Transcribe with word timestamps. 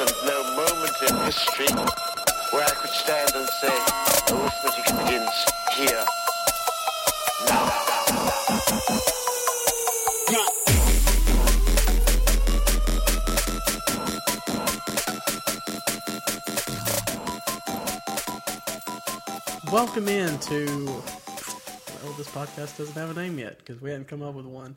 and 0.00 0.12
no 0.26 0.42
moment 0.54 0.94
in 1.08 1.16
history 1.24 1.66
where 2.52 2.64
I 2.64 2.70
could 2.70 2.90
stand 2.90 3.30
and 3.34 3.48
say, 3.48 3.66
arithmetic 4.32 4.84
begins 4.96 5.44
here. 5.74 6.04
Now. 7.46 7.78
Welcome 19.72 20.08
in 20.08 20.38
to. 20.38 20.86
Well, 22.04 22.12
this 22.12 22.28
podcast 22.28 22.78
doesn't 22.78 22.94
have 22.94 23.10
a 23.10 23.20
name 23.20 23.38
yet 23.38 23.58
because 23.58 23.80
we 23.82 23.90
hadn't 23.90 24.06
come 24.06 24.22
up 24.22 24.34
with 24.34 24.46
one. 24.46 24.76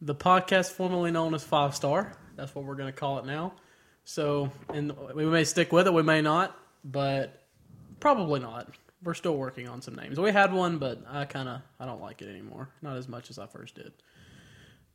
The 0.00 0.14
podcast 0.14 0.72
formerly 0.72 1.12
known 1.12 1.34
as 1.34 1.44
Five 1.44 1.76
Star. 1.76 2.12
That's 2.34 2.52
what 2.52 2.64
we're 2.64 2.74
going 2.74 2.92
to 2.92 2.98
call 2.98 3.18
it 3.18 3.26
now. 3.26 3.52
So, 4.04 4.50
and 4.72 4.92
we 5.14 5.24
may 5.26 5.44
stick 5.44 5.72
with 5.72 5.86
it, 5.86 5.94
we 5.94 6.02
may 6.02 6.20
not, 6.20 6.56
but 6.84 7.42
probably 8.00 8.40
not. 8.40 8.68
We're 9.02 9.14
still 9.14 9.36
working 9.36 9.68
on 9.68 9.80
some 9.80 9.94
names. 9.94 10.18
We 10.18 10.30
had 10.30 10.52
one, 10.52 10.78
but 10.78 11.02
I 11.08 11.24
kind 11.24 11.48
of 11.48 11.62
I 11.78 11.86
don't 11.86 12.02
like 12.02 12.20
it 12.20 12.28
anymore. 12.28 12.68
Not 12.82 12.96
as 12.96 13.08
much 13.08 13.30
as 13.30 13.38
I 13.38 13.46
first 13.46 13.76
did. 13.76 13.92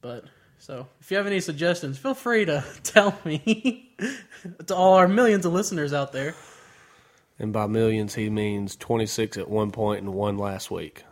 But 0.02 0.26
so, 0.60 0.88
if 1.02 1.10
you 1.10 1.18
have 1.18 1.26
any 1.26 1.40
suggestions, 1.40 1.98
feel 1.98 2.14
free 2.14 2.46
to 2.46 2.64
tell 2.84 3.18
me 3.26 3.96
to 4.68 4.76
all 4.76 4.94
our 4.96 5.08
millions 5.08 5.46
of 5.46 5.54
listeners 5.54 5.94
out 5.94 6.12
there. 6.12 6.36
And 7.40 7.52
by 7.52 7.68
millions, 7.68 8.16
he 8.16 8.30
means 8.30 8.76
26 8.76 9.38
at 9.38 9.50
one 9.50 9.72
point 9.72 10.02
and 10.02 10.14
one 10.14 10.38
last 10.38 10.72
week. 10.72 11.04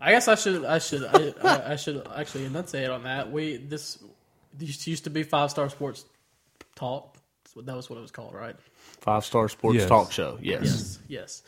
I 0.00 0.10
guess 0.10 0.26
I 0.26 0.34
should 0.34 0.64
I 0.64 0.78
should 0.78 1.04
I, 1.04 1.32
I, 1.44 1.72
I 1.72 1.76
should 1.76 2.04
actually 2.16 2.46
enunciate 2.46 2.90
on 2.90 3.04
that. 3.04 3.30
We 3.30 3.58
this 3.58 4.02
this 4.56 4.86
used 4.86 5.04
to 5.04 5.10
be 5.10 5.22
five 5.22 5.50
star 5.50 5.68
sports 5.70 6.04
talk. 6.74 7.16
That 7.56 7.76
was 7.76 7.90
what 7.90 7.98
it 7.98 8.02
was 8.02 8.10
called, 8.10 8.34
right? 8.34 8.56
Five 9.00 9.24
star 9.24 9.48
sports 9.48 9.78
Yes. 9.78 9.88
talk 9.88 10.10
show. 10.12 10.38
Yes. 10.40 10.62
Yes, 10.64 10.98
yes. 11.08 11.42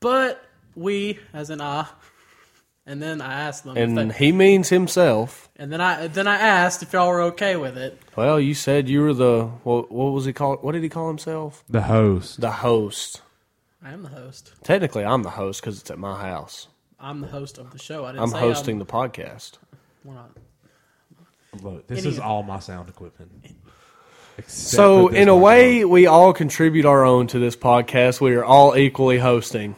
But 0.00 0.42
we, 0.74 1.18
as 1.32 1.50
in 1.50 1.60
I, 1.60 1.86
and 2.86 3.00
then 3.00 3.20
I 3.20 3.42
asked 3.42 3.64
them, 3.64 3.76
And 3.76 3.96
they, 3.96 4.08
he 4.16 4.32
means 4.32 4.68
himself. 4.68 5.48
and 5.56 5.72
then 5.72 5.80
I 5.80 6.06
then 6.08 6.26
I 6.26 6.36
asked 6.36 6.82
if 6.82 6.92
y'all 6.92 7.08
were 7.08 7.22
okay 7.22 7.56
with 7.56 7.76
it. 7.78 7.98
Well, 8.16 8.40
you 8.40 8.54
said 8.54 8.88
you 8.88 9.00
were 9.02 9.14
the 9.14 9.44
what, 9.64 9.90
what 9.90 10.12
was 10.12 10.24
he 10.24 10.32
called? 10.32 10.62
What 10.62 10.72
did 10.72 10.82
he 10.82 10.88
call 10.88 11.08
himself? 11.08 11.64
The 11.68 11.82
host. 11.82 12.40
The 12.40 12.50
host. 12.50 13.22
I 13.82 13.92
am 13.92 14.02
the 14.02 14.08
host. 14.10 14.52
Technically, 14.62 15.04
I'm 15.04 15.22
the 15.22 15.30
host 15.30 15.60
because 15.62 15.80
it's 15.80 15.90
at 15.90 15.98
my 15.98 16.20
house. 16.20 16.68
I'm 16.98 17.20
the 17.22 17.28
host 17.28 17.56
of 17.56 17.70
the 17.70 17.78
show. 17.78 18.04
I 18.04 18.12
didn't 18.12 18.24
I'm 18.24 18.28
say 18.30 18.40
hosting 18.40 18.74
I'm, 18.74 18.78
the 18.80 18.86
podcast. 18.86 19.52
we're 20.04 20.14
not- 20.14 20.36
Look, 21.62 21.86
this 21.86 22.00
Any- 22.00 22.08
is 22.10 22.18
all 22.18 22.42
my 22.42 22.58
sound 22.60 22.88
equipment. 22.88 23.30
So, 24.46 25.08
in 25.08 25.28
a 25.28 25.34
one. 25.34 25.42
way, 25.42 25.84
we 25.84 26.06
all 26.06 26.32
contribute 26.32 26.86
our 26.86 27.04
own 27.04 27.26
to 27.28 27.38
this 27.38 27.56
podcast. 27.56 28.20
We 28.20 28.34
are 28.36 28.44
all 28.44 28.76
equally 28.76 29.18
hosting. 29.18 29.74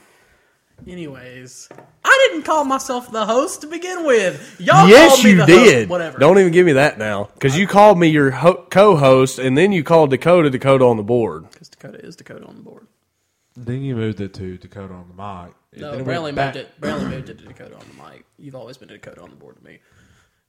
Anyways, 0.86 1.68
I 2.04 2.28
didn't 2.28 2.44
call 2.44 2.64
myself 2.64 3.10
the 3.10 3.24
host 3.26 3.60
to 3.62 3.66
begin 3.66 4.04
with. 4.04 4.56
Y'all 4.60 4.88
yes, 4.88 5.12
called 5.14 5.24
me 5.24 5.30
you 5.30 5.36
the 5.38 5.46
did. 5.46 5.74
Host. 5.78 5.88
Whatever. 5.90 6.18
Don't 6.18 6.38
even 6.38 6.52
give 6.52 6.66
me 6.66 6.72
that 6.72 6.98
now, 6.98 7.28
because 7.34 7.56
you 7.56 7.66
called 7.66 7.98
me 7.98 8.08
your 8.08 8.30
ho- 8.32 8.66
co-host, 8.70 9.38
and 9.38 9.56
then 9.56 9.72
you 9.72 9.82
called 9.84 10.10
Dakota 10.10 10.50
Dakota 10.50 10.84
on 10.84 10.96
the 10.96 11.02
board. 11.02 11.48
because 11.50 11.68
Dakota 11.68 11.98
is 12.04 12.16
Dakota 12.16 12.44
on 12.46 12.56
the 12.56 12.62
board. 12.62 12.86
Then 13.56 13.82
you 13.82 13.94
moved 13.96 14.20
it 14.20 14.34
to 14.34 14.58
Dakota 14.58 14.94
on 14.94 15.06
the 15.08 15.14
mic. 15.14 15.54
No, 15.80 15.92
Then 15.92 16.00
it 16.00 16.06
Brantley 16.06 16.22
went 16.24 16.36
back- 16.36 16.54
moved 16.54 16.66
it. 16.66 16.80
Brantley 16.80 17.10
moved 17.10 17.28
it 17.30 17.38
to 17.38 17.44
Dakota 17.46 17.74
on 17.74 17.84
the 17.96 18.02
mic. 18.10 18.24
You've 18.38 18.54
always 18.56 18.76
been 18.76 18.88
Dakota 18.88 19.22
on 19.22 19.30
the 19.30 19.36
board 19.36 19.56
to 19.56 19.64
me, 19.64 19.78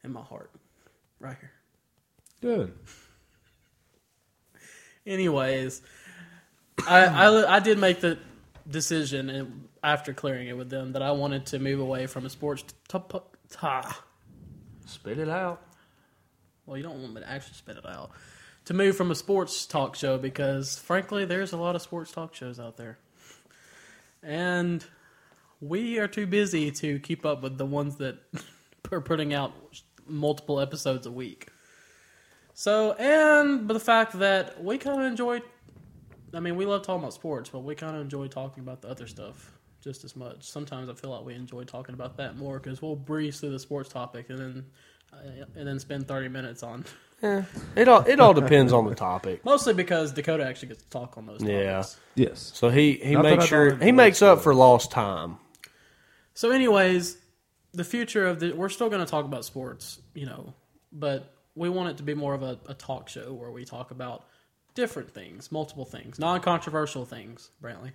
in 0.03 0.11
my 0.13 0.21
heart, 0.21 0.49
right 1.23 1.37
here. 1.39 1.51
Good. 2.41 2.73
Anyways, 5.05 5.81
I, 6.87 7.05
I 7.05 7.55
I 7.55 7.59
did 7.59 7.79
make 7.79 8.01
the 8.01 8.19
decision 8.69 9.29
and 9.29 9.67
after 9.83 10.13
clearing 10.13 10.47
it 10.47 10.57
with 10.57 10.69
them 10.69 10.93
that 10.93 11.01
I 11.01 11.11
wanted 11.11 11.45
to 11.47 11.59
move 11.59 11.79
away 11.79 12.07
from 12.07 12.25
a 12.25 12.29
sports 12.29 12.63
top. 12.87 13.37
Ta. 13.49 14.03
Spit 14.85 15.19
it 15.19 15.29
out. 15.29 15.61
Well, 16.65 16.77
you 16.77 16.83
don't 16.83 17.01
want 17.01 17.13
me 17.13 17.21
to 17.21 17.29
actually 17.29 17.55
spit 17.55 17.77
it 17.77 17.85
out. 17.85 18.11
To 18.65 18.73
move 18.73 18.95
from 18.95 19.11
a 19.11 19.15
sports 19.15 19.65
talk 19.65 19.95
show 19.95 20.17
because, 20.17 20.79
frankly, 20.79 21.25
there's 21.25 21.51
a 21.51 21.57
lot 21.57 21.75
of 21.75 21.81
sports 21.81 22.11
talk 22.11 22.33
shows 22.33 22.59
out 22.59 22.77
there, 22.77 22.97
and 24.21 24.83
we 25.59 25.99
are 25.99 26.07
too 26.07 26.25
busy 26.25 26.71
to 26.71 26.99
keep 26.99 27.25
up 27.25 27.43
with 27.43 27.57
the 27.57 27.65
ones 27.65 27.97
that 27.97 28.17
are 28.91 29.01
putting 29.01 29.33
out 29.33 29.51
multiple 30.07 30.59
episodes 30.59 31.05
a 31.05 31.11
week. 31.11 31.47
So, 32.53 32.93
and 32.93 33.67
but 33.67 33.73
the 33.73 33.79
fact 33.79 34.19
that 34.19 34.63
we 34.63 34.77
kind 34.77 34.99
of 35.01 35.07
enjoy, 35.07 35.41
I 36.33 36.39
mean, 36.39 36.55
we 36.55 36.65
love 36.65 36.83
talking 36.83 37.01
about 37.01 37.13
sports, 37.13 37.49
but 37.49 37.59
we 37.59 37.75
kind 37.75 37.95
of 37.95 38.01
enjoy 38.01 38.27
talking 38.27 38.63
about 38.63 38.81
the 38.81 38.89
other 38.89 39.07
stuff 39.07 39.51
just 39.81 40.03
as 40.03 40.15
much. 40.15 40.43
Sometimes 40.43 40.89
I 40.89 40.93
feel 40.93 41.09
like 41.09 41.25
we 41.25 41.33
enjoy 41.33 41.63
talking 41.63 41.93
about 41.95 42.17
that 42.17 42.37
more 42.37 42.59
because 42.59 42.81
we'll 42.81 42.95
breeze 42.95 43.39
through 43.39 43.51
the 43.51 43.59
sports 43.59 43.89
topic 43.89 44.29
and 44.29 44.39
then 44.39 44.65
uh, 45.11 45.45
and 45.55 45.67
then 45.67 45.79
spend 45.79 46.07
thirty 46.07 46.29
minutes 46.29 46.63
on. 46.63 46.85
Yeah. 47.21 47.45
It 47.75 47.87
all 47.87 48.01
it 48.05 48.19
all 48.19 48.33
depends 48.33 48.73
on 48.73 48.85
the 48.85 48.95
topic. 49.09 49.43
Mostly 49.45 49.73
because 49.73 50.11
Dakota 50.11 50.45
actually 50.45 50.69
gets 50.69 50.83
to 50.83 50.89
talk 50.89 51.17
on 51.17 51.25
those 51.25 51.39
topics. 51.39 51.97
Yeah. 52.15 52.27
Yes. 52.27 52.51
So 52.53 52.69
he 52.69 52.93
he 52.95 53.13
Not 53.13 53.23
makes 53.23 53.45
sure 53.45 53.75
he 53.75 53.91
makes 53.91 54.21
up 54.21 54.41
for 54.41 54.53
lost 54.53 54.91
time. 54.91 55.37
So, 56.35 56.49
anyways, 56.51 57.17
the 57.73 57.83
future 57.83 58.25
of 58.25 58.39
the 58.39 58.53
we're 58.53 58.69
still 58.69 58.89
going 58.89 59.03
to 59.03 59.09
talk 59.09 59.25
about 59.25 59.45
sports, 59.45 59.99
you 60.13 60.25
know, 60.25 60.53
but 60.91 61.33
we 61.55 61.69
want 61.69 61.89
it 61.89 61.97
to 61.97 62.03
be 62.03 62.13
more 62.13 62.33
of 62.33 62.43
a, 62.43 62.59
a 62.67 62.73
talk 62.73 63.09
show 63.09 63.33
where 63.33 63.51
we 63.51 63.65
talk 63.65 63.91
about 63.91 64.25
different 64.75 65.11
things, 65.11 65.51
multiple 65.51 65.85
things, 65.85 66.19
non-controversial 66.19 67.05
things. 67.05 67.51
Brantley. 67.61 67.91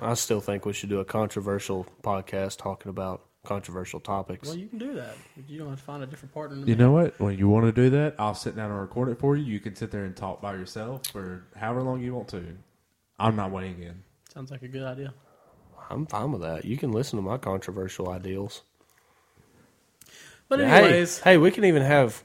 I 0.00 0.14
still 0.14 0.40
think 0.40 0.66
we 0.66 0.72
should 0.72 0.90
do 0.90 1.00
a 1.00 1.04
controversial 1.04 1.86
podcast 2.02 2.58
talking 2.58 2.90
about 2.90 3.22
controversial 3.44 4.00
topics. 4.00 4.48
Well, 4.48 4.58
you 4.58 4.66
can 4.66 4.78
do 4.78 4.94
that. 4.94 5.14
You 5.48 5.58
don't 5.58 5.70
have 5.70 5.78
to 5.78 5.84
find 5.84 6.02
a 6.02 6.06
different 6.06 6.34
partner. 6.34 6.58
You 6.58 6.64
me. 6.64 6.74
know 6.74 6.90
what? 6.90 7.18
When 7.18 7.38
you 7.38 7.48
want 7.48 7.64
to 7.66 7.72
do 7.72 7.88
that, 7.90 8.16
I'll 8.18 8.34
sit 8.34 8.56
down 8.56 8.70
and 8.70 8.80
record 8.80 9.08
it 9.08 9.18
for 9.18 9.36
you. 9.36 9.44
You 9.44 9.60
can 9.60 9.74
sit 9.74 9.90
there 9.90 10.04
and 10.04 10.14
talk 10.14 10.42
by 10.42 10.54
yourself 10.54 11.06
for 11.06 11.44
however 11.56 11.82
long 11.82 12.02
you 12.02 12.14
want 12.14 12.28
to. 12.28 12.44
I'm 13.18 13.36
not 13.36 13.50
weighing 13.50 13.82
in. 13.82 14.02
Sounds 14.34 14.50
like 14.50 14.62
a 14.62 14.68
good 14.68 14.82
idea. 14.82 15.14
I'm 15.88 16.04
fine 16.06 16.32
with 16.32 16.42
that. 16.42 16.64
You 16.64 16.76
can 16.76 16.92
listen 16.92 17.16
to 17.16 17.22
my 17.22 17.38
controversial 17.38 18.10
ideals. 18.10 18.62
But 20.48 20.60
Hey, 20.60 20.66
anyways, 20.66 21.20
hey, 21.20 21.38
we 21.38 21.50
can 21.50 21.64
even 21.64 21.82
have 21.82 22.22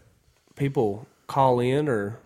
people 0.55 1.07
call 1.27 1.59
in 1.59 1.87
or 1.87 2.19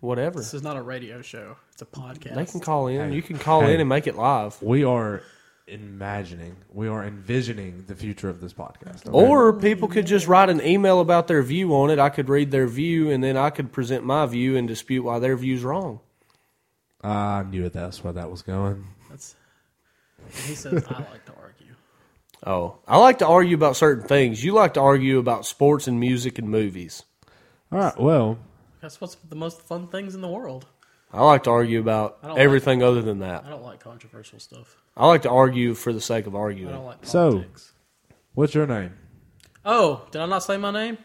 whatever. 0.00 0.38
this 0.38 0.54
is 0.54 0.62
not 0.62 0.76
a 0.76 0.82
radio 0.82 1.22
show; 1.22 1.56
it's 1.72 1.82
a 1.82 1.86
podcast. 1.86 2.34
They 2.34 2.46
can 2.46 2.60
call 2.60 2.86
in. 2.86 3.10
Hey, 3.10 3.16
you 3.16 3.22
can 3.22 3.38
call 3.38 3.62
hey. 3.62 3.74
in 3.74 3.80
and 3.80 3.88
make 3.88 4.06
it 4.06 4.16
live. 4.16 4.60
We 4.62 4.84
are 4.84 5.22
imagining, 5.66 6.56
we 6.72 6.88
are 6.88 7.04
envisioning 7.04 7.84
the 7.86 7.94
future 7.94 8.28
of 8.28 8.40
this 8.40 8.52
podcast. 8.52 9.06
okay? 9.06 9.10
Or 9.10 9.52
people 9.52 9.88
could 9.88 10.06
just 10.06 10.28
write 10.28 10.50
an 10.50 10.64
email 10.64 11.00
about 11.00 11.26
their 11.26 11.42
view 11.42 11.74
on 11.74 11.90
it. 11.90 11.98
I 11.98 12.10
could 12.10 12.28
read 12.28 12.50
their 12.50 12.66
view, 12.66 13.10
and 13.10 13.24
then 13.24 13.36
I 13.36 13.50
could 13.50 13.72
present 13.72 14.04
my 14.04 14.26
view 14.26 14.56
and 14.56 14.68
dispute 14.68 15.02
why 15.02 15.18
their 15.18 15.36
view's 15.36 15.62
wrong. 15.64 16.00
I 17.02 17.42
knew 17.42 17.64
it 17.64 17.72
that's 17.72 18.02
where 18.02 18.12
that 18.14 18.30
was 18.30 18.42
going. 18.42 18.86
That's. 19.10 19.34
He 20.46 20.54
says 20.54 20.84
I 20.88 20.98
like 20.98 21.24
to 21.26 21.32
argue. 21.40 21.63
Oh, 22.46 22.76
I 22.86 22.98
like 22.98 23.18
to 23.20 23.26
argue 23.26 23.56
about 23.56 23.76
certain 23.76 24.06
things. 24.06 24.44
You 24.44 24.52
like 24.52 24.74
to 24.74 24.80
argue 24.80 25.18
about 25.18 25.46
sports 25.46 25.86
and 25.88 25.98
music 25.98 26.38
and 26.38 26.48
movies. 26.48 27.02
All 27.72 27.78
right. 27.78 27.98
Well, 27.98 28.38
That's 28.82 29.00
what's 29.00 29.14
the 29.14 29.34
most 29.36 29.62
fun 29.62 29.88
things 29.88 30.14
in 30.14 30.20
the 30.20 30.28
world. 30.28 30.66
I 31.12 31.22
like 31.24 31.44
to 31.44 31.50
argue 31.50 31.80
about 31.80 32.18
I 32.22 32.28
don't 32.28 32.38
everything 32.38 32.82
other 32.82 33.00
than 33.00 33.20
that. 33.20 33.44
I 33.46 33.50
don't 33.50 33.62
like 33.62 33.80
controversial 33.80 34.40
stuff. 34.40 34.76
I 34.96 35.06
like 35.06 35.22
to 35.22 35.30
argue 35.30 35.74
for 35.74 35.92
the 35.92 36.00
sake 36.00 36.26
of 36.26 36.34
I 36.34 36.38
arguing. 36.38 36.72
don't 36.72 36.84
like 36.84 36.98
So- 37.06 37.30
politics. 37.32 37.72
what's 38.34 38.54
your 38.54 38.66
name? 38.66 38.92
Oh, 39.64 40.02
did 40.10 40.20
I 40.20 40.26
not 40.26 40.40
say 40.42 40.56
my 40.58 40.70
name? 40.70 40.98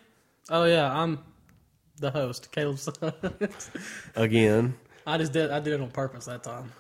Oh 0.50 0.66
yeah, 0.66 0.92
I'm 0.92 1.20
the 2.00 2.12
host, 2.12 2.52
Caleb. 2.52 2.80
Again, 4.16 4.76
I 5.08 5.18
just 5.18 5.32
did. 5.32 5.52
I 5.52 5.60
did 5.60 5.74
it 5.74 5.82
on 5.82 5.92
purpose 5.92 6.26
that 6.26 6.44
time. 6.44 6.72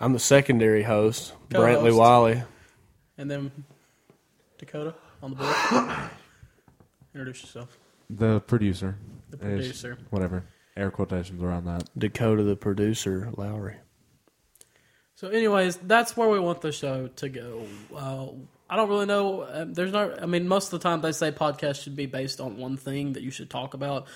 I'm 0.00 0.12
the 0.14 0.18
secondary 0.18 0.82
host, 0.82 1.34
Co-host. 1.50 1.78
Brantley 1.82 1.94
Wiley. 1.96 2.42
And 3.20 3.30
then 3.30 3.52
Dakota 4.56 4.94
on 5.22 5.30
the 5.30 5.36
board. 5.36 5.54
Introduce 7.14 7.42
yourself. 7.42 7.78
The 8.08 8.40
producer. 8.40 8.96
The 9.28 9.36
Ish. 9.36 9.42
producer. 9.42 9.98
Whatever. 10.08 10.44
Air 10.74 10.90
quotations 10.90 11.42
around 11.42 11.66
that. 11.66 11.86
Dakota, 11.98 12.42
the 12.44 12.56
producer, 12.56 13.30
Lowry. 13.36 13.76
So, 15.16 15.28
anyways, 15.28 15.76
that's 15.76 16.16
where 16.16 16.30
we 16.30 16.40
want 16.40 16.62
the 16.62 16.72
show 16.72 17.08
to 17.08 17.28
go. 17.28 17.66
Uh, 17.94 18.28
I 18.70 18.76
don't 18.76 18.88
really 18.88 19.04
know. 19.04 19.42
Uh, 19.42 19.66
there's 19.68 19.92
not. 19.92 20.22
I 20.22 20.24
mean, 20.24 20.48
most 20.48 20.72
of 20.72 20.80
the 20.80 20.88
time 20.88 21.02
they 21.02 21.12
say 21.12 21.30
podcasts 21.30 21.82
should 21.82 21.96
be 21.96 22.06
based 22.06 22.40
on 22.40 22.56
one 22.56 22.78
thing 22.78 23.12
that 23.12 23.22
you 23.22 23.30
should 23.30 23.50
talk 23.50 23.74
about. 23.74 24.06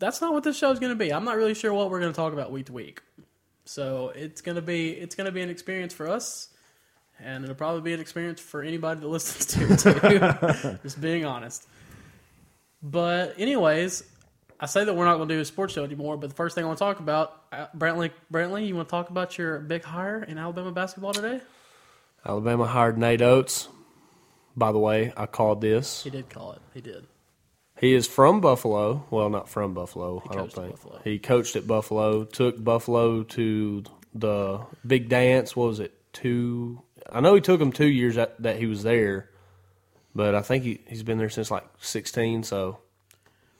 That's 0.00 0.20
not 0.20 0.34
what 0.34 0.44
this 0.44 0.58
show 0.58 0.70
is 0.70 0.80
going 0.80 0.92
to 0.92 1.02
be. 1.02 1.14
I'm 1.14 1.24
not 1.24 1.36
really 1.36 1.54
sure 1.54 1.72
what 1.72 1.88
we're 1.88 2.00
going 2.00 2.12
to 2.12 2.16
talk 2.16 2.34
about 2.34 2.52
week 2.52 2.66
to 2.66 2.74
week. 2.74 3.00
So 3.64 4.12
it's 4.14 4.42
going 4.42 4.56
to 4.56 4.62
be 4.62 4.90
it's 4.90 5.14
going 5.14 5.24
to 5.24 5.32
be 5.32 5.40
an 5.40 5.48
experience 5.48 5.94
for 5.94 6.08
us, 6.08 6.48
and 7.20 7.44
it'll 7.44 7.56
probably 7.56 7.80
be 7.82 7.92
an 7.92 8.00
experience 8.00 8.40
for 8.40 8.62
anybody 8.62 9.00
that 9.00 9.06
listens 9.08 9.46
to 9.46 9.72
it 9.72 10.70
too. 10.70 10.78
Just 10.82 11.00
being 11.00 11.24
honest. 11.24 11.66
But 12.82 13.34
anyways, 13.38 14.02
I 14.60 14.66
say 14.66 14.84
that 14.84 14.94
we're 14.94 15.04
not 15.04 15.16
going 15.16 15.28
to 15.28 15.34
do 15.34 15.40
a 15.40 15.44
sports 15.44 15.72
show 15.74 15.84
anymore, 15.84 16.16
but 16.16 16.30
the 16.30 16.36
first 16.36 16.54
thing 16.54 16.64
I 16.64 16.66
want 16.66 16.78
to 16.78 16.84
talk 16.84 17.00
about, 17.00 17.42
uh, 17.52 17.66
Brantley, 17.76 18.10
Brantley, 18.32 18.66
you 18.66 18.76
want 18.76 18.88
to 18.88 18.90
talk 18.90 19.10
about 19.10 19.36
your 19.38 19.58
big 19.58 19.82
hire 19.84 20.22
in 20.22 20.38
Alabama 20.38 20.70
basketball 20.72 21.12
today? 21.12 21.40
Alabama 22.26 22.66
hired 22.66 22.98
Nate 22.98 23.22
Oats. 23.22 23.68
By 24.56 24.70
the 24.72 24.78
way, 24.78 25.12
I 25.16 25.26
called 25.26 25.60
this. 25.60 26.04
He 26.04 26.10
did 26.10 26.28
call 26.28 26.52
it. 26.52 26.62
He 26.72 26.80
did. 26.80 27.06
He 27.80 27.92
is 27.94 28.06
from 28.06 28.40
Buffalo. 28.40 29.04
Well, 29.10 29.28
not 29.30 29.48
from 29.48 29.74
Buffalo. 29.74 30.22
I 30.30 30.34
don't 30.34 30.44
coached 30.44 30.56
at 30.58 30.62
think 30.62 30.70
Buffalo. 30.76 31.00
he 31.02 31.18
coached 31.18 31.56
at 31.56 31.66
Buffalo. 31.66 32.24
Took 32.24 32.62
Buffalo 32.62 33.24
to 33.24 33.82
the 34.14 34.60
big 34.86 35.08
dance. 35.08 35.56
What 35.56 35.66
was 35.68 35.80
it? 35.80 35.92
Two. 36.12 36.82
I 37.10 37.20
know 37.20 37.34
he 37.34 37.40
took 37.40 37.60
him 37.60 37.72
two 37.72 37.88
years 37.88 38.16
that, 38.16 38.40
that 38.42 38.56
he 38.56 38.66
was 38.66 38.82
there, 38.82 39.30
but 40.14 40.34
I 40.34 40.42
think 40.42 40.64
he, 40.64 40.80
he's 40.86 41.02
been 41.02 41.18
there 41.18 41.30
since 41.30 41.50
like 41.50 41.64
sixteen. 41.80 42.42
So 42.42 42.78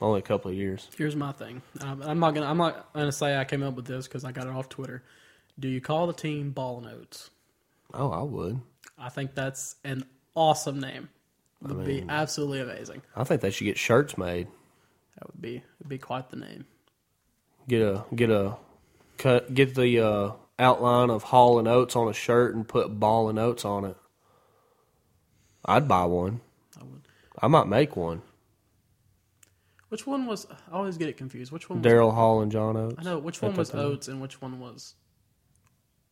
only 0.00 0.20
a 0.20 0.22
couple 0.22 0.50
of 0.50 0.56
years. 0.56 0.88
Here's 0.96 1.16
my 1.16 1.32
thing. 1.32 1.62
I'm, 1.80 2.02
I'm 2.02 2.18
not 2.18 2.34
gonna. 2.34 2.46
I'm 2.46 2.58
not 2.58 2.92
gonna 2.92 3.12
say 3.12 3.36
I 3.36 3.44
came 3.44 3.62
up 3.62 3.74
with 3.74 3.86
this 3.86 4.06
because 4.06 4.24
I 4.24 4.32
got 4.32 4.46
it 4.46 4.52
off 4.52 4.68
Twitter. 4.68 5.02
Do 5.58 5.68
you 5.68 5.80
call 5.80 6.06
the 6.06 6.12
team 6.12 6.50
Ball 6.50 6.80
Notes? 6.80 7.30
Oh, 7.92 8.10
I 8.10 8.22
would. 8.22 8.60
I 8.98 9.08
think 9.08 9.34
that's 9.34 9.76
an 9.84 10.04
awesome 10.34 10.80
name. 10.80 11.08
It 11.62 11.72
would 11.72 11.86
be 11.86 12.04
absolutely 12.08 12.60
amazing. 12.60 13.02
I 13.16 13.24
think 13.24 13.40
they 13.40 13.50
should 13.50 13.64
get 13.64 13.78
shirts 13.78 14.18
made. 14.18 14.48
That 15.18 15.28
would 15.28 15.40
be 15.40 15.62
would 15.78 15.88
be 15.88 15.98
quite 15.98 16.28
the 16.30 16.36
name. 16.36 16.66
Get 17.68 17.80
a 17.80 18.04
get 18.14 18.30
a 18.30 18.56
cut. 19.16 19.54
Get 19.54 19.74
the 19.74 20.00
uh, 20.00 20.32
outline 20.58 21.10
of 21.10 21.24
Hall 21.24 21.58
and 21.58 21.68
Oates 21.68 21.96
on 21.96 22.08
a 22.08 22.12
shirt 22.12 22.54
and 22.54 22.66
put 22.66 22.98
Ball 23.00 23.28
and 23.28 23.38
Oates 23.38 23.64
on 23.64 23.84
it. 23.84 23.96
I'd 25.64 25.88
buy 25.88 26.04
one. 26.04 26.40
I 26.80 26.84
would. 26.84 27.02
I 27.40 27.48
might 27.48 27.66
make 27.66 27.96
one. 27.96 28.22
Which 29.88 30.06
one 30.06 30.26
was? 30.26 30.46
I 30.50 30.74
always 30.74 30.98
get 30.98 31.08
it 31.08 31.16
confused. 31.16 31.52
Which 31.52 31.70
one? 31.70 31.80
Was, 31.80 31.92
Daryl 31.92 32.12
Hall 32.12 32.40
and 32.40 32.50
John 32.50 32.76
Oates. 32.76 32.96
I 32.98 33.02
know 33.02 33.18
which 33.18 33.40
one 33.40 33.54
was 33.54 33.72
Oates 33.72 34.08
and 34.08 34.20
which 34.20 34.42
one 34.42 34.60
was 34.60 34.94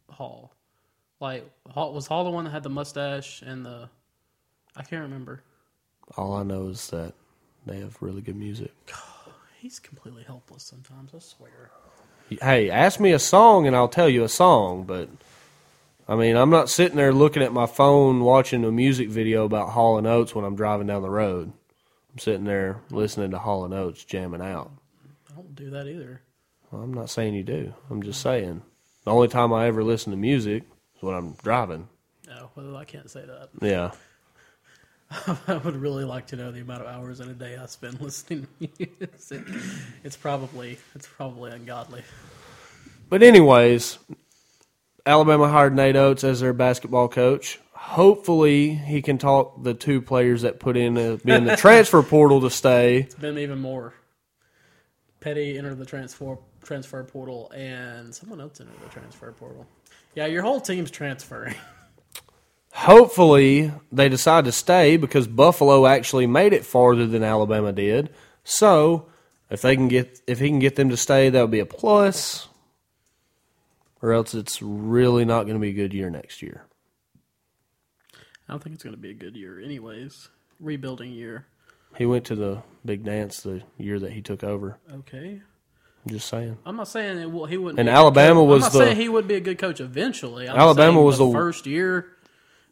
Hall. 0.08 0.54
Like 1.20 1.50
Hall 1.68 1.92
was 1.92 2.06
Hall 2.06 2.24
the 2.24 2.30
one 2.30 2.44
that 2.44 2.50
had 2.50 2.62
the 2.62 2.70
mustache 2.70 3.42
and 3.42 3.64
the. 3.64 3.88
I 4.76 4.82
can't 4.82 5.02
remember. 5.02 5.42
All 6.16 6.34
I 6.34 6.42
know 6.42 6.68
is 6.68 6.88
that 6.90 7.14
they 7.66 7.80
have 7.80 8.00
really 8.00 8.22
good 8.22 8.36
music. 8.36 8.72
He's 9.58 9.78
completely 9.78 10.24
helpless 10.24 10.64
sometimes. 10.64 11.12
I 11.14 11.18
swear. 11.18 11.70
Hey, 12.40 12.70
ask 12.70 13.00
me 13.00 13.12
a 13.12 13.19
song 13.19 13.67
and 13.67 13.75
I'll 13.75 13.88
tell 13.88 14.08
you 14.08 14.25
a 14.25 14.29
song, 14.29 14.84
but 14.84 15.08
I 16.08 16.17
mean, 16.17 16.37
I'm 16.37 16.50
not 16.50 16.69
sitting 16.69 16.96
there 16.96 17.12
looking 17.12 17.43
at 17.43 17.52
my 17.52 17.67
phone 17.67 18.20
watching 18.20 18.64
a 18.64 18.73
music 18.73 19.08
video 19.08 19.44
about 19.44 19.70
Hall 19.70 19.99
and 19.99 20.06
Oates 20.06 20.34
when 20.34 20.44
I'm 20.44 20.56
driving 20.56 20.87
down 20.87 21.02
the 21.02 21.11
road. 21.11 21.52
I'm 22.12 22.19
sitting 22.19 22.44
there 22.44 22.81
listening 22.90 23.31
to 23.31 23.38
Hall 23.38 23.64
and 23.64 23.73
Oates 23.73 24.05
jamming 24.05 24.43
out. 24.43 24.70
I 25.31 25.34
don't 25.34 25.55
do 25.55 25.70
that 25.70 25.87
either. 25.87 26.20
Well, 26.70 26.82
I'm 26.82 26.93
not 26.93 27.11
saying 27.11 27.34
you 27.34 27.43
do. 27.43 27.75
I'm 27.90 28.02
just 28.02 28.20
saying. 28.20 28.62
The 29.05 29.11
only 29.11 29.28
time 29.28 29.52
I 29.52 29.67
ever 29.67 29.82
listen 29.82 30.11
to 30.11 30.17
music 30.17 30.64
is 30.96 31.02
when 31.02 31.14
I'm 31.14 31.32
driving. 31.43 31.88
No, 32.26 32.50
well, 32.55 32.76
I 32.76 32.85
can't 32.85 33.11
say 33.11 33.25
that. 33.25 33.49
Yeah. 33.61 33.93
I 35.47 35.56
would 35.56 35.76
really 35.76 36.05
like 36.05 36.26
to 36.29 36.37
know 36.37 36.50
the 36.50 36.61
amount 36.61 36.82
of 36.82 36.88
hours 36.88 37.20
in 37.20 37.29
a 37.29 37.35
day 37.35 37.56
I 37.56 37.67
spend 37.67 38.00
listening 38.00 38.47
to 38.61 38.69
music. 38.79 39.47
It's 40.05 40.17
probably 40.17 40.79
it's 40.94 41.06
probably 41.06 41.50
ungodly. 41.50 42.03
But 43.09 43.23
anyways, 43.23 43.99
Alabama 45.05 45.49
hired 45.49 45.75
Nate 45.75 45.97
Oats 45.97 46.25
as 46.25 46.41
their 46.41 46.53
basketball 46.53 47.09
coach. 47.09 47.61
Hopefully, 47.73 48.75
he 48.75 49.03
can 49.03 49.19
talk 49.19 49.62
the 49.62 49.75
two 49.75 50.00
players 50.00 50.43
that 50.43 50.61
put 50.61 50.76
in 50.76 50.97
uh, 50.97 51.19
be 51.25 51.32
in 51.32 51.44
the 51.44 51.56
transfer 51.59 52.03
portal 52.03 52.41
to 52.41 52.50
stay. 52.50 53.00
It's 53.00 53.14
been 53.14 53.38
even 53.38 53.59
more. 53.61 53.93
Petty 55.20 55.59
entered 55.59 55.79
the 55.79 55.87
transfer 55.87 56.38
transfer 56.62 57.03
portal, 57.05 57.50
and 57.50 58.14
someone 58.14 58.41
else 58.41 58.61
entered 58.61 58.81
the 58.82 58.88
transfer 58.88 59.32
portal. 59.32 59.67
Yeah, 60.14 60.26
your 60.26 60.43
whole 60.43 60.61
team's 60.61 60.91
transferring. 60.91 61.56
Hopefully, 62.72 63.70
they 63.92 64.08
decide 64.08 64.46
to 64.46 64.52
stay 64.52 64.96
because 64.96 65.26
Buffalo 65.28 65.86
actually 65.86 66.26
made 66.26 66.52
it 66.52 66.64
farther 66.64 67.06
than 67.06 67.22
Alabama 67.22 67.72
did. 67.72 68.10
So, 68.44 69.06
if 69.50 69.60
they 69.62 69.76
can 69.76 69.88
get 69.88 70.20
if 70.26 70.40
he 70.40 70.48
can 70.48 70.58
get 70.58 70.76
them 70.76 70.88
to 70.88 70.96
stay, 70.96 71.28
that 71.28 71.40
would 71.40 71.50
be 71.50 71.60
a 71.60 71.66
plus. 71.66 72.48
Or 74.00 74.12
else, 74.12 74.34
it's 74.34 74.60
really 74.62 75.24
not 75.24 75.42
going 75.44 75.54
to 75.54 75.60
be 75.60 75.69
a 75.69 75.72
good 75.74 75.92
year 75.92 76.10
next 76.10 76.42
year. 76.42 76.64
I 78.48 78.52
don't 78.54 78.62
think 78.62 78.75
it's 78.75 78.82
going 78.82 78.96
to 78.96 79.00
be 79.00 79.10
a 79.10 79.14
good 79.14 79.36
year, 79.36 79.60
anyways. 79.60 80.28
Rebuilding 80.58 81.12
year. 81.12 81.46
He 81.96 82.06
went 82.06 82.25
to 82.25 82.34
the 82.34 82.62
big 82.84 83.04
dance 83.04 83.42
the 83.42 83.62
year 83.78 84.00
that 84.00 84.12
he 84.12 84.22
took 84.22 84.42
over. 84.42 84.78
Okay. 84.92 85.40
I'm 86.04 86.12
just 86.12 86.26
saying. 86.26 86.58
I'm 86.66 86.76
not 86.76 86.88
saying 86.88 87.18
it, 87.18 87.30
will- 87.30 87.46
he 87.46 87.56
wouldn't. 87.58 87.78
And 87.78 87.86
be 87.86 87.90
a 87.90 87.94
good 87.94 87.98
Alabama 87.98 88.42
was 88.42 88.62
I'm 88.64 88.66
not 88.66 88.72
the- 88.72 88.78
saying 88.86 88.96
he 88.96 89.08
would 89.08 89.28
be 89.28 89.34
a 89.36 89.40
good 89.40 89.58
coach 89.58 89.80
eventually. 89.80 90.48
I'm 90.48 90.56
Alabama 90.58 91.00
was 91.00 91.18
the 91.18 91.26
the- 91.26 91.32
first 91.32 91.66
year, 91.66 92.08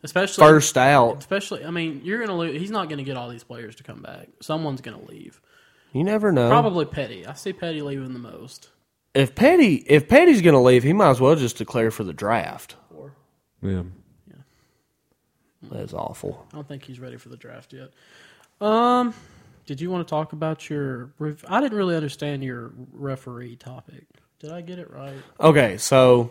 especially 0.03 0.43
First 0.43 0.77
out, 0.79 1.19
Especially, 1.19 1.65
I 1.65 1.71
mean, 1.71 2.01
you're 2.05 2.21
gonna 2.21 2.37
lose. 2.39 2.61
He's 2.61 2.71
not 2.71 2.89
gonna 2.89 3.03
get 3.03 3.17
all 3.17 3.29
these 3.29 3.45
players 3.45 3.77
to 3.77 3.83
come 3.83 4.03
back. 4.03 4.29
Someone's 4.41 4.81
gonna 4.81 5.05
leave. 5.05 5.41
you 5.93 6.05
never 6.05 6.33
know. 6.33 6.49
Probably 6.49 6.85
Petty. 6.85 7.27
I 7.27 7.35
see 7.35 7.53
Petty 7.53 7.83
leaving 7.83 8.13
the 8.13 8.19
most. 8.19 8.71
If 9.15 9.35
Petty 9.35 9.77
if 9.87 10.09
Petty's 10.09 10.41
going 10.41 10.55
to 10.55 10.61
leave, 10.61 10.85
he 10.85 10.93
might 10.93 11.11
as 11.11 11.21
well 11.21 11.35
just 11.35 11.57
declare 11.59 11.91
for 11.91 12.05
the 12.05 12.13
draft. 12.13 12.77
Or 12.95 13.13
Yeah. 13.61 13.83
That's 15.63 15.93
awful. 15.93 16.47
I 16.53 16.57
don't 16.57 16.67
think 16.69 16.85
he's 16.85 17.01
ready 17.01 17.17
for 17.17 17.29
the 17.29 17.37
draft 17.37 17.73
yet. 17.73 17.91
Um, 18.67 19.13
did 19.67 19.81
you 19.81 19.91
want 19.91 20.07
to 20.07 20.11
talk 20.11 20.33
about 20.33 20.71
your? 20.71 21.13
I 21.49 21.61
didn't 21.61 21.77
really 21.77 21.97
understand 21.97 22.43
your 22.43 22.73
referee 22.93 23.57
topic. 23.57 24.07
Did 24.39 24.53
I 24.53 24.63
get 24.63 24.79
it 24.79 24.91
right? 24.91 25.15
Okay, 25.39 25.77
so 25.77 26.31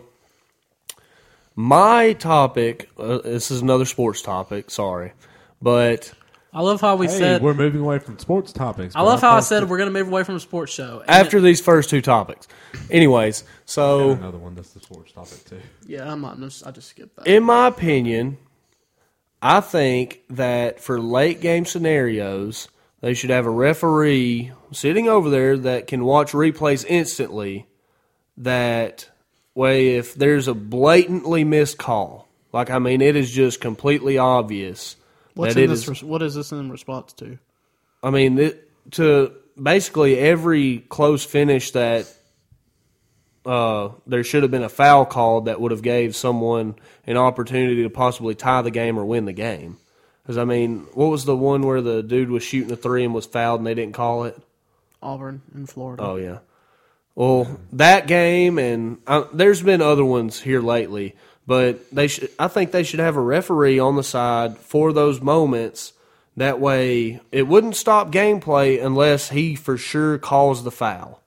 my 1.60 2.12
topic. 2.14 2.88
Uh, 2.98 3.18
this 3.18 3.50
is 3.50 3.60
another 3.62 3.84
sports 3.84 4.22
topic. 4.22 4.70
Sorry, 4.70 5.12
but 5.60 6.12
I 6.52 6.62
love 6.62 6.80
how 6.80 6.96
we 6.96 7.06
Hey, 7.06 7.18
said. 7.18 7.42
we're 7.42 7.54
moving 7.54 7.80
away 7.80 7.98
from 7.98 8.18
sports 8.18 8.52
topics. 8.52 8.94
I 8.96 9.00
but 9.00 9.04
love 9.06 9.20
how 9.20 9.30
I 9.32 9.34
thought 9.36 9.44
said 9.44 9.62
that- 9.62 9.68
we're 9.68 9.78
gonna 9.78 9.90
move 9.90 10.08
away 10.08 10.24
from 10.24 10.36
a 10.36 10.40
sports 10.40 10.72
show. 10.72 11.00
And 11.00 11.10
after 11.10 11.40
these 11.40 11.60
first 11.60 11.90
two 11.90 12.00
topics, 12.00 12.48
anyways. 12.90 13.44
So 13.66 14.10
another 14.12 14.38
one 14.38 14.54
that's 14.54 14.70
the 14.70 14.80
sports 14.80 15.12
topic 15.12 15.44
too. 15.44 15.60
yeah, 15.86 16.10
I'm 16.10 16.20
not. 16.20 16.38
Just, 16.40 16.66
I 16.66 16.70
just 16.70 16.88
skipped 16.88 17.16
that. 17.16 17.26
in 17.26 17.42
my 17.44 17.66
opinion, 17.68 18.38
I 19.42 19.60
think 19.60 20.22
that 20.30 20.80
for 20.80 21.00
late 21.00 21.40
game 21.40 21.64
scenarios, 21.64 22.68
they 23.00 23.14
should 23.14 23.30
have 23.30 23.46
a 23.46 23.50
referee 23.50 24.52
sitting 24.72 25.08
over 25.08 25.30
there 25.30 25.56
that 25.56 25.86
can 25.86 26.04
watch 26.04 26.32
replays 26.32 26.84
instantly. 26.88 27.66
That 28.36 29.09
way, 29.60 29.96
if 29.96 30.14
there's 30.14 30.48
a 30.48 30.54
blatantly 30.54 31.44
missed 31.44 31.78
call, 31.78 32.28
like 32.52 32.70
I 32.70 32.78
mean, 32.78 33.00
it 33.00 33.14
is 33.16 33.30
just 33.30 33.60
completely 33.60 34.18
obvious 34.18 34.96
What's 35.34 35.54
that 35.54 35.60
in 35.60 35.70
it 35.70 35.74
this, 35.74 35.88
is, 35.88 36.02
what 36.02 36.22
is 36.22 36.34
this 36.34 36.52
in 36.52 36.70
response 36.70 37.12
to? 37.14 37.38
I 38.02 38.10
mean, 38.10 38.38
it, 38.38 38.70
to 38.92 39.32
basically 39.60 40.18
every 40.18 40.78
close 40.78 41.24
finish 41.24 41.70
that 41.72 42.12
uh, 43.46 43.90
there 44.06 44.24
should 44.24 44.42
have 44.42 44.50
been 44.50 44.62
a 44.62 44.68
foul 44.68 45.06
called 45.06 45.46
that 45.46 45.60
would 45.60 45.70
have 45.70 45.82
gave 45.82 46.16
someone 46.16 46.74
an 47.06 47.16
opportunity 47.16 47.82
to 47.82 47.90
possibly 47.90 48.34
tie 48.34 48.62
the 48.62 48.70
game 48.70 48.98
or 48.98 49.04
win 49.04 49.24
the 49.24 49.32
game. 49.32 49.78
Because 50.22 50.38
I 50.38 50.44
mean, 50.44 50.86
what 50.94 51.06
was 51.06 51.24
the 51.24 51.36
one 51.36 51.62
where 51.62 51.80
the 51.80 52.02
dude 52.02 52.30
was 52.30 52.42
shooting 52.42 52.72
a 52.72 52.76
three 52.76 53.04
and 53.04 53.14
was 53.14 53.26
fouled 53.26 53.60
and 53.60 53.66
they 53.66 53.74
didn't 53.74 53.94
call 53.94 54.24
it? 54.24 54.38
Auburn 55.02 55.42
in 55.54 55.66
Florida. 55.66 56.02
Oh 56.02 56.16
yeah. 56.16 56.38
Well, 57.14 57.60
that 57.72 58.06
game 58.06 58.58
and 58.58 58.98
uh, 59.06 59.24
there's 59.32 59.62
been 59.62 59.82
other 59.82 60.04
ones 60.04 60.40
here 60.40 60.60
lately, 60.60 61.16
but 61.46 61.90
they 61.90 62.08
should. 62.08 62.30
I 62.38 62.48
think 62.48 62.70
they 62.70 62.82
should 62.82 63.00
have 63.00 63.16
a 63.16 63.20
referee 63.20 63.78
on 63.78 63.96
the 63.96 64.02
side 64.02 64.56
for 64.58 64.92
those 64.92 65.20
moments. 65.20 65.92
That 66.36 66.60
way, 66.60 67.20
it 67.32 67.48
wouldn't 67.48 67.76
stop 67.76 68.10
gameplay 68.10 68.82
unless 68.82 69.30
he 69.30 69.54
for 69.54 69.76
sure 69.76 70.16
calls 70.16 70.62
the 70.62 70.70
foul. 70.70 71.20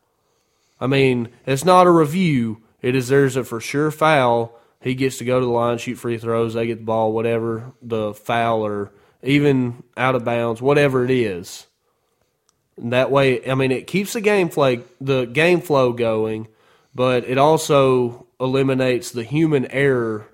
I 0.79 0.87
mean, 0.87 1.29
it's 1.45 1.65
not 1.65 1.87
a 1.87 1.91
review. 1.91 2.61
It 2.81 2.95
is 2.95 3.09
there's 3.09 3.35
a 3.35 3.43
for 3.43 3.59
sure 3.59 3.91
foul. 3.91 4.57
He 4.81 4.95
gets 4.95 5.17
to 5.19 5.25
go 5.25 5.39
to 5.39 5.45
the 5.45 5.51
line, 5.51 5.77
shoot 5.77 5.95
free 5.95 6.17
throws. 6.17 6.53
They 6.53 6.67
get 6.67 6.79
the 6.79 6.85
ball, 6.85 7.13
whatever 7.13 7.71
the 7.81 8.13
foul 8.13 8.65
or 8.65 8.91
even 9.21 9.83
out 9.95 10.15
of 10.15 10.25
bounds, 10.25 10.61
whatever 10.61 11.05
it 11.05 11.11
is. 11.11 11.67
And 12.77 12.93
that 12.93 13.11
way, 13.11 13.49
I 13.49 13.55
mean, 13.55 13.71
it 13.71 13.87
keeps 13.87 14.13
the 14.13 14.21
game 14.21 14.49
play, 14.49 14.81
the 14.99 15.25
game 15.25 15.61
flow 15.61 15.93
going, 15.93 16.47
but 16.95 17.23
it 17.25 17.37
also 17.37 18.27
eliminates 18.39 19.11
the 19.11 19.23
human 19.23 19.65
error 19.67 20.27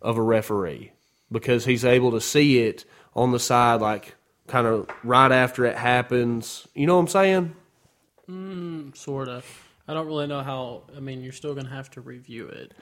of 0.00 0.16
a 0.16 0.22
referee 0.22 0.92
because 1.30 1.64
he's 1.64 1.84
able 1.84 2.12
to 2.12 2.20
see 2.20 2.60
it 2.60 2.84
on 3.14 3.32
the 3.32 3.38
side, 3.38 3.80
like 3.80 4.14
kind 4.46 4.66
of 4.66 4.88
right 5.04 5.32
after 5.32 5.64
it 5.64 5.76
happens. 5.76 6.66
You 6.74 6.86
know 6.86 6.96
what 6.96 7.02
I'm 7.02 7.08
saying? 7.08 7.56
Mm, 8.28 8.96
sort 8.96 9.28
of. 9.28 9.44
I 9.86 9.94
don't 9.94 10.06
really 10.06 10.26
know 10.26 10.42
how. 10.42 10.82
I 10.96 11.00
mean, 11.00 11.22
you're 11.22 11.32
still 11.32 11.54
going 11.54 11.66
to 11.66 11.72
have 11.72 11.90
to 11.92 12.00
review 12.00 12.46
it. 12.46 12.72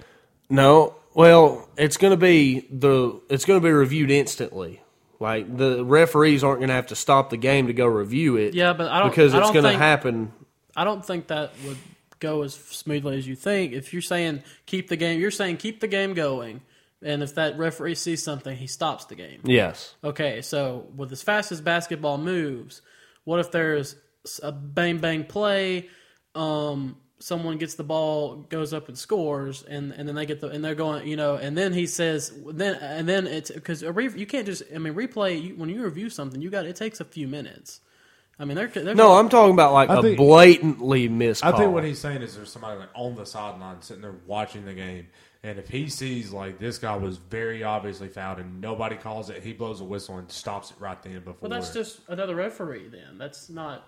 No. 0.48 0.96
Well, 1.14 1.68
it's 1.76 1.96
going 1.96 2.12
to 2.12 2.16
be 2.16 2.66
the 2.70 3.20
it's 3.28 3.44
going 3.44 3.60
to 3.60 3.64
be 3.64 3.72
reviewed 3.72 4.10
instantly. 4.10 4.82
Like 5.20 5.54
the 5.56 5.84
referees 5.84 6.42
aren't 6.42 6.60
going 6.60 6.70
to 6.70 6.74
have 6.74 6.88
to 6.88 6.96
stop 6.96 7.30
the 7.30 7.36
game 7.36 7.68
to 7.68 7.72
go 7.72 7.86
review 7.86 8.36
it. 8.36 8.54
Yeah, 8.54 8.72
but 8.72 8.90
I 8.90 9.00
don't 9.00 9.10
because 9.10 9.34
I 9.34 9.40
it's 9.40 9.50
going 9.50 9.64
to 9.64 9.78
happen 9.78 10.32
I 10.76 10.84
don't 10.84 11.04
think 11.04 11.28
that 11.28 11.52
would 11.66 11.76
go 12.18 12.42
as 12.42 12.54
smoothly 12.54 13.16
as 13.18 13.26
you 13.26 13.36
think. 13.36 13.72
If 13.72 13.92
you're 13.92 14.02
saying 14.02 14.42
keep 14.66 14.88
the 14.88 14.96
game, 14.96 15.20
you're 15.20 15.30
saying 15.30 15.58
keep 15.58 15.80
the 15.80 15.88
game 15.88 16.14
going, 16.14 16.60
and 17.02 17.22
if 17.22 17.34
that 17.34 17.58
referee 17.58 17.96
sees 17.96 18.22
something, 18.22 18.56
he 18.56 18.66
stops 18.66 19.06
the 19.06 19.14
game. 19.14 19.40
Yes. 19.44 19.94
Okay, 20.04 20.42
so 20.42 20.86
with 20.96 21.12
as 21.12 21.22
fast 21.22 21.52
as 21.52 21.60
basketball 21.60 22.18
moves, 22.18 22.82
what 23.24 23.40
if 23.40 23.50
there's 23.50 23.96
a 24.42 24.52
bang 24.52 24.98
bang 24.98 25.24
play? 25.24 25.88
Um, 26.34 26.96
someone 27.20 27.58
gets 27.58 27.74
the 27.74 27.84
ball, 27.84 28.36
goes 28.48 28.72
up 28.72 28.88
and 28.88 28.98
scores, 28.98 29.62
and, 29.62 29.92
and 29.92 30.08
then 30.08 30.14
they 30.16 30.26
get 30.26 30.40
the 30.40 30.48
and 30.48 30.64
they're 30.64 30.74
going, 30.74 31.06
you 31.06 31.16
know, 31.16 31.36
and 31.36 31.56
then 31.56 31.72
he 31.72 31.86
says, 31.86 32.32
then 32.48 32.74
and 32.76 33.08
then 33.08 33.26
it's 33.26 33.50
because 33.50 33.82
you 33.82 34.26
can't 34.26 34.46
just, 34.46 34.62
I 34.74 34.78
mean, 34.78 34.94
replay 34.94 35.40
you, 35.42 35.54
when 35.56 35.68
you 35.68 35.84
review 35.84 36.10
something, 36.10 36.40
you 36.40 36.50
got 36.50 36.66
it 36.66 36.76
takes 36.76 36.98
a 37.00 37.04
few 37.04 37.28
minutes. 37.28 37.80
I 38.38 38.46
mean, 38.46 38.56
they're, 38.56 38.68
they're 38.68 38.94
No, 38.94 39.12
I'm 39.12 39.28
talking 39.28 39.52
about 39.52 39.74
like 39.74 39.90
I 39.90 39.98
a 39.98 40.02
think- 40.02 40.16
blatantly 40.16 41.08
missed 41.08 41.44
I 41.44 41.50
call. 41.50 41.60
think 41.60 41.72
what 41.74 41.84
he's 41.84 41.98
saying 41.98 42.22
is 42.22 42.34
there's 42.36 42.50
somebody 42.50 42.78
like 42.78 42.88
on 42.94 43.14
the 43.14 43.26
sideline 43.26 43.82
sitting 43.82 44.00
there 44.02 44.14
watching 44.26 44.64
the 44.64 44.72
game, 44.72 45.08
and 45.42 45.58
if 45.58 45.68
he 45.68 45.90
sees 45.90 46.32
like 46.32 46.58
this 46.58 46.78
guy 46.78 46.96
was 46.96 47.18
very 47.18 47.62
obviously 47.62 48.08
fouled 48.08 48.38
and 48.38 48.60
nobody 48.62 48.96
calls 48.96 49.28
it, 49.28 49.42
he 49.42 49.52
blows 49.52 49.82
a 49.82 49.84
whistle 49.84 50.16
and 50.16 50.30
stops 50.32 50.70
it 50.70 50.76
right 50.80 51.02
then 51.02 51.18
before. 51.18 51.36
Well, 51.42 51.50
that's 51.50 51.74
just 51.74 52.00
another 52.08 52.34
referee. 52.34 52.88
Then 52.88 53.18
that's 53.18 53.50
not. 53.50 53.86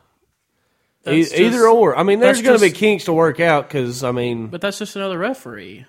E- 1.07 1.23
that's 1.23 1.35
either 1.35 1.51
just- 1.51 1.65
or. 1.67 1.97
I 1.97 2.03
mean, 2.03 2.21
there's 2.21 2.43
going 2.43 2.59
to 2.59 2.65
be 2.65 2.71
kinks 2.71 3.05
to 3.05 3.13
work 3.13 3.41
out 3.41 3.69
because 3.69 4.05
I 4.05 4.13
mean, 4.13 4.49
But 4.49 4.61
that's 4.61 4.79
just 4.79 4.95
another 4.97 5.19
referee. 5.19 5.85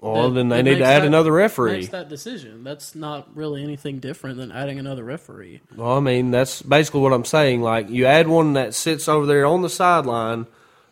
well, 0.00 0.28
that- 0.28 0.34
then 0.34 0.48
they 0.48 0.62
need 0.62 0.78
to 0.78 0.84
add 0.84 1.02
that- 1.02 1.06
another 1.06 1.32
referee. 1.32 1.72
Makes 1.72 1.88
that 1.88 2.08
decision. 2.08 2.62
That's 2.64 2.94
not 2.94 3.28
really 3.34 3.62
anything 3.62 3.98
different 3.98 4.36
than 4.38 4.52
adding 4.52 4.78
another 4.78 5.04
referee. 5.04 5.60
Well, 5.76 5.92
I 5.96 6.00
mean, 6.00 6.30
that's 6.30 6.62
basically 6.62 7.00
what 7.00 7.12
I'm 7.12 7.24
saying. 7.24 7.62
Like, 7.62 7.88
you 7.90 8.06
add 8.06 8.28
one 8.28 8.52
that 8.54 8.74
sits 8.74 9.08
over 9.08 9.26
there 9.26 9.46
on 9.46 9.62
the 9.62 9.70
sideline, 9.70 10.46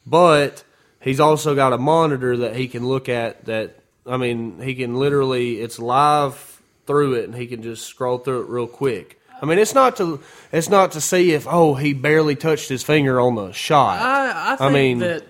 but 0.07 0.65
he's 1.01 1.21
also 1.21 1.55
got 1.55 1.73
a 1.73 1.79
monitor 1.79 2.37
that 2.39 2.57
he 2.57 2.69
can 2.69 2.87
look 2.87 3.09
at. 3.09 3.45
That 3.47 3.75
I 4.07 4.17
mean, 4.17 4.61
he 4.63 4.75
can 4.75 4.95
literally 4.95 5.61
it's 5.61 5.79
live 5.79 6.63
through 6.87 7.15
it, 7.15 7.25
and 7.25 7.35
he 7.35 7.47
can 7.47 7.63
just 7.63 7.85
scroll 7.87 8.17
through 8.17 8.41
it 8.43 8.49
real 8.49 8.67
quick. 8.67 9.18
I 9.41 9.47
mean, 9.47 9.59
it's 9.59 9.75
not 9.75 9.97
to 9.97 10.21
it's 10.53 10.69
not 10.69 10.93
to 10.93 11.01
see 11.01 11.33
if 11.33 11.47
oh 11.49 11.75
he 11.75 11.93
barely 11.93 12.37
touched 12.37 12.69
his 12.69 12.83
finger 12.83 13.21
on 13.21 13.35
the 13.35 13.53
shot. 13.53 14.01
I, 14.01 14.55
I 14.55 14.57
think 14.57 14.73
mean- 14.73 14.99
that 15.01 15.25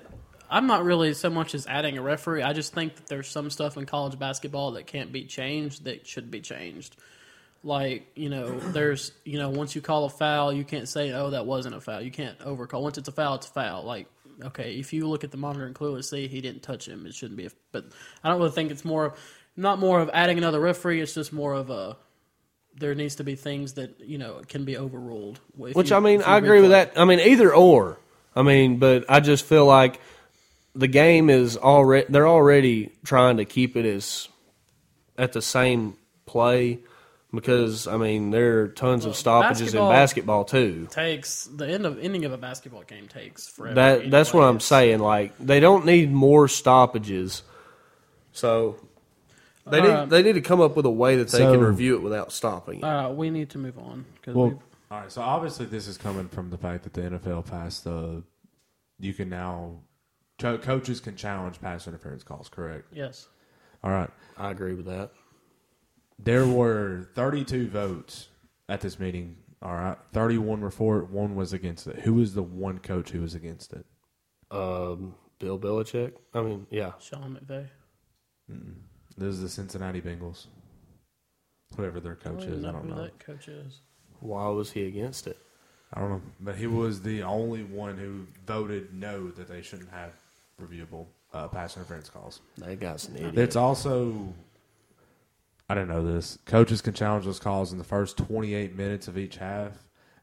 I'm 0.51 0.67
not 0.67 0.85
really 0.85 1.13
so 1.15 1.29
much 1.29 1.55
as 1.55 1.67
adding 1.67 1.99
a 1.99 2.03
referee. 2.03 2.43
I 2.43 2.53
just 2.53 2.73
think 2.73 2.97
that 2.97 3.07
there's 3.07 3.29
some 3.29 3.51
stuff 3.51 3.77
in 3.77 3.85
college 3.85 4.19
basketball 4.19 4.73
that 4.73 4.87
can't 4.87 5.13
be 5.13 5.25
changed 5.25 5.85
that 5.85 6.07
should 6.07 6.31
be 6.31 6.41
changed. 6.41 6.97
Like 7.63 8.11
you 8.15 8.31
know, 8.31 8.59
there's 8.73 9.13
you 9.25 9.39
know, 9.39 9.51
once 9.51 9.75
you 9.75 9.83
call 9.83 10.05
a 10.07 10.11
foul, 10.11 10.53
you 10.53 10.65
can't 10.65 10.89
say 10.89 11.13
oh 11.13 11.31
that 11.31 11.47
wasn't 11.47 11.75
a 11.75 11.81
foul. 11.81 12.01
You 12.01 12.11
can't 12.11 12.41
overcall. 12.43 12.83
Once 12.83 12.99
it's 12.99 13.09
a 13.09 13.13
foul, 13.13 13.35
it's 13.35 13.47
a 13.47 13.51
foul. 13.51 13.85
Like 13.85 14.07
okay, 14.43 14.77
if 14.77 14.93
you 14.93 15.09
look 15.09 15.25
at 15.25 15.31
the 15.31 15.37
monitor 15.37 15.67
and 15.67 15.75
clearly 15.75 16.03
see 16.03 16.29
he 16.29 16.41
didn't 16.41 16.63
touch 16.63 16.89
him, 16.89 17.07
it 17.07 17.15
shouldn't 17.15 17.37
be. 17.37 17.47
A, 17.47 17.51
but 17.73 17.87
I 18.25 18.29
don't 18.31 18.39
really 18.39 18.53
think 18.53 18.71
it's 18.71 18.85
more 18.85 19.15
not 19.57 19.79
more 19.79 20.01
of 20.01 20.09
adding 20.15 20.39
another 20.39 20.61
referee. 20.61 21.01
It's 21.01 21.15
just 21.15 21.33
more 21.33 21.53
of 21.53 21.69
a 21.69 21.97
there 22.79 22.95
needs 22.95 23.17
to 23.17 23.25
be 23.25 23.35
things 23.35 23.75
that 23.75 24.01
you 24.01 24.19
know 24.19 24.41
can 24.49 24.65
be 24.65 24.77
overruled. 24.77 25.41
Which 25.57 25.91
you- 25.91 25.97
I 25.97 26.01
mean, 26.01 26.23
I 26.23 26.39
agree 26.39 26.61
with 26.61 26.71
that. 26.71 26.93
I 26.97 27.05
mean, 27.05 27.21
either 27.21 27.55
or. 27.55 27.99
I 28.37 28.43
mean, 28.43 28.79
but 28.79 29.05
I 29.09 29.21
just 29.21 29.45
feel 29.45 29.67
like 29.67 30.01
the 30.75 30.87
game 30.89 31.29
is 31.31 31.57
already 31.57 32.07
they're 32.09 32.29
already 32.29 32.93
trying 33.05 33.39
to 33.39 33.45
keep 33.45 33.77
it 33.77 33.85
as 33.85 34.29
at 35.17 35.33
the 35.33 35.43
same 35.43 35.97
play 36.27 36.79
because 37.35 37.87
I 37.89 37.97
mean 37.97 38.31
there 38.31 38.61
are 38.63 38.69
tons 38.69 39.05
of 39.05 39.17
stoppages 39.17 39.61
basketball- 39.73 39.91
in 39.91 39.97
basketball 39.97 40.45
too. 40.45 40.89
takes 40.91 41.45
the 41.47 41.67
end 41.67 41.85
of 41.85 41.99
ending 41.99 42.25
of 42.27 42.33
a 42.33 42.39
basketball 42.39 42.83
game 42.83 43.09
takes 43.09 43.49
forever. 43.49 43.75
That 43.75 44.11
that's 44.11 44.33
what. 44.33 44.43
I'm 44.45 44.61
saying. 44.61 45.01
Like 45.01 45.37
they 45.39 45.59
don't 45.59 45.85
need 45.85 46.13
more 46.13 46.47
stoppages. 46.49 47.43
So 48.33 48.77
they 49.71 49.81
need 49.81 49.89
Alright. 49.91 50.09
they 50.09 50.23
need 50.23 50.35
to 50.35 50.41
come 50.41 50.61
up 50.61 50.77
with 50.77 50.87
a 50.87 50.91
way 50.91 51.17
that 51.17 51.29
they 51.29 51.39
So- 51.39 51.53
can 51.53 51.61
review 51.61 51.97
it 51.97 52.03
without 52.03 52.33
stopping. 52.33 52.79
it. 52.79 52.85
Uh, 52.85 53.11
we 53.11 53.31
need 53.31 53.51
to 53.51 53.59
move 53.59 53.79
on 53.79 54.05
because 54.17 54.35
Well, 54.35 54.63
all 54.91 55.01
right. 55.01 55.13
So 55.13 55.23
obviously, 55.23 55.67
this 55.67 55.87
is 55.87 55.97
coming 55.99 56.29
from 56.29 56.51
the 56.51 56.59
fact 56.59 56.85
that 56.85 56.93
the 56.95 57.03
NFL 57.03 57.43
passed 57.43 57.85
the. 57.85 58.23
You 58.99 59.15
can 59.15 59.29
now, 59.29 59.81
co- 60.39 60.59
coaches 60.59 61.01
can 61.01 61.15
challenge 61.17 61.61
pass 61.61 61.87
interference 61.87 62.25
calls. 62.25 62.49
Correct. 62.49 62.87
yes, 62.93 63.29
All 63.85 63.91
right. 63.93 64.11
I 64.37 64.51
agree 64.51 64.75
with 64.75 64.87
that. 64.87 65.13
There 66.19 66.47
were 66.47 67.09
32 67.15 67.69
votes 67.69 68.29
at 68.69 68.81
this 68.81 68.99
meeting. 68.99 69.37
All 69.63 69.75
right. 69.75 69.97
31 70.13 70.61
were 70.61 70.71
for 70.73 70.99
it. 70.99 71.11
One 71.11 71.37
was 71.37 71.53
against 71.53 71.87
it. 71.87 72.01
Who 72.01 72.15
was 72.15 72.35
the 72.35 72.43
one 72.43 72.79
coach 72.81 73.11
who 73.11 73.21
was 73.21 73.35
against 73.37 73.73
it? 73.73 73.87
Um, 74.51 75.15
Bill 75.39 75.59
Belichick. 75.61 76.15
I 76.35 76.43
mean, 76.43 76.67
yeah. 76.71 76.93
Sean 76.99 77.39
McVay. 77.41 77.69
This 79.19 79.35
is 79.35 79.43
the 79.43 79.49
Cincinnati 79.49 80.01
Bengals. 80.01 80.47
Whoever 81.77 82.01
their 82.01 82.17
I 82.21 82.25
don't 82.29 82.37
coach 82.39 82.47
even 82.47 82.59
is, 82.61 82.65
I 82.65 82.73
don't 82.73 82.83
who 82.83 82.89
know. 82.95 83.03
that 83.03 83.19
coach 83.19 83.49
is. 83.49 83.81
Why 84.21 84.47
was 84.49 84.73
he 84.73 84.87
against 84.87 85.27
it? 85.27 85.37
I 85.93 86.01
don't 86.01 86.11
know, 86.11 86.23
but 86.41 86.57
he 86.57 86.67
was 86.67 87.03
the 87.03 87.23
only 87.23 87.63
one 87.65 87.97
who 87.97 88.27
voted 88.47 88.93
no 88.95 89.31
that 89.31 89.49
they 89.49 89.63
shouldn't 89.63 89.91
have 89.91 90.13
reviewable 90.61 91.07
uh, 91.33 91.49
pass 91.49 91.77
interference 91.77 92.11
calls. 92.11 92.41
That 92.59 92.79
guy's 92.79 93.09
an 93.09 93.17
idiot. 93.17 93.39
It's 93.39 93.57
also, 93.57 94.35
I 95.69 95.75
didn't 95.75 95.89
know 95.89 96.05
this. 96.05 96.39
Coaches 96.45 96.83
can 96.83 96.93
challenge 96.95 97.25
those 97.25 97.39
calls 97.39 97.73
in 97.73 97.79
the 97.79 97.85
first 97.85 98.19
28 98.19 98.77
minutes 98.77 99.09
of 99.09 99.17
each 99.17 99.37
half, 99.39 99.73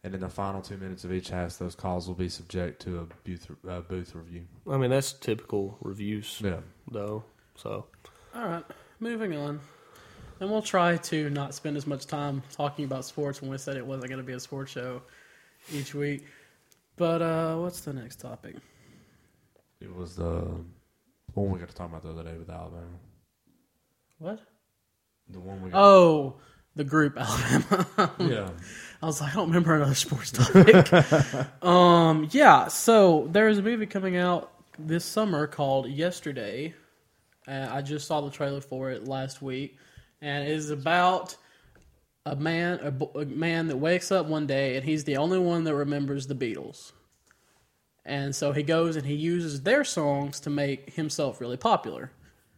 and 0.04 0.14
in 0.14 0.20
the 0.22 0.30
final 0.30 0.62
two 0.62 0.78
minutes 0.78 1.04
of 1.04 1.12
each 1.12 1.30
half, 1.30 1.58
those 1.58 1.74
calls 1.76 2.08
will 2.08 2.16
be 2.16 2.30
subject 2.30 2.82
to 2.84 3.00
a 3.00 3.06
booth, 3.28 3.50
uh, 3.68 3.82
booth 3.82 4.14
review. 4.14 4.44
I 4.70 4.78
mean, 4.78 4.92
that's 4.92 5.14
typical 5.14 5.78
reviews, 5.82 6.42
Yeah. 6.44 6.60
though. 6.92 7.24
So 7.56 7.88
All 8.36 8.46
right, 8.48 8.64
moving 9.00 9.36
on. 9.36 9.60
And 10.40 10.52
we'll 10.52 10.62
try 10.62 10.98
to 10.98 11.30
not 11.30 11.54
spend 11.54 11.78
as 11.78 11.88
much 11.88 12.08
time 12.08 12.44
talking 12.52 12.84
about 12.86 13.06
sports 13.06 13.42
when 13.42 13.50
we 13.50 13.58
said 13.58 13.78
it 13.78 13.86
wasn't 13.86 14.10
going 14.10 14.20
to 14.20 14.26
be 14.26 14.34
a 14.34 14.40
sports 14.40 14.72
show 14.72 15.02
each 15.72 15.96
week. 15.96 16.26
But 16.98 17.22
uh, 17.22 17.56
what's 17.58 17.82
the 17.82 17.94
next 17.94 18.20
topic? 18.20 18.56
It 19.80 19.94
was 19.94 20.16
the 20.16 20.44
one 21.34 21.52
we 21.52 21.60
got 21.60 21.70
to 21.70 21.76
talk 21.76 21.90
about 21.90 22.04
the 22.04 22.10
other 22.10 22.24
day 22.24 22.38
with 22.38 22.50
Alabama. 22.50 22.86
What? 24.20 24.40
The 25.30 25.40
one 25.40 25.62
we. 25.62 25.72
Oh, 25.74 26.36
the 26.76 26.84
group 26.84 27.18
Alabama. 27.18 28.12
yeah. 28.20 28.50
I 29.02 29.06
was 29.06 29.22
like, 29.22 29.32
I 29.34 29.36
don't 29.36 29.48
remember 29.48 29.76
another 29.76 29.96
sports 29.96 30.32
topic. 30.32 31.64
um, 31.64 32.28
yeah, 32.32 32.68
so 32.68 33.28
there's 33.32 33.58
a 33.58 33.62
movie 33.62 33.86
coming 33.86 34.18
out 34.18 34.52
this 34.80 35.06
summer 35.06 35.48
called 35.48 35.88
Yesterday. 35.90 36.74
Uh, 37.48 37.68
I 37.70 37.82
just 37.82 38.08
saw 38.08 38.22
the 38.22 38.32
trailer 38.32 38.62
for 38.62 38.92
it 38.92 39.08
last 39.08 39.42
week, 39.42 39.78
and 40.22 40.48
it 40.48 40.52
is 40.52 40.70
about 40.70 41.36
a 42.26 42.36
man, 42.36 42.80
a, 42.82 43.20
a 43.20 43.26
man 43.26 43.68
that 43.68 43.78
wakes 43.78 44.12
up 44.12 44.26
one 44.26 44.48
day 44.48 44.76
and 44.76 44.84
he's 44.84 45.04
the 45.04 45.18
only 45.18 45.38
one 45.38 45.64
that 45.66 45.76
remembers 45.76 46.28
the 46.28 46.36
Beatles. 46.36 46.92
And 48.04 48.36
so 48.36 48.52
he 48.52 48.64
goes 48.64 48.96
and 48.96 49.06
he 49.06 49.16
uses 49.16 49.62
their 49.62 49.84
songs 49.84 50.40
to 50.42 50.50
make 50.50 50.94
himself 50.94 51.42
really 51.42 51.58
popular. 51.58 52.12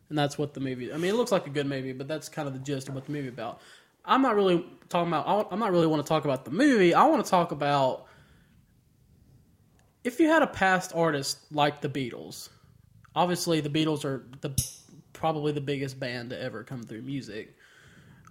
And 0.09 0.17
that's 0.17 0.37
what 0.37 0.53
the 0.53 0.59
movie. 0.59 0.91
I 0.91 0.97
mean, 0.97 1.11
it 1.11 1.17
looks 1.17 1.31
like 1.31 1.47
a 1.47 1.49
good 1.49 1.67
movie, 1.67 1.93
but 1.93 2.07
that's 2.07 2.29
kind 2.29 2.47
of 2.47 2.53
the 2.53 2.59
gist 2.59 2.87
of 2.87 2.95
what 2.95 3.05
the 3.05 3.11
movie 3.11 3.27
about. 3.27 3.61
I'm 4.05 4.21
not 4.21 4.35
really 4.35 4.65
talking 4.87 5.09
about. 5.09 5.49
I'm 5.51 5.59
not 5.59 5.71
really 5.71 5.87
want 5.87 6.05
to 6.05 6.07
talk 6.07 6.23
about 6.23 6.45
the 6.45 6.51
movie. 6.51 6.93
I 6.93 7.05
want 7.05 7.25
to 7.25 7.29
talk 7.29 7.51
about 7.51 8.05
if 10.05 10.17
you 10.21 10.29
had 10.29 10.43
a 10.43 10.47
past 10.47 10.93
artist 10.95 11.39
like 11.51 11.81
the 11.81 11.89
Beatles. 11.89 12.47
Obviously, 13.15 13.59
the 13.59 13.69
Beatles 13.69 14.05
are 14.05 14.25
the 14.39 14.49
probably 15.17 15.51
the 15.51 15.61
biggest 15.61 15.99
band 15.99 16.29
to 16.29 16.41
ever 16.41 16.63
come 16.63 16.83
through 16.83 17.01
music. 17.01 17.55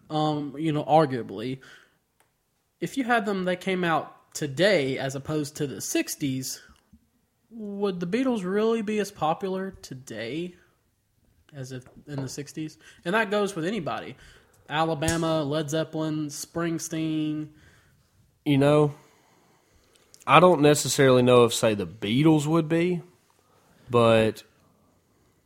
Um, 0.09 0.55
you 0.57 0.73
know, 0.73 0.85
arguably, 0.85 1.59
if 2.81 2.97
you 2.97 3.05
had 3.05 3.27
them, 3.27 3.45
they 3.45 3.57
came 3.57 3.83
out 3.85 4.33
today 4.35 4.99
as 4.99 5.15
opposed 5.15 5.57
to 5.57 5.67
the 5.67 5.77
'60s. 5.77 6.61
Would 7.51 8.01
the 8.01 8.07
Beatles 8.07 8.45
really 8.45 8.83
be 8.83 8.99
as 9.01 9.11
popular 9.11 9.73
today 9.83 10.55
as 11.53 11.73
if 11.73 11.85
in 12.07 12.17
the 12.17 12.23
'60s? 12.23 12.77
And 13.05 13.15
that 13.15 13.31
goes 13.31 13.57
with 13.57 13.65
anybody. 13.65 14.17
Alabama, 14.69 15.43
Led 15.43 15.71
Zeppelin, 15.71 16.27
Springsteen. 16.27 17.49
you 18.45 18.59
know, 18.59 18.95
I 20.27 20.41
don't 20.41 20.61
necessarily 20.61 21.23
know 21.23 21.45
if 21.45 21.55
say 21.55 21.75
the 21.75 21.87
Beatles 21.87 22.47
would 22.47 22.69
be, 22.69 23.01
but 23.89 24.43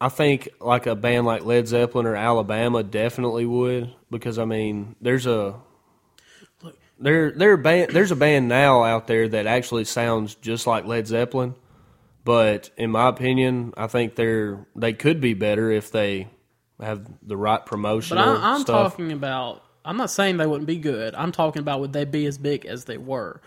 I 0.01 0.09
think 0.09 0.49
like 0.61 0.87
a 0.87 0.97
band 0.97 1.27
like 1.27 1.45
Led 1.45 1.69
Zeppelin 1.69 2.07
or 2.07 2.17
Alabama 2.17 2.83
definitely 2.83 3.45
would 3.45 3.93
because 4.11 4.39
I 4.39 4.47
mean 4.47 4.97
there's 5.01 5.27
a 5.27 5.57
Look. 6.63 6.79
there 6.99 7.31
there 7.33 7.57
band 7.59 7.93
there's 7.93 8.11
a 8.11 8.17
band 8.17 8.49
now 8.49 8.83
out 8.83 9.07
there 9.07 9.29
that 9.29 9.47
actually 9.47 9.85
sounds 9.85 10.35
just 10.37 10.67
like 10.67 10.87
Led 10.87 11.07
Zeppelin, 11.07 11.55
but 12.25 12.71
in 12.79 12.91
my 12.91 13.09
opinion, 13.09 13.75
I 13.77 13.89
think 13.89 14.15
they're 14.15 14.67
they 14.75 14.95
could 14.95 15.21
be 15.21 15.35
better 15.35 15.71
if 15.71 15.93
they 15.93 16.29
have 16.81 17.07
the 17.23 17.37
right 17.37 17.65
promotion. 17.65 18.17
But 18.17 18.27
I, 18.27 18.55
I'm 18.55 18.63
stuff. 18.63 18.93
talking 18.93 19.13
about. 19.13 19.63
I'm 19.85 19.97
not 19.97 20.11
saying 20.11 20.37
they 20.37 20.47
wouldn't 20.47 20.67
be 20.67 20.77
good. 20.77 21.15
I'm 21.15 21.33
talking 21.33 21.61
about 21.61 21.81
would 21.81 21.93
they 21.93 22.05
be 22.05 22.27
as 22.27 22.37
big 22.37 22.67
as 22.67 22.85
they 22.85 22.99
were. 22.99 23.41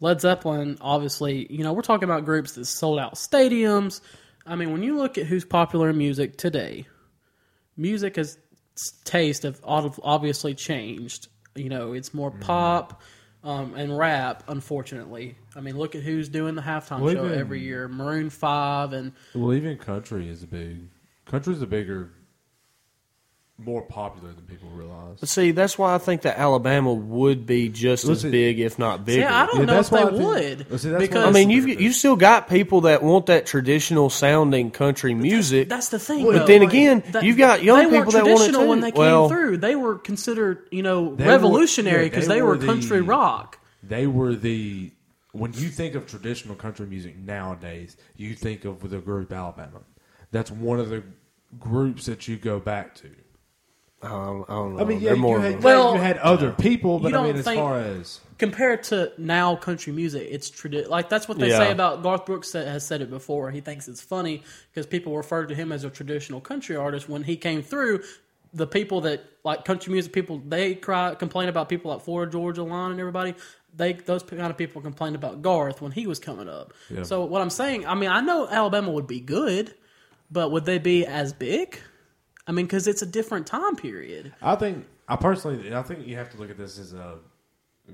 Led 0.00 0.20
Zeppelin, 0.20 0.78
obviously, 0.80 1.46
you 1.52 1.62
know, 1.62 1.72
we're 1.72 1.82
talking 1.82 2.04
about 2.04 2.24
groups 2.24 2.52
that 2.52 2.64
sold 2.66 2.98
out 2.98 3.14
stadiums. 3.14 4.00
I 4.46 4.56
mean, 4.56 4.72
when 4.72 4.82
you 4.82 4.96
look 4.96 5.18
at 5.18 5.26
who's 5.26 5.44
popular 5.44 5.90
in 5.90 5.98
music 5.98 6.36
today, 6.36 6.86
music 7.76 8.16
has 8.16 8.38
taste 9.04 9.42
have 9.44 9.60
ob- 9.64 10.00
obviously 10.02 10.54
changed. 10.54 11.28
You 11.54 11.68
know, 11.68 11.92
it's 11.92 12.14
more 12.14 12.30
pop 12.30 13.02
um, 13.44 13.74
and 13.74 13.96
rap. 13.96 14.42
Unfortunately, 14.48 15.36
I 15.54 15.60
mean, 15.60 15.76
look 15.78 15.94
at 15.94 16.02
who's 16.02 16.28
doing 16.28 16.54
the 16.54 16.62
halftime 16.62 17.00
Well, 17.00 17.14
show 17.14 17.26
even- 17.26 17.38
every 17.38 17.60
year: 17.60 17.88
Maroon 17.88 18.30
Five 18.30 18.92
and 18.92 19.12
Well, 19.34 19.52
even 19.54 19.76
country 19.78 20.28
is 20.28 20.42
a 20.42 20.46
big. 20.46 20.88
Country's 21.26 21.62
a 21.62 21.66
bigger, 21.66 22.10
more 23.58 23.82
popular 23.82 24.32
than 24.32 24.44
people 24.44 24.68
realize. 24.70 25.18
But 25.20 25.28
see, 25.28 25.52
that's 25.52 25.78
why 25.78 25.94
I 25.94 25.98
think 25.98 26.22
that 26.22 26.36
Alabama 26.38 26.92
would 26.92 27.46
be 27.46 27.68
just 27.68 28.04
Listen- 28.04 28.28
as 28.28 28.32
big, 28.32 28.58
if 28.58 28.78
not 28.78 29.04
bigger. 29.04 29.20
yeah, 29.20 29.42
I 29.42 29.46
don't 29.46 29.60
Yeah, 29.60 29.64
know 29.66 29.72
if 29.74 29.76
that's 29.76 29.88
they 29.90 29.96
why 29.96 30.02
I 30.02 30.04
think- 30.06 30.22
would 30.22 30.70
Well, 30.70 30.78
see, 30.78 30.88
that's 30.88 30.92
why 30.94 30.98
because 30.98 31.24
I 31.24 31.30
mean, 31.30 31.48
That's 31.48 31.64
the 31.64 31.70
you've 31.72 31.80
you 31.80 31.92
still 31.92 32.16
got 32.16 32.48
people 32.48 32.80
that 32.82 33.02
want 33.02 33.26
that 33.26 33.46
traditional 33.46 34.10
sounding 34.10 34.70
country 34.72 35.14
music. 35.14 35.68
That's 35.68 35.90
the 35.90 35.98
thing. 36.00 36.24
But 36.24 36.32
though. 36.38 36.46
then 36.46 36.62
again, 36.62 37.04
That- 37.12 37.22
you've 37.22 37.36
got 37.36 37.62
young 37.62 37.78
they 37.78 37.84
people 37.84 37.98
weren't 37.98 38.12
that 38.12 38.18
want 38.24 38.26
it 38.28 38.36
traditional 38.36 38.62
too. 38.62 38.68
when 38.68 38.80
they 38.80 38.90
came 38.90 38.98
Well- 38.98 39.28
through. 39.28 39.56
They 39.58 39.76
were 39.76 39.94
considered, 39.96 40.66
you 40.72 40.82
know, 40.82 41.14
They 41.14 41.24
were- 41.24 41.30
revolutionary 41.30 42.04
yeah, 42.04 42.08
because 42.10 42.26
they 42.26 42.36
they, 42.36 42.42
were 42.42 42.56
were 42.56 42.66
country 42.66 43.00
rock. 43.00 43.58
They 43.82 44.06
were 44.06 44.34
the 44.34 44.90
when 45.32 45.52
you 45.54 45.68
think 45.68 45.94
of 45.94 46.06
traditional 46.06 46.54
country 46.56 46.86
music 46.86 47.16
nowadays, 47.16 47.96
you 48.16 48.34
think 48.34 48.64
of 48.64 48.90
the 48.90 48.98
group 48.98 49.32
Alabama. 49.32 49.80
That's 50.30 50.50
one 50.50 50.78
of 50.80 50.90
the 50.90 51.02
groups 51.58 52.06
that 52.06 52.26
you 52.28 52.36
go 52.36 52.58
back 52.58 52.94
to. 52.96 53.08
I 54.02 54.08
don't, 54.08 54.42
I 54.50 54.54
don't 54.54 54.76
know. 54.76 54.82
I 54.82 54.84
mean, 54.84 54.98
yeah, 55.00 55.10
They're 55.10 55.16
you 55.16 55.22
more 55.22 55.36
of 55.38 55.42
had, 55.44 55.54
a- 55.54 55.58
Well, 55.58 55.94
you 55.94 56.00
had 56.00 56.18
other 56.18 56.50
people, 56.52 56.98
but 56.98 57.12
you 57.12 57.18
I 57.18 57.22
mean, 57.22 57.30
don't 57.30 57.38
as 57.38 57.44
think- 57.44 57.60
far 57.60 57.78
as 57.80 58.20
Compared 58.38 58.82
to 58.84 59.12
now 59.18 59.54
country 59.54 59.92
music, 59.92 60.26
it's 60.28 60.50
tradi- 60.50 60.88
like 60.88 61.08
that's 61.08 61.28
what 61.28 61.38
they 61.38 61.50
Yeah. 61.50 61.58
say 61.58 61.70
about 61.70 62.02
Garth 62.02 62.26
Brooks 62.26 62.50
that 62.52 62.66
has 62.66 62.84
said 62.84 63.00
it 63.00 63.08
before. 63.08 63.52
He 63.52 63.60
thinks 63.60 63.86
it's 63.86 64.00
funny 64.00 64.42
because 64.72 64.84
people 64.84 65.16
refer 65.16 65.46
to 65.46 65.54
him 65.54 65.70
as 65.70 65.84
a 65.84 65.90
traditional 65.90 66.40
country 66.40 66.74
artist. 66.74 67.08
When 67.08 67.22
he 67.22 67.36
came 67.36 67.62
through, 67.62 68.02
the 68.52 68.66
people 68.66 69.00
that 69.02 69.22
like 69.44 69.64
country 69.64 69.92
music 69.92 70.12
people 70.12 70.42
they 70.46 70.74
cry 70.74 71.14
complain 71.14 71.48
about 71.48 71.68
people 71.68 71.92
like 71.92 72.00
Florida 72.02 72.32
Georgia 72.32 72.64
Line 72.64 72.90
and 72.90 72.98
everybody. 72.98 73.34
They 73.76 73.92
those 73.92 74.24
kind 74.24 74.42
of 74.42 74.58
people 74.58 74.82
complained 74.82 75.14
about 75.14 75.40
Garth 75.40 75.80
when 75.80 75.92
he 75.92 76.08
was 76.08 76.18
coming 76.18 76.48
up. 76.48 76.74
Yeah. 76.90 77.04
So 77.04 77.24
what 77.24 77.42
I'm 77.42 77.50
saying, 77.50 77.86
I 77.86 77.94
mean, 77.94 78.10
I 78.10 78.20
know 78.22 78.48
Alabama 78.48 78.90
would 78.90 79.06
be 79.06 79.20
good, 79.20 79.72
but 80.32 80.50
would 80.50 80.64
they 80.64 80.78
be 80.78 81.06
as 81.06 81.32
big? 81.32 81.78
I 82.46 82.52
mean, 82.52 82.66
because 82.66 82.86
it's 82.86 83.02
a 83.02 83.06
different 83.06 83.46
time 83.46 83.76
period. 83.76 84.32
I 84.42 84.56
think 84.56 84.84
I 85.08 85.16
personally, 85.16 85.74
I 85.74 85.82
think 85.82 86.06
you 86.06 86.16
have 86.16 86.30
to 86.32 86.38
look 86.38 86.50
at 86.50 86.56
this 86.58 86.78
as 86.78 86.92
a 86.92 87.18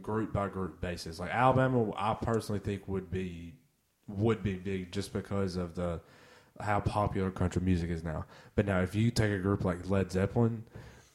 group 0.00 0.32
by 0.32 0.48
group 0.48 0.80
basis. 0.80 1.18
Like 1.18 1.30
Alabama, 1.34 1.92
I 1.96 2.14
personally 2.14 2.60
think 2.60 2.86
would 2.88 3.10
be 3.10 3.54
would 4.06 4.42
be 4.42 4.54
big 4.54 4.90
just 4.90 5.12
because 5.12 5.56
of 5.56 5.74
the 5.74 6.00
how 6.60 6.80
popular 6.80 7.30
country 7.30 7.62
music 7.62 7.90
is 7.90 8.02
now. 8.02 8.24
But 8.54 8.66
now, 8.66 8.80
if 8.80 8.94
you 8.94 9.10
take 9.10 9.30
a 9.32 9.38
group 9.38 9.64
like 9.64 9.88
Led 9.90 10.10
Zeppelin, 10.10 10.64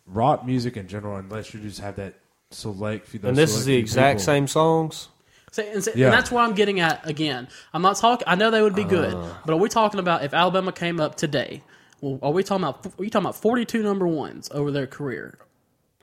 rock 0.06 0.46
music 0.46 0.78
in 0.78 0.88
general, 0.88 1.18
unless 1.18 1.54
you 1.54 1.60
just 1.60 1.80
have 1.80 1.96
that 1.98 2.14
select 2.52 3.08
few, 3.08 3.20
and 3.24 3.36
this 3.36 3.56
is 3.56 3.66
the 3.66 3.76
exact 3.76 4.20
people- 4.20 4.26
same 4.26 4.48
songs. 4.48 5.10
So, 5.52 5.62
and, 5.64 5.84
so- 5.84 5.92
Yeah. 5.96 6.06
and 6.08 6.14
that's 6.14 6.32
what 6.32 6.44
I'm 6.48 6.56
getting 6.56 6.80
at 6.80 7.08
again. 7.08 7.48
I'm 7.74 7.82
not 7.84 7.98
talking. 7.98 8.26
I 8.28 8.36
know 8.36 8.50
they 8.52 8.62
would 8.62 8.74
be 8.76 8.84
good, 8.86 9.14
Uh. 9.14 9.34
but 9.46 9.54
are 9.54 9.58
we 9.58 9.70
talking 9.70 10.00
about 10.00 10.24
if 10.24 10.34
Alabama 10.34 10.72
came 10.72 11.00
up 11.00 11.16
today? 11.16 11.62
Well, 12.04 12.20
are 12.22 12.34
we 12.34 12.44
talking 12.44 12.66
about? 12.66 12.86
Are 13.00 13.04
you 13.06 13.10
talking 13.10 13.26
about 13.26 13.38
42 13.38 13.82
number 13.82 14.06
ones 14.06 14.50
over 14.52 14.72
their 14.72 14.88
career? 14.88 15.40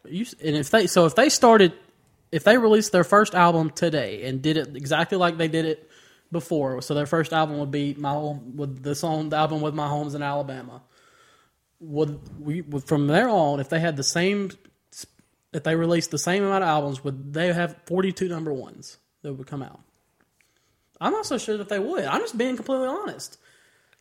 You, 0.09 0.25
and 0.43 0.57
if 0.57 0.71
they 0.71 0.87
so 0.87 1.05
if 1.05 1.15
they 1.15 1.29
started, 1.29 1.75
if 2.33 2.43
they 2.43 2.57
released 2.57 2.91
their 2.91 3.05
first 3.05 3.35
album 3.35 3.69
today 3.69 4.25
and 4.25 4.41
did 4.41 4.57
it 4.57 4.75
exactly 4.77 5.19
like 5.19 5.37
they 5.37 5.47
did 5.47 5.67
it 5.67 5.91
before, 6.33 6.81
so 6.81 6.95
their 6.95 7.05
first 7.05 7.35
album 7.35 7.59
would 7.59 7.71
be 7.71 7.93
my 7.99 8.13
home 8.13 8.57
with 8.57 8.83
the 8.83 8.95
song 8.95 9.29
the 9.29 9.37
album 9.37 9.61
with 9.61 9.75
my 9.75 9.89
homes 9.89 10.15
in 10.15 10.23
Alabama. 10.23 10.81
Would 11.81 12.41
we 12.41 12.63
would, 12.63 12.85
from 12.85 13.07
there 13.07 13.29
on, 13.29 13.61
if 13.61 13.69
they 13.69 13.79
had 13.79 13.99
the 13.99 14.03
same, 14.03 14.53
if 15.53 15.65
they 15.65 15.77
released 15.77 16.11
the 16.13 16.19
same 16.19 16.43
amount 16.43 16.65
of 16.65 16.69
albums, 16.71 17.05
would 17.05 17.35
they 17.35 17.53
have 17.53 17.77
42 17.85 18.27
number 18.27 18.55
ones 18.55 18.97
that 19.21 19.35
would 19.35 19.47
come 19.47 19.63
out? 19.63 19.81
I'm 20.99 21.13
not 21.13 21.27
so 21.27 21.37
sure 21.37 21.59
that 21.59 21.69
they 21.69 21.79
would. 21.79 22.05
I'm 22.05 22.23
just 22.23 22.39
being 22.39 22.57
completely 22.57 22.89
honest. 22.89 23.37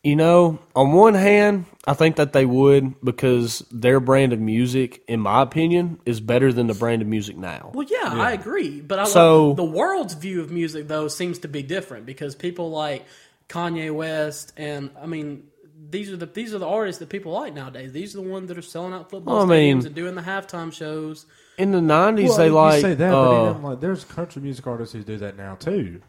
You 0.02 0.16
know, 0.16 0.58
on 0.74 0.92
one 0.92 1.12
hand, 1.12 1.66
I 1.86 1.92
think 1.92 2.16
that 2.16 2.32
they 2.32 2.46
would 2.46 2.98
because 3.04 3.62
their 3.70 4.00
brand 4.00 4.32
of 4.32 4.40
music, 4.40 5.02
in 5.06 5.20
my 5.20 5.42
opinion, 5.42 6.00
is 6.06 6.20
better 6.20 6.54
than 6.54 6.68
the 6.68 6.74
brand 6.74 7.02
of 7.02 7.08
music 7.08 7.36
now. 7.36 7.70
Well, 7.74 7.86
yeah, 7.86 8.14
I 8.14 8.32
agree, 8.32 8.80
but 8.80 8.98
I 8.98 9.04
So- 9.04 9.52
the 9.52 9.64
world's 9.64 10.14
view 10.14 10.40
of 10.40 10.50
music 10.50 10.88
though 10.88 11.08
seems 11.08 11.40
to 11.40 11.48
be 11.48 11.62
different 11.62 12.06
because 12.06 12.34
people 12.34 12.70
like 12.70 13.04
Kanye 13.50 13.94
West 13.94 14.54
and 14.56 14.88
I 15.00 15.04
mean 15.06 15.44
these 15.90 16.10
are 16.10 16.16
the 16.16 16.24
these 16.26 16.54
are 16.54 16.58
the 16.58 16.66
artists 16.68 16.98
that 17.00 17.10
people 17.10 17.32
like 17.32 17.52
nowadays. 17.52 17.92
These 17.92 18.14
are 18.16 18.22
the 18.22 18.28
ones 18.28 18.48
that 18.48 18.56
are 18.56 18.62
selling 18.62 18.94
out 18.94 19.10
football 19.10 19.34
Well, 19.38 19.42
I 19.52 19.54
stadiums 19.54 19.76
mean- 19.76 19.86
and 19.86 19.94
doing 19.94 20.14
the 20.14 20.22
halftime 20.22 20.72
shows. 20.72 21.26
In 21.58 21.72
the 21.72 21.80
nineties, 21.82 22.30
Well, 22.30 22.38
they 22.38 22.46
you 22.46 22.52
like 22.54 22.80
say 22.80 22.94
that, 22.94 23.12
uh, 23.14 23.30
but 23.44 23.50
even 23.50 23.62
like 23.64 23.80
there's 23.80 24.04
country 24.04 24.40
music 24.40 24.66
artists 24.66 24.94
who 24.94 25.02
do 25.02 25.18
that 25.18 25.36
now 25.36 25.56
too. 25.56 26.00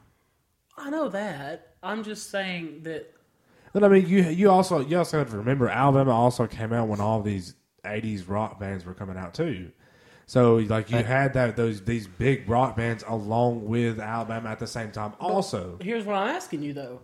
I 0.78 0.90
know 0.90 1.10
that. 1.10 1.74
I'm 1.84 2.04
just 2.06 2.30
saying 2.30 2.82
that 2.84 3.12
But 3.74 3.84
I 3.84 3.88
mean, 3.88 4.08
you 4.08 4.24
you 4.24 4.50
also 4.50 4.80
you 4.80 4.98
also 4.98 5.20
have 5.20 5.30
to 5.32 5.38
remember 5.38 5.70
Alabama 5.70 6.12
also 6.12 6.48
came 6.48 6.74
out 6.74 6.88
when 6.88 7.00
all 7.00 7.22
these 7.22 7.56
'80s 7.86 8.28
rock 8.28 8.60
bands 8.60 8.86
were 8.86 8.94
coming 8.94 9.18
out 9.18 9.34
too. 9.34 9.72
So 10.26 10.56
like 10.56 10.90
you 10.92 10.98
had 10.98 11.34
that 11.34 11.56
those 11.56 11.82
these 11.84 12.08
big 12.08 12.50
rock 12.50 12.76
bands 12.76 13.04
along 13.08 13.66
with 13.66 14.00
Alabama 14.00 14.50
at 14.50 14.60
the 14.60 14.68
same 14.68 14.92
time. 14.92 15.14
Also, 15.20 15.78
here's 15.82 16.06
what 16.06 16.16
I'm 16.16 16.36
asking 16.36 16.64
you 16.64 16.74
though. 16.74 17.02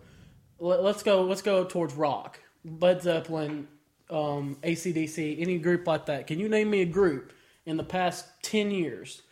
Let, 0.58 0.82
let's 0.82 1.02
go. 1.02 1.22
Let's 1.22 1.42
go 1.42 1.64
towards 1.64 1.94
rock. 1.94 2.40
Led 2.64 3.02
Zeppelin, 3.02 3.68
um, 4.10 4.56
ACDC, 4.62 5.40
any 5.40 5.58
group 5.58 5.86
like 5.86 6.06
that. 6.06 6.26
Can 6.26 6.38
you 6.38 6.48
name 6.48 6.70
me 6.70 6.82
a 6.82 6.86
group 6.86 7.32
in 7.66 7.76
the 7.76 7.84
past 7.84 8.26
ten 8.42 8.70
years 8.70 9.22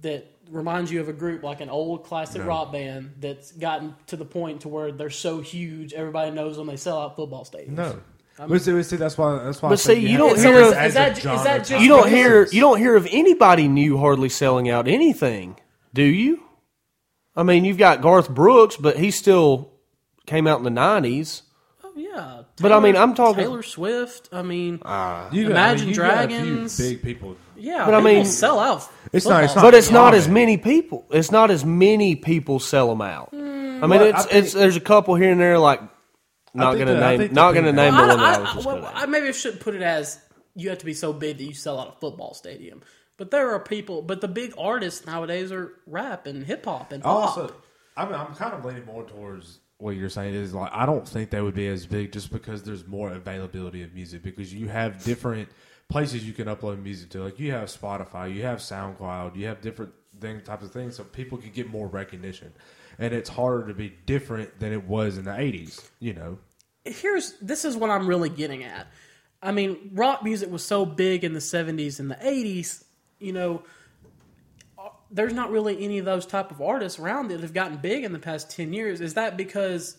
that 0.00 0.33
reminds 0.50 0.90
you 0.92 1.00
of 1.00 1.08
a 1.08 1.12
group 1.12 1.42
like 1.42 1.60
an 1.60 1.70
old 1.70 2.04
classic 2.04 2.40
No. 2.42 2.48
rock 2.48 2.72
band 2.72 3.14
that's 3.20 3.52
gotten 3.52 3.94
to 4.08 4.16
the 4.16 4.24
point 4.24 4.62
to 4.62 4.68
where 4.68 4.92
they're 4.92 5.10
so 5.10 5.40
huge 5.40 5.92
everybody 5.92 6.30
knows 6.30 6.56
them. 6.56 6.66
They 6.66 6.76
sell 6.76 6.98
out 7.00 7.16
football 7.16 7.44
stadiums. 7.44 7.68
no. 7.70 8.00
I 8.36 8.46
But 8.48 8.62
see, 8.62 8.82
see, 8.82 8.96
that's 8.96 9.16
why. 9.16 9.44
That's 9.44 9.62
why. 9.62 9.68
I 9.68 9.72
But 9.72 9.80
think 9.80 9.98
see, 10.00 10.02
you 10.02 10.08
have 10.08 10.18
don't 10.18 10.34
to 10.36 10.40
hear 10.42 10.54
look 10.60 10.72
of- 10.72 10.78
at 10.78 10.92
that- 10.94 11.10
as 11.12 11.16
is 11.18 11.22
genre 11.22 11.44
that 11.44 11.64
just- 11.66 11.82
you 11.82 11.88
don't 11.88 12.08
hear 12.08 12.46
you 12.50 12.60
don't 12.60 12.78
hear 12.78 12.96
of 12.96 13.06
anybody 13.12 13.68
new 13.68 13.96
hardly 13.96 14.28
selling 14.28 14.68
out 14.68 14.88
anything, 14.88 15.56
do 15.94 16.02
you? 16.02 16.40
I 17.36 17.44
mean, 17.44 17.64
you've 17.64 17.78
got 17.78 18.00
Garth 18.00 18.28
Brooks, 18.30 18.76
but 18.76 18.96
he 18.96 19.12
still 19.12 19.70
came 20.26 20.48
out 20.48 20.58
in 20.58 20.64
the 20.64 20.70
nineties. 20.70 21.42
Oh 21.84 21.92
yeah. 21.94 22.42
But 22.60 22.72
I 22.72 22.80
mean, 22.80 22.96
I'm 22.96 23.14
talking- 23.14 23.44
Taylor 23.44 23.62
Swift. 23.62 24.28
I 24.32 24.42
mean, 24.42 24.80
uh, 24.84 25.28
You 25.30 25.44
got, 25.44 25.50
Imagine 25.52 25.88
you 25.90 25.94
got 25.94 26.24
a 26.24 26.28
few 26.28 26.36
Dragons. 26.38 26.76
big 26.78 27.02
people. 27.02 27.36
Yeah. 27.56 27.84
But 27.84 27.94
I 27.94 28.00
mean- 28.00 28.24
sell 28.24 28.58
out. 28.58 28.88
It's 29.12 29.26
not- 29.26 29.44
it's 29.44 29.54
not- 29.54 29.62
But 29.62 29.74
it's 29.74 29.90
not 29.90 30.14
as 30.14 30.28
many 30.28 30.56
people. 30.56 31.06
It's 31.10 31.30
not 31.30 31.50
as 31.50 31.64
many 31.64 32.16
people 32.16 32.58
sell 32.58 32.88
them 32.88 33.00
out. 33.02 33.30
Hmm. 33.30 33.38
I 33.82 33.86
mean, 33.86 33.90
Well, 33.90 34.02
I 34.02 34.08
it's 34.10 34.24
think- 34.26 34.44
it's 34.44 34.52
there's 34.54 34.76
a 34.76 34.80
couple 34.80 35.14
here 35.14 35.30
and 35.32 35.40
there 35.40 35.58
like 35.58 35.80
not 36.54 36.74
gonna 36.78 36.94
that- 36.94 37.18
name 37.18 37.32
not 37.32 37.52
gonna 37.52 37.72
that- 37.72 37.76
name 37.76 37.94
Well, 37.94 38.08
the 38.08 38.16
one 38.16 38.18
that 38.18 38.24
I, 38.24 38.34
I 38.34 38.40
was 38.42 38.52
just 38.54 38.66
well. 38.66 38.90
I 38.94 39.06
maybe 39.06 39.28
I 39.28 39.32
shouldn't 39.32 39.60
put 39.62 39.74
it 39.74 39.82
as 39.82 40.18
you 40.54 40.68
have 40.70 40.78
to 40.78 40.84
be 40.86 40.94
so 40.94 41.12
big 41.12 41.38
that 41.38 41.44
you 41.44 41.54
sell 41.54 41.78
out 41.80 41.96
a 41.96 42.00
football 42.00 42.34
stadium. 42.34 42.82
But 43.16 43.30
there 43.30 43.52
are 43.54 43.60
people, 43.60 44.02
but 44.02 44.20
the 44.20 44.28
big 44.28 44.54
artists 44.58 45.06
nowadays 45.06 45.52
are 45.52 45.72
rap 45.86 46.26
and 46.26 46.44
hip 46.44 46.64
hop 46.64 46.90
and 46.92 47.02
oh, 47.04 47.06
pop. 47.06 47.38
Also, 47.38 47.54
I'm, 47.96 48.12
I'm 48.12 48.34
kind 48.34 48.54
of 48.54 48.64
leaning 48.64 48.84
more 48.86 49.04
towards 49.04 49.60
what 49.78 49.96
you're 49.96 50.08
saying 50.08 50.34
is 50.34 50.54
like 50.54 50.70
I 50.72 50.86
don't 50.86 51.06
think 51.06 51.30
they 51.30 51.40
would 51.40 51.54
be 51.54 51.66
as 51.68 51.86
big 51.86 52.12
just 52.12 52.32
because 52.32 52.62
there's 52.62 52.86
more 52.86 53.10
availability 53.12 53.82
of 53.82 53.92
music 53.92 54.22
because 54.22 54.52
you 54.54 54.68
have 54.68 55.02
different 55.04 55.48
places 55.94 56.26
you 56.26 56.32
can 56.32 56.48
upload 56.48 56.82
music 56.82 57.08
to. 57.08 57.22
Like 57.22 57.38
you 57.38 57.52
have 57.52 57.68
Spotify, 57.68 58.34
you 58.34 58.42
have 58.42 58.58
SoundCloud, 58.58 59.36
you 59.36 59.46
have 59.46 59.60
different 59.60 59.92
thing 60.20 60.40
types 60.40 60.64
of 60.64 60.72
things, 60.72 60.96
so 60.96 61.04
people 61.04 61.38
can 61.38 61.50
get 61.50 61.70
more 61.70 61.86
recognition. 61.86 62.52
And 62.98 63.14
it's 63.14 63.30
harder 63.30 63.68
to 63.68 63.74
be 63.74 63.94
different 64.04 64.58
than 64.58 64.72
it 64.72 64.88
was 64.88 65.18
in 65.18 65.24
the 65.24 65.30
'80s. 65.30 65.88
You 66.00 66.14
know, 66.14 66.38
Here's 66.84 67.34
this 67.38 67.64
is 67.64 67.76
what 67.76 67.90
I'm 67.90 68.08
really 68.08 68.28
getting 68.28 68.64
at. 68.64 68.88
I 69.40 69.52
mean, 69.52 69.92
rock 69.94 70.24
music 70.24 70.50
was 70.50 70.64
so 70.64 70.84
big 70.84 71.22
in 71.22 71.32
the 71.32 71.38
70s 71.38 72.00
and 72.00 72.10
the 72.10 72.16
80s, 72.16 72.82
you 73.20 73.32
know, 73.32 73.62
there's 75.12 75.32
not 75.32 75.52
really 75.52 75.84
any 75.84 75.98
of 75.98 76.06
those 76.06 76.26
type 76.26 76.50
of 76.50 76.60
artists 76.60 76.98
around 76.98 77.28
that 77.28 77.38
have 77.38 77.54
gotten 77.54 77.76
big 77.76 78.02
in 78.02 78.12
the 78.12 78.18
past 78.18 78.50
10 78.50 78.72
years. 78.72 79.00
Is 79.00 79.14
that 79.14 79.36
because 79.36 79.96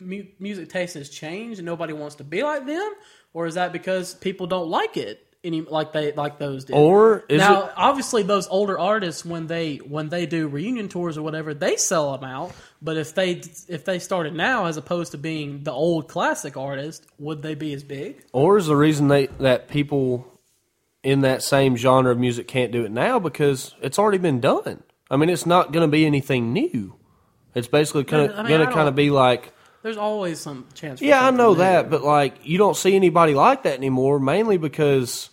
mu- 0.00 0.26
music 0.38 0.68
taste 0.68 0.94
has 0.94 1.08
changed 1.08 1.58
and 1.60 1.66
nobody 1.66 1.92
wants 1.92 2.16
to 2.16 2.24
be 2.24 2.42
like 2.42 2.66
them 2.66 2.92
or 3.34 3.46
is 3.46 3.54
that 3.54 3.72
because 3.72 4.14
people 4.14 4.46
don't 4.46 4.68
like 4.68 4.96
it 4.96 5.26
any 5.44 5.60
like 5.62 5.92
they 5.92 6.12
like 6.12 6.38
those 6.38 6.64
did? 6.64 6.74
Or 6.74 7.24
is 7.28 7.38
now, 7.40 7.66
it 7.66 7.72
obviously, 7.76 8.22
those 8.22 8.46
older 8.46 8.78
artists 8.78 9.24
when 9.24 9.46
they 9.46 9.76
when 9.76 10.08
they 10.08 10.26
do 10.26 10.48
reunion 10.48 10.88
tours 10.88 11.18
or 11.18 11.22
whatever, 11.22 11.54
they 11.54 11.76
sell 11.76 12.16
them 12.16 12.28
out. 12.28 12.52
But 12.80 12.96
if 12.96 13.14
they 13.14 13.42
if 13.68 13.84
they 13.84 13.98
started 13.98 14.34
now, 14.34 14.66
as 14.66 14.76
opposed 14.76 15.12
to 15.12 15.18
being 15.18 15.64
the 15.64 15.72
old 15.72 16.08
classic 16.08 16.56
artist, 16.56 17.06
would 17.18 17.42
they 17.42 17.54
be 17.54 17.72
as 17.72 17.82
big? 17.82 18.24
or 18.32 18.56
is 18.56 18.66
the 18.66 18.76
reason 18.76 19.08
they 19.08 19.26
that 19.38 19.68
people 19.68 20.28
in 21.02 21.22
that 21.22 21.42
same 21.42 21.76
genre 21.76 22.12
of 22.12 22.18
music 22.18 22.46
can't 22.46 22.70
do 22.70 22.84
it 22.84 22.92
now 22.92 23.18
because 23.18 23.74
it's 23.82 23.98
already 23.98 24.18
been 24.18 24.40
done. 24.40 24.82
I 25.10 25.16
mean, 25.16 25.28
it's 25.28 25.46
not 25.46 25.72
going 25.72 25.82
to 25.86 25.90
be 25.90 26.06
anything 26.06 26.52
new. 26.52 26.94
It's 27.54 27.66
basically 27.66 28.04
kind 28.04 28.22
I 28.22 28.26
of 28.26 28.36
mean, 28.38 28.46
going 28.46 28.66
to 28.66 28.72
kind 28.72 28.88
of 28.88 28.94
be 28.94 29.10
like, 29.10 29.52
There's 29.82 29.96
always 29.96 30.38
some 30.40 30.66
chance. 30.74 31.00
For 31.00 31.04
yeah, 31.06 31.26
I 31.26 31.30
know 31.30 31.54
that, 31.54 31.90
but 31.90 32.02
like 32.04 32.46
you 32.46 32.56
don't 32.58 32.76
see 32.76 32.94
anybody 32.94 33.34
like 33.34 33.64
that 33.64 33.76
anymore. 33.76 34.18
Mainly 34.20 34.56
because 34.56 35.28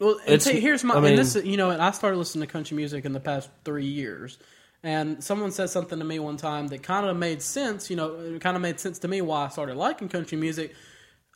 Well, 0.00 0.18
It's- 0.26 0.44
see, 0.44 0.58
here's 0.60 0.82
my 0.82 0.94
I 0.94 1.00
mean- 1.00 1.10
and 1.10 1.18
this 1.18 1.36
is- 1.36 1.44
you 1.44 1.56
know, 1.56 1.70
and 1.70 1.80
I 1.80 1.92
started 1.92 2.16
listening 2.16 2.46
to 2.46 2.52
country 2.52 2.76
music 2.76 3.04
in 3.04 3.12
the 3.12 3.20
past 3.20 3.48
three 3.64 3.86
years, 3.86 4.38
and 4.82 5.22
someone 5.22 5.52
said 5.52 5.70
something 5.70 5.98
to 6.00 6.04
me 6.04 6.18
one 6.18 6.36
time 6.36 6.66
that 6.68 6.82
kind 6.82 7.06
of 7.06 7.16
made 7.16 7.40
sense. 7.42 7.90
You 7.90 7.96
know, 7.96 8.14
it 8.18 8.40
kind 8.40 8.56
of 8.56 8.62
made 8.62 8.80
sense 8.80 8.98
to 9.00 9.08
me 9.08 9.20
why 9.20 9.44
I 9.44 9.48
started 9.48 9.76
liking 9.76 10.08
country 10.08 10.36
music. 10.36 10.74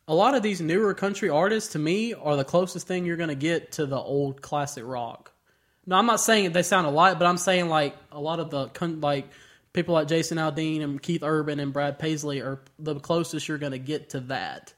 A 0.08 0.14
lot 0.14 0.34
of 0.34 0.42
these 0.42 0.60
newer 0.60 0.92
country 0.94 1.28
artists, 1.28 1.72
to 1.74 1.78
me, 1.78 2.14
are 2.14 2.34
the 2.36 2.44
closest 2.44 2.86
thing 2.88 3.04
you're 3.04 3.16
going 3.16 3.28
to 3.28 3.34
get 3.34 3.72
to 3.72 3.86
the 3.86 3.96
old 3.98 4.42
classic 4.42 4.84
rock. 4.86 5.32
No, 5.86 5.96
I'm 5.96 6.06
not 6.06 6.20
saying 6.20 6.52
they 6.52 6.62
sound 6.62 6.86
alike, 6.86 7.18
but 7.18 7.26
I'm 7.26 7.38
saying 7.38 7.68
like 7.68 7.94
a 8.10 8.20
lot 8.20 8.40
of 8.40 8.50
the 8.50 8.70
like 9.00 9.28
people 9.78 9.94
like 9.94 10.08
Jason 10.08 10.38
Aldean 10.38 10.82
and 10.82 11.00
Keith 11.00 11.22
Urban 11.22 11.60
and 11.60 11.72
Brad 11.72 12.00
Paisley 12.00 12.40
are 12.40 12.60
the 12.80 12.96
closest 12.96 13.46
you're 13.46 13.58
going 13.58 13.72
to 13.72 13.78
get 13.78 14.10
to 14.10 14.20
that. 14.20 14.74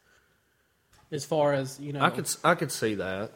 As 1.11 1.25
far 1.25 1.55
as 1.55 1.81
you 1.81 1.95
know, 1.95 2.03
I 2.03 2.11
could 2.11 2.29
I 2.45 2.55
could 2.55 2.71
see 2.71 2.97
that. 2.97 3.33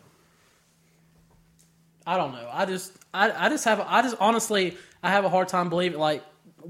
I 2.07 2.19
don't 2.19 2.33
know. 2.33 2.49
I 2.53 2.67
just, 2.67 2.93
I, 3.15 3.47
I 3.47 3.49
just 3.49 3.65
have, 3.65 3.81
I 3.81 4.03
just 4.03 4.17
honestly, 4.21 4.77
I 5.03 5.11
have 5.11 5.25
a 5.25 5.31
hard 5.31 5.49
time 5.49 5.71
believing. 5.71 5.99
Like, 5.99 6.23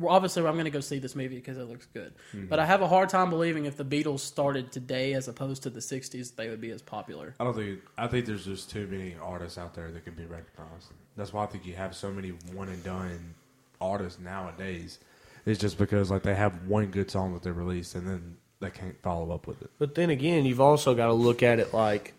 obviously, 0.06 0.46
I'm 0.46 0.54
going 0.54 0.64
to 0.64 0.70
go 0.70 0.78
see 0.78 1.00
this 1.00 1.16
movie 1.16 1.34
because 1.34 1.58
it 1.58 1.64
looks 1.64 1.86
good. 1.86 2.14
Hmm. 2.30 2.46
But 2.46 2.60
I 2.60 2.66
have 2.66 2.82
a 2.82 2.86
hard 2.86 3.08
time 3.08 3.30
believing 3.30 3.64
if 3.64 3.76
the 3.76 3.84
Beatles 3.84 4.20
started 4.20 4.70
today 4.70 5.14
as 5.14 5.26
opposed 5.26 5.64
to 5.64 5.70
the 5.70 5.80
'60s, 5.80 6.36
they 6.36 6.48
would 6.48 6.60
be 6.60 6.70
as 6.70 6.82
popular. 6.82 7.34
I 7.40 7.44
don't 7.44 7.54
think. 7.54 7.80
I 7.98 8.06
think 8.06 8.26
there's 8.26 8.44
just 8.44 8.70
too 8.70 8.86
many 8.86 9.16
artists 9.20 9.58
out 9.58 9.74
there 9.74 9.90
that 9.90 10.04
can 10.04 10.14
be 10.14 10.24
recognized. 10.24 10.92
That's 11.16 11.32
why 11.32 11.42
I 11.42 11.46
think 11.46 11.66
you 11.66 11.74
have 11.74 11.96
so 11.96 12.12
many 12.12 12.30
one 12.52 12.68
and 12.68 12.82
done 12.84 13.34
artists 13.84 14.18
nowadays. 14.20 14.98
is 15.46 15.58
just 15.58 15.78
because 15.78 16.10
like 16.10 16.22
they 16.22 16.34
have 16.34 16.66
one 16.66 16.86
good 16.90 17.10
song 17.10 17.34
that 17.34 17.42
they 17.42 17.50
release 17.50 17.94
and 17.94 18.06
then 18.06 18.36
they 18.60 18.70
can't 18.70 19.00
follow 19.02 19.32
up 19.34 19.46
with 19.46 19.62
it. 19.62 19.70
But 19.78 19.94
then 19.94 20.10
again, 20.10 20.44
you've 20.44 20.60
also 20.60 20.94
got 20.94 21.06
to 21.06 21.12
look 21.12 21.42
at 21.42 21.58
it 21.60 21.74
like 21.74 22.14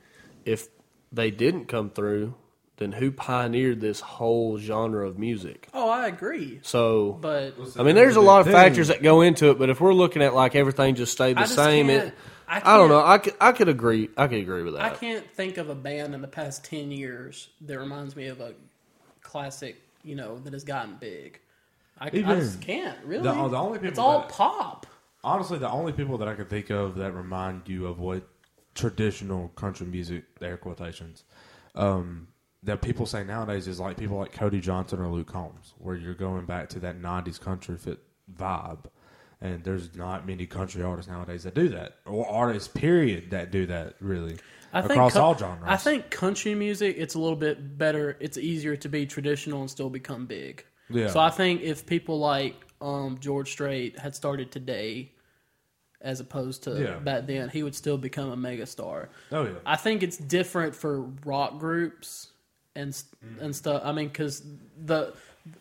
if 0.45 0.67
they 1.12 1.32
didn't 1.32 1.65
come 1.65 1.89
through, 1.89 2.36
then 2.78 2.91
who 2.91 3.10
pioneered 3.10 3.80
this 3.80 4.01
whole 4.01 4.58
genre 4.58 5.08
of 5.08 5.17
music? 5.17 5.69
Oh, 5.73 5.89
I 5.89 6.08
agree. 6.08 6.60
So 6.62 7.17
But 7.21 7.56
I 7.80 7.84
mean, 7.84 7.95
there's 7.95 8.17
a 8.17 8.21
lot 8.21 8.41
of 8.41 8.47
Thing. 8.47 8.54
factors 8.56 8.89
that 8.89 9.01
go 9.01 9.21
into 9.21 9.49
it, 9.49 9.58
but 9.58 9.69
if 9.69 9.80
we're 9.80 9.93
looking 9.93 10.21
at 10.21 10.34
like 10.36 10.56
everything 10.56 10.95
just 10.95 11.13
stayed 11.13 11.38
the 11.38 11.41
just 11.41 11.56
same, 11.56 11.89
it 11.89 12.13
I 12.47 12.62
I, 12.63 12.78
don't 12.78 12.89
know. 12.89 13.04
I 13.04 13.17
could 13.17 13.34
I 13.41 13.51
could 13.54 13.69
agree. 13.69 14.10
I 14.17 14.28
could 14.28 14.39
agree 14.39 14.62
with 14.63 14.75
that. 14.75 14.84
I 14.84 14.89
can't 14.91 15.25
think 15.32 15.58
of 15.58 15.69
a 15.69 15.75
band 15.75 16.13
in 16.13 16.21
the 16.21 16.28
past 16.28 16.63
ten 16.63 16.91
years 16.91 17.49
that 17.62 17.80
reminds 17.80 18.15
me 18.15 18.28
of 18.28 18.39
a 18.39 18.54
classic. 19.21 19.82
You 20.04 20.15
know, 20.15 20.38
that 20.39 20.54
has 20.54 20.63
gotten 20.63 20.97
big. 20.99 21.39
I, 21.99 22.08
I 22.08 22.10
just 22.10 22.62
can't 22.62 22.97
really. 23.05 23.23
the- 23.23 23.47
the 23.49 23.58
only 23.58 23.77
people 23.79 23.89
it's 23.89 23.99
all 23.99 24.19
that- 24.21 24.29
pop. 24.29 24.86
Honestly, 25.23 25.58
the 25.58 25.69
only 25.69 25.91
people 25.91 26.17
that 26.19 26.27
I 26.27 26.36
can 26.36 26.45
think 26.45 26.69
of 26.69 26.95
that 26.97 27.12
remind 27.13 27.67
you 27.67 27.88
of 27.88 27.99
what 27.99 28.27
traditional 28.75 29.47
country 29.49 29.88
music, 29.88 30.23
air 30.41 30.58
quotations, 30.58 31.23
um, 31.73 32.27
that 32.63 32.81
people 32.81 33.05
say 33.05 33.23
nowadays 33.23 33.67
is 33.67 33.79
like 33.79 33.97
people 33.97 34.17
like 34.17 34.31
Cody 34.34 34.60
Johnson 34.60 34.99
or 34.99 35.08
Luke 35.08 35.27
Combs, 35.31 35.73
where 35.79 35.95
you're 35.95 36.13
going 36.13 36.45
back 36.45 36.69
to 36.69 36.79
that 36.79 37.01
'90s 37.01 37.39
country 37.39 37.77
fit 37.77 37.99
vibe. 38.38 38.86
And 39.41 39.63
there's 39.63 39.95
not 39.95 40.25
many 40.25 40.45
country 40.47 40.81
artists 40.81 41.12
nowadays 41.12 41.43
that 41.43 41.53
do 41.55 41.67
that, 41.69 41.97
or 42.05 42.27
artists, 42.27 42.67
period, 42.69 43.31
that 43.31 43.51
do 43.51 43.65
that 43.67 43.95
really 43.99 44.38
I 44.73 44.81
think 44.81 44.91
across 44.93 45.13
co- 45.13 45.21
all 45.21 45.38
genres. 45.38 45.63
I 45.65 45.75
think 45.75 46.10
country 46.10 46.55
music 46.55 46.95
it's 46.97 47.15
a 47.15 47.19
little 47.19 47.36
bit 47.36 47.77
better. 47.77 48.17
It's 48.19 48.38
easier 48.38 48.75
to 48.77 48.89
be 48.89 49.05
traditional 49.05 49.62
and 49.62 49.69
still 49.69 49.89
become 49.89 50.25
big. 50.25 50.63
Yeah. 50.89 51.08
So 51.10 51.19
I 51.19 51.30
think 51.30 51.62
if 51.62 51.86
people 51.86 52.19
like 52.19 52.56
um, 52.82 53.17
George 53.19 53.52
Strait 53.52 53.98
had 54.00 54.15
started 54.15 54.52
today, 54.52 55.12
as 56.02 56.19
opposed 56.19 56.63
to 56.63 56.80
Yeah. 56.80 57.00
back 57.00 57.26
then, 57.26 57.50
he 57.50 57.63
would 57.63 57.74
still 57.76 57.98
become 57.98 58.30
a 58.32 58.38
megastar. 58.38 59.08
Oh 59.32 59.43
yeah, 59.45 59.54
I 59.65 59.76
think 59.78 60.04
it's 60.04 60.17
different 60.17 60.76
for 60.76 61.02
rock 61.26 61.58
groups 61.60 62.30
and 62.76 62.91
Mm-hmm. 62.91 63.43
and 63.43 63.56
stuff. 63.56 63.82
I 63.84 63.91
mean, 63.93 64.08
because 64.10 64.43
the 64.84 65.13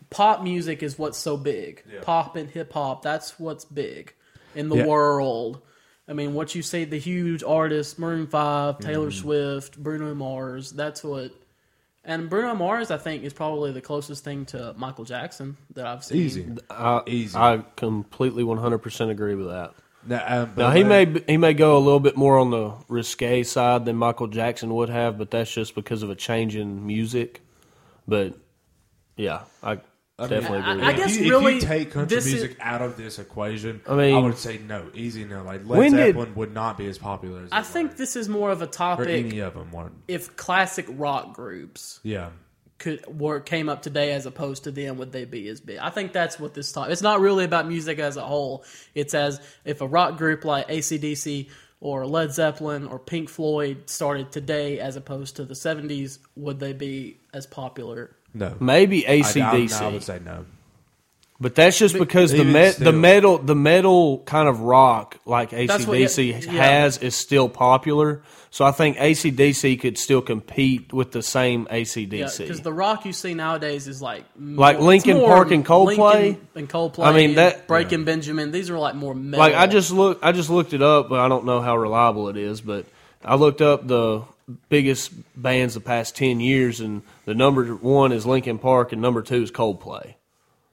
pop 0.09 0.43
music 0.43 0.83
is 0.83 0.99
what's 0.99 1.17
so 1.17 1.37
big. 1.37 1.83
Yeah. 1.91 1.99
Pop 2.01 2.35
and 2.35 2.49
hip 2.49 2.73
hop, 2.73 3.01
that's 3.01 3.39
what's 3.39 3.65
big 3.65 4.13
in 4.53 4.69
the 4.69 4.77
Yeah. 4.77 4.85
world. 4.87 5.61
I 6.07 6.13
mean, 6.13 6.35
what 6.35 6.53
you 6.53 6.61
say, 6.61 6.85
the 6.85 6.99
huge 6.99 7.41
artists, 7.43 7.97
Maroon 7.97 8.27
Five, 8.27 8.77
Taylor 8.79 9.07
Mm-hmm. 9.09 9.19
Swift, 9.21 9.81
Bruno 9.81 10.13
Mars. 10.13 10.71
That's 10.71 11.03
what. 11.03 11.31
And 12.05 12.29
Bruno 12.29 12.53
Mars, 12.53 12.91
I 12.91 12.97
think, 12.97 13.23
is 13.23 13.33
probably 13.33 13.71
the 13.71 13.81
closest 13.81 14.23
thing 14.23 14.45
to 14.47 14.73
Michael 14.77 15.05
Jackson 15.05 15.57
that 15.73 15.87
I've 15.87 16.03
seen. 16.03 16.17
easy, 16.17 16.45
I, 16.69 17.01
easy. 17.07 17.35
I 17.37 17.63
completely 17.75 18.43
100% 18.43 19.09
agree 19.09 19.33
with 19.35 19.47
that. 19.47 19.73
Now, 20.07 20.17
uh, 20.17 20.45
but 20.45 20.61
Now 20.61 20.71
he 20.71 20.83
let- 20.83 21.09
may 21.13 21.23
he 21.27 21.37
may 21.37 21.53
go 21.55 21.75
a 21.75 21.79
little 21.79 21.99
bit 21.99 22.15
more 22.15 22.37
on 22.37 22.51
the 22.51 22.73
risque 22.87 23.41
side 23.41 23.85
than 23.85 23.95
Michael 23.95 24.27
Jackson 24.27 24.71
would 24.75 24.89
have, 24.89 25.17
but 25.17 25.31
that's 25.31 25.51
just 25.51 25.73
because 25.73 26.03
of 26.03 26.11
a 26.11 26.15
change 26.15 26.55
in 26.55 26.85
music. 26.85 27.41
But 28.07 28.35
yeah, 29.17 29.41
I, 29.63 29.79
definitely 30.17 30.59
I- 30.59 30.71
agree. 30.73 30.83
I 30.83 30.87
with 30.87 30.97
guess 30.97 31.15
if 31.17 31.21
you, 31.25 31.31
really 31.31 31.55
if 31.57 31.61
you 31.63 31.67
take 31.67 31.91
country 31.91 32.15
this 32.15 32.25
is- 32.25 32.33
music 32.33 32.57
out 32.61 32.81
of 32.81 32.97
this 32.97 33.19
equation, 33.19 33.81
I 33.87 33.95
mean- 33.95 34.15
I 34.15 34.19
would 34.19 34.37
say 34.37 34.59
no, 34.67 34.85
easy 34.93 35.25
no. 35.25 35.43
Like 35.43 35.67
Led 35.67 35.77
When 35.77 35.91
did- 35.93 36.07
Zeppelin 36.15 36.35
would 36.35 36.53
not 36.53 36.77
be 36.77 36.87
as 36.87 36.97
popular 36.97 37.43
as 37.43 37.49
I 37.51 37.61
think 37.61 37.91
were. 37.91 37.97
this 37.97 38.15
is 38.15 38.29
more 38.29 38.51
of 38.51 38.61
a 38.61 38.65
or 38.65 38.67
topic 38.67 39.07
any 39.09 39.39
of 39.39 39.53
them 39.53 39.71
were. 39.71 39.91
if 40.07 40.35
classic 40.37 40.85
rock 40.89 41.33
groups 41.33 41.99
Yeah, 42.03 42.29
could 42.77 43.03
were 43.19 43.39
came 43.39 43.67
up 43.69 43.81
today 43.81 44.13
as 44.13 44.25
opposed 44.25 44.63
to 44.65 44.71
then 44.71 44.97
would 44.97 45.11
they 45.11 45.25
be 45.25 45.47
as 45.49 45.59
big? 45.61 45.77
I 45.79 45.89
think 45.89 46.13
that's 46.13 46.39
what 46.39 46.53
this 46.53 46.71
time. 46.71 46.91
It's 46.91 47.01
not 47.01 47.19
really 47.19 47.43
about 47.45 47.67
music 47.67 47.99
as 47.99 48.15
a 48.17 48.21
whole. 48.23 48.63
It's 48.93 49.13
as 49.13 49.39
if 49.65 49.81
a 49.81 49.87
rock 49.87 50.17
group 50.17 50.45
like 50.45 50.67
ACDC 50.69 51.49
or 51.81 52.05
Led 52.07 52.31
Zeppelin 52.33 52.87
or 52.87 52.99
Pink 52.99 53.29
Floyd 53.29 53.89
started 53.89 54.31
today 54.31 54.79
as 54.79 54.95
opposed 54.95 55.35
to 55.35 55.43
the 55.45 55.53
'70s, 55.55 56.19
would 56.35 56.59
they 56.59 56.71
be 56.73 57.17
as 57.33 57.45
popular? 57.45 58.15
No. 58.35 58.53
Maybe 58.59 59.07
I, 59.07 59.13
I, 59.13 59.17
ACDC, 59.21 59.81
I 59.81 59.87
would 59.89 60.03
say 60.03 60.19
no. 60.23 60.45
but 61.39 61.55
that's 61.55 61.77
just 61.79 61.97
because 61.97 62.31
the 62.31 62.43
me- 62.45 62.69
still- 62.71 62.85
the 62.85 62.93
metal 62.97 63.37
the 63.39 63.55
metal 63.55 64.19
kind 64.25 64.47
of 64.47 64.59
rock 64.61 65.17
like 65.25 65.49
That's 65.49 65.87
what- 65.87 65.97
ACDC 65.97 66.45
yeah, 66.45 66.51
yeah. 66.51 66.63
has 66.81 66.97
is 66.99 67.15
still 67.15 67.49
popular. 67.49 68.21
So 68.51 68.63
I 68.63 68.71
think 68.71 68.95
ACDC 68.95 69.81
could 69.81 69.97
still 69.97 70.21
compete 70.21 70.93
with 70.93 71.11
the 71.11 71.21
same 71.21 71.65
ACDC. 71.69 72.37
because 72.37 72.61
the 72.61 72.71
rock 72.71 73.05
you 73.05 73.11
see 73.11 73.33
nowadays 73.33 73.85
is 73.89 74.01
like 74.01 74.23
Like 74.39 74.79
more- 74.79 74.93
it's 74.95 75.05
Linkin 75.07 75.25
Park 75.25 75.51
and 75.51 75.65
Coldplay? 75.65 76.13
Linkin 76.23 76.47
and 76.55 76.69
Coldplay. 76.69 77.05
I 77.05 77.11
mean, 77.13 77.35
that- 77.35 77.67
Breaking 77.67 78.05
Benjamin. 78.05 78.51
These 78.51 78.69
are 78.69 78.79
like 78.79 78.95
more 78.95 79.13
metal. 79.13 79.39
Like 79.39 79.55
I 79.55 79.67
just 79.67 79.91
look, 79.91 80.19
I 80.23 80.31
just 80.31 80.49
looked 80.49 80.71
it 80.73 80.81
up, 80.81 81.09
but 81.09 81.19
I 81.19 81.27
don't 81.27 81.43
know 81.45 81.59
how 81.59 81.75
reliable 81.75 82.29
it 82.29 82.37
is. 82.37 82.61
But 82.61 82.85
I 83.25 83.35
looked 83.35 83.61
up 83.61 83.85
the 83.87 84.21
biggest 84.69 85.11
bands 85.41 85.73
the 85.73 85.79
past 85.79 86.15
ten 86.15 86.39
years, 86.39 86.79
and 86.79 87.01
the 87.25 87.33
number 87.33 87.73
one 87.75 88.11
is 88.11 88.25
Linkin 88.25 88.59
Park, 88.59 88.91
and 88.91 89.01
number 89.01 89.21
two 89.21 89.41
is 89.43 89.51
Coldplay. 89.51 90.15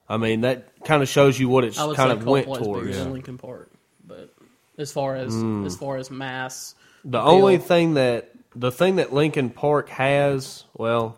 I 0.08 0.16
mean, 0.18 0.42
that 0.42 0.84
kind 0.84 1.02
of 1.02 1.08
shows 1.08 1.38
you 1.40 1.48
what 1.48 1.64
it's 1.64 1.78
I 1.78 1.84
would 1.86 1.96
kind 1.96 2.10
say 2.10 2.16
of 2.18 2.26
went 2.26 2.46
Coldplay's 2.46 2.58
bigger 2.58 2.64
towards. 2.74 2.96
than 2.98 3.12
Linkin 3.12 3.38
Park, 3.38 3.70
but 4.06 4.34
as 4.78 4.92
far 4.92 5.16
as 5.16 5.32
Hmm. 5.32 5.64
as 5.64 5.76
far 5.76 5.96
as 5.96 6.10
mass, 6.10 6.74
The 7.04 7.18
appeal, 7.18 7.30
only 7.32 7.58
thing 7.58 7.94
that 7.94 8.30
the 8.54 8.70
thing 8.72 8.96
that 8.96 9.12
Linkin 9.14 9.48
Park 9.50 9.88
has, 9.90 10.64
well, 10.76 11.16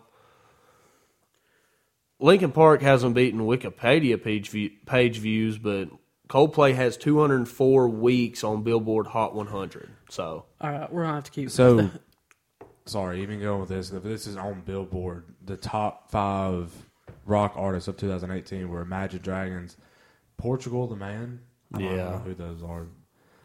Linkin 2.20 2.52
Park 2.52 2.80
hasn't 2.82 3.14
beaten 3.14 3.40
Wikipedia 3.40 4.22
page 4.22 4.48
view, 4.50 4.70
page 4.86 5.18
views, 5.18 5.58
but 5.58 5.88
Coldplay 6.28 6.74
has 6.74 6.96
204 6.96 7.88
weeks 7.88 8.44
on 8.44 8.62
Billboard 8.62 9.08
Hot 9.08 9.34
100. 9.34 9.90
So 10.08 10.44
all 10.60 10.70
right, 10.70 10.92
we're 10.92 11.02
gonna 11.02 11.14
have 11.14 11.24
to 11.24 11.30
keep. 11.32 11.50
So, 11.50 11.90
sorry, 12.86 13.22
even 13.22 13.40
going 13.40 13.60
with 13.60 13.68
this, 13.68 13.90
if 13.92 14.02
this 14.02 14.26
is 14.26 14.36
on 14.36 14.60
Billboard, 14.62 15.24
the 15.44 15.56
top 15.56 16.10
five 16.10 16.70
rock 17.26 17.54
artists 17.56 17.88
of 17.88 17.96
2018 17.96 18.68
were 18.68 18.82
Imagine 18.82 19.20
Dragons, 19.22 19.76
Portugal 20.36 20.86
the 20.86 20.96
Man. 20.96 21.40
I 21.74 21.78
don't 21.78 21.90
Yeah. 21.96 21.96
know 22.10 22.18
who 22.18 22.34
those 22.34 22.62
are. 22.62 22.86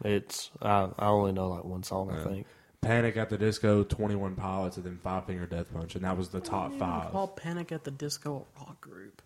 it's 0.04 0.50
I, 0.62 0.88
I 0.98 1.06
only 1.08 1.32
know 1.32 1.48
like 1.48 1.64
one 1.64 1.82
song, 1.82 2.10
I 2.10 2.22
think. 2.24 2.46
Panic 2.80 3.16
at 3.18 3.28
the 3.28 3.36
Disco, 3.36 3.84
21 3.84 4.36
Pilots, 4.36 4.76
and 4.78 4.86
then 4.86 4.96
Five 5.02 5.26
Finger 5.26 5.44
Death 5.46 5.70
Punch, 5.72 5.94
and 5.96 6.04
that 6.04 6.16
was 6.16 6.30
the 6.30 6.40
top 6.40 6.72
five. 6.78 7.10
call 7.12 7.28
Panic 7.28 7.72
at 7.72 7.84
the 7.84 7.90
Disco 7.90 8.46
a 8.56 8.60
rock 8.60 8.80
group? 8.80 9.20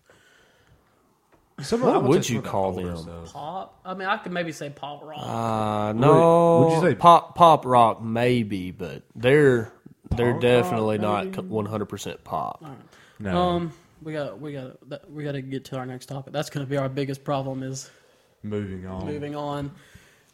Some 1.61 1.79
What 1.81 2.01
would 2.03 2.09
would 2.09 2.29
you 2.29 2.35
some 2.35 2.37
of 2.39 2.43
the 2.43 2.49
call 2.49 2.71
them? 2.73 2.97
stuff. 2.97 3.31
Pop? 3.33 3.79
I 3.85 3.93
mean, 3.93 4.09
I 4.09 4.17
could 4.17 4.33
maybe 4.33 4.51
say 4.51 4.69
pop 4.69 5.01
rock. 5.05 5.21
Uh, 5.21 5.93
no, 5.93 6.63
would 6.67 6.73
you 6.73 6.81
say- 6.81 6.95
pop 6.95 7.35
pop 7.35 7.65
rock 7.65 8.01
maybe, 8.03 8.71
but 8.71 9.03
they're 9.15 9.71
they're 10.11 10.31
Punk 10.31 10.41
definitely 10.41 10.97
rock, 10.99 11.25
not 11.25 11.45
100 11.45 11.85
percent 11.85 12.23
pop. 12.23 12.63
No. 13.19 13.37
um, 13.37 13.73
we 14.01 14.13
got 14.13 14.39
we 14.39 14.53
got 14.53 15.09
we 15.11 15.23
got 15.23 15.33
to 15.33 15.41
get 15.41 15.65
to 15.65 15.77
our 15.77 15.85
next 15.85 16.07
topic. 16.07 16.33
That's 16.33 16.49
going 16.49 16.65
to 16.65 16.69
be 16.69 16.77
our 16.77 16.89
biggest 16.89 17.23
problem 17.23 17.63
is 17.63 17.89
moving 18.43 18.85
on. 18.85 19.05
moving 19.05 19.35
on. 19.35 19.71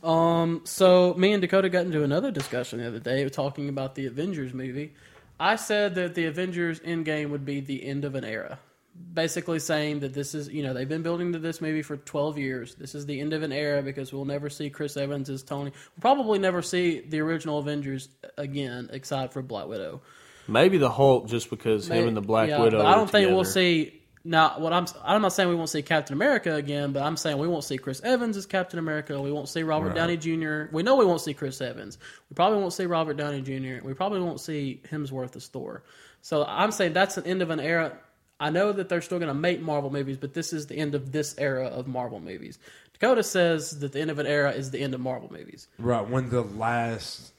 Um, 0.04 0.62
so 0.64 1.14
me 1.14 1.32
and 1.32 1.42
Dakota 1.42 1.70
got 1.70 1.86
into 1.86 2.04
another 2.04 2.32
discussion 2.32 2.80
the 2.80 2.88
other 2.88 3.00
day 3.00 3.28
talking 3.30 3.70
about 3.70 3.96
the 3.96 4.08
Avengers 4.08 4.54
movie. 4.54 4.94
I 5.40 5.56
said 5.56 5.96
that 5.96 6.16
the 6.16 6.26
Avengers 6.26 6.80
Endgame 6.82 7.30
would 7.30 7.46
be 7.46 7.62
the 7.62 7.84
end 7.84 8.06
of 8.06 8.16
an 8.16 8.24
era. 8.24 8.60
Basically 9.14 9.60
saying 9.60 10.02
that 10.02 10.14
this 10.14 10.36
is 10.36 10.50
you 10.50 10.64
know 10.64 10.74
they've 10.74 10.88
been 10.90 11.02
building 11.04 11.34
to 11.34 11.40
this 11.40 11.62
movie 11.62 11.82
for 11.82 11.98
12 11.98 12.38
years. 12.38 12.76
This 12.76 12.96
is 12.96 13.06
the 13.06 13.20
end 13.20 13.34
of 13.34 13.44
an 13.44 13.52
era 13.52 13.82
because 13.82 14.12
we'll 14.14 14.26
never 14.26 14.50
see 14.50 14.70
Chris 14.70 14.98
Evans 14.98 15.30
as 15.30 15.44
Tony. 15.44 15.72
We'll 15.72 16.02
probably 16.02 16.40
never 16.40 16.62
see 16.62 17.02
the 17.02 17.20
original 17.20 17.60
Avengers 17.60 18.10
again, 18.38 18.90
except 18.92 19.34
for 19.34 19.42
Black 19.42 19.68
Widow. 19.68 20.02
Maybe 20.48 20.78
the 20.78 20.90
Hulk, 20.90 21.28
just 21.28 21.50
because 21.50 21.88
him 21.88 22.08
and 22.08 22.18
the 22.18 22.22
Black 22.22 22.50
Yeah, 22.50 22.62
Widow. 22.62 22.86
I 22.86 22.96
don't 22.96 23.10
think 23.10 23.30
we'll 23.30 23.46
see. 23.46 23.98
Now, 24.24 24.60
what 24.60 24.72
I'm 24.72 24.86
I'm 25.04 25.22
not 25.24 25.34
saying 25.34 25.50
we 25.50 25.56
won't 25.56 25.70
see 25.70 25.82
Captain 25.82 26.14
America 26.14 26.54
again, 26.54 26.92
but 26.92 27.02
I'm 27.02 27.18
saying 27.18 27.40
we 27.40 27.48
won't 27.48 27.64
see 27.64 27.78
Chris 27.78 28.02
Evans 28.02 28.38
as 28.38 28.46
Captain 28.46 28.78
America. 28.78 29.20
We 29.20 29.32
won't 29.32 29.50
see 29.50 29.64
Robert 29.64 29.88
Right. 29.88 29.96
Downey 29.96 30.18
Jr. 30.18 30.66
We 30.72 30.84
know 30.84 30.96
we 30.96 31.06
won't 31.06 31.22
see 31.22 31.34
Chris 31.34 31.60
Evans. 31.60 31.98
We 32.30 32.36
probably 32.36 32.60
won't 32.60 32.74
see 32.74 32.86
Robert 32.86 33.18
Downey 33.18 33.42
Jr. 33.42 33.84
We 33.84 33.94
probably 33.96 34.20
won't 34.20 34.40
see 34.40 34.82
Hemsworth 34.92 35.36
as 35.36 35.48
Thor. 35.48 35.84
So 36.22 36.46
I'm 36.46 36.72
saying 36.72 36.94
that's 36.94 37.16
the 37.16 37.26
end 37.26 37.42
of 37.42 37.50
an 37.50 37.60
era. 37.60 37.98
I 38.42 38.50
know 38.50 38.72
that 38.74 38.90
they're 38.90 39.02
still 39.04 39.20
going 39.20 39.28
to 39.30 39.34
make 39.36 39.62
Marvel 39.62 39.92
movies, 39.92 40.18
but 40.18 40.34
this 40.34 40.52
is 40.52 40.66
the 40.68 40.76
end 40.76 40.96
of 40.96 41.12
this 41.12 41.36
era 41.38 41.68
of 41.68 41.88
Marvel 41.88 42.20
movies. 42.20 42.58
Dakota 42.94 43.22
says 43.24 43.80
that 43.80 43.92
the 43.94 44.00
end 44.02 44.10
of 44.10 44.18
an 44.20 44.26
era 44.26 44.52
is 44.52 44.72
the 44.72 44.80
end 44.82 44.94
of 44.96 45.00
Marvel 45.00 45.30
movies. 45.32 45.68
Right 45.78 46.08
when 46.10 46.30
the 46.30 46.42
last 46.42 47.34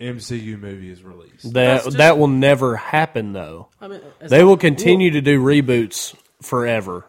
MCU 0.00 0.58
movie 0.58 0.90
is 0.90 1.02
released. 1.02 1.52
that 1.54 1.84
just- 1.84 1.96
that 1.96 2.18
will 2.18 2.28
never 2.28 2.76
happen 2.76 3.32
though. 3.32 3.68
I 3.80 3.88
mean, 3.88 4.00
They 4.20 4.44
will 4.44 4.56
continue 4.56 5.10
to 5.10 5.20
do 5.20 5.42
reboots 5.42 6.14
forever. 6.40 7.06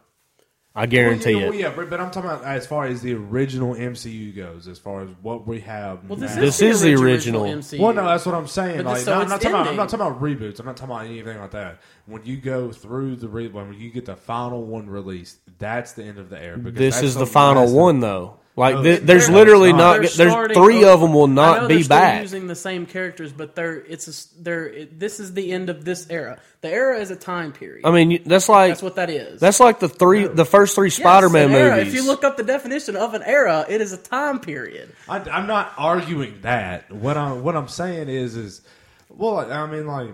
I 0.76 0.88
guarantee 0.88 1.36
Well, 1.36 1.42
yeah, 1.44 1.46
it. 1.46 1.50
well, 1.52 1.60
yeah, 1.60 1.74
but, 1.76 1.90
but 1.92 2.00
I'm 2.00 2.10
talking 2.10 2.32
about 2.32 2.44
as 2.44 2.66
far 2.66 2.86
as 2.86 3.02
the 3.04 3.14
original 3.14 3.76
MCU 3.76 4.36
goes, 4.36 4.68
as 4.68 4.80
far 4.80 5.02
as 5.04 5.10
what 5.22 5.46
we 5.46 5.60
have. 5.60 6.04
Well, 6.10 6.18
this, 6.18 6.36
now. 6.36 6.42
is, 6.42 6.58
This 6.58 6.62
is 6.78 6.82
the 6.82 6.96
the 6.96 7.02
original. 7.04 7.44
MCU. 7.44 7.80
Well, 7.80 7.94
no, 7.94 8.06
that's 8.06 8.26
what 8.26 8.34
I'm 8.34 8.48
saying. 8.48 8.78
But 8.78 8.86
like, 8.86 8.96
this- 8.96 9.06
so 9.06 9.14
no, 9.14 9.22
I'm 9.22 9.30
not 9.30 9.40
talking 9.42 9.50
about. 9.52 9.68
I'm 9.68 9.76
not 9.76 9.90
talking 9.90 10.08
about 10.08 10.20
reboots. 10.22 10.60
I'm 10.60 10.66
not 10.66 10.76
talking 10.78 10.96
about 10.96 11.06
anything 11.06 11.40
like 11.40 11.52
that. 11.52 11.80
When 12.08 12.26
you 12.26 12.38
go 12.38 12.72
through 12.72 13.18
the 13.18 13.28
reboot, 13.28 13.54
when 13.54 13.74
you 13.80 13.92
get 13.92 14.06
the 14.06 14.16
final 14.16 14.64
one 14.64 14.90
released, 14.90 15.38
that's 15.60 15.94
the 15.94 16.04
end 16.06 16.18
of 16.18 16.30
the 16.32 16.42
era. 16.42 16.58
because 16.58 16.80
This 16.80 17.02
is 17.04 17.14
the 17.14 17.28
final 17.28 17.72
one 17.72 18.00
though. 18.00 18.40
Like 18.56 18.76
No, 18.76 18.84
th- 18.84 19.02
there's 19.02 19.30
literally 19.32 19.70
it's 19.72 19.78
not. 19.78 19.94
They're 19.94 20.02
There's 20.02 20.32
starting 20.32 20.54
three 20.56 20.84
of 20.86 21.02
them 21.02 21.12
will 21.14 21.24
I 21.24 21.28
know 21.28 21.34
not 21.60 21.68
be 21.68 21.82
still 21.82 21.98
back. 21.98 22.22
using 22.22 22.46
the 22.46 22.54
same 22.56 22.86
characters, 22.86 23.34
but 23.34 23.56
they're 23.56 23.78
it's 23.78 24.08
a, 24.08 24.12
s- 24.12 24.28
they're 24.38 24.68
it, 24.68 25.00
this 25.00 25.20
is 25.20 25.34
the 25.34 25.52
end 25.52 25.70
of 25.72 25.84
this 25.84 26.06
era. 26.12 26.40
The 26.62 26.70
era 26.70 27.00
is 27.00 27.10
a 27.10 27.16
time 27.16 27.52
period. 27.52 27.84
I 27.84 27.90
mean, 27.90 28.22
that's 28.26 28.48
like 28.50 28.70
that's 28.70 28.84
what 28.84 28.96
that 28.98 29.10
is. 29.10 29.40
that's 29.40 29.60
like 29.60 29.80
the 29.80 29.90
three, 29.90 30.28
the 30.28 30.46
first 30.46 30.76
three 30.76 30.90
Yes, 30.90 30.98
Spider-Man 30.98 31.50
an 31.50 31.56
era. 31.56 31.78
movies. 31.78 31.94
If 31.96 32.00
you 32.00 32.06
look 32.06 32.24
up 32.24 32.38
the 32.38 32.44
definition 32.44 32.96
of 32.96 33.16
an 33.16 33.24
era, 33.24 33.66
it 33.68 33.82
is 33.82 33.92
a 33.92 33.98
time 33.98 34.40
period. 34.40 34.94
I, 35.10 35.18
I'm 35.32 35.48
not 35.48 35.74
arguing 35.76 36.38
that. 36.44 36.92
What 36.92 37.18
I'm 37.18 37.44
what 37.44 37.56
I'm 37.56 37.68
saying 37.68 38.08
is 38.10 38.36
is 38.36 38.62
well, 39.10 39.40
I 39.52 39.66
mean 39.66 39.88
like 39.88 40.10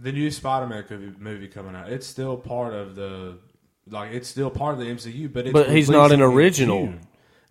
the 0.00 0.10
new 0.10 0.32
Spider-Man 0.32 0.84
movie- 0.90 1.14
movie 1.20 1.46
coming 1.46 1.76
out. 1.76 1.90
It's 1.92 2.08
still 2.08 2.36
part 2.36 2.74
of 2.74 2.96
the 2.96 3.38
like 3.88 4.10
it's 4.10 4.26
still 4.28 4.50
part 4.50 4.74
of 4.74 4.80
the 4.80 4.86
MCU, 4.86 5.32
but 5.32 5.46
it's 5.46 5.52
But 5.52 5.70
he's 5.70 5.88
not 5.88 6.10
an 6.10 6.20
original. 6.20 6.86
June 6.86 7.00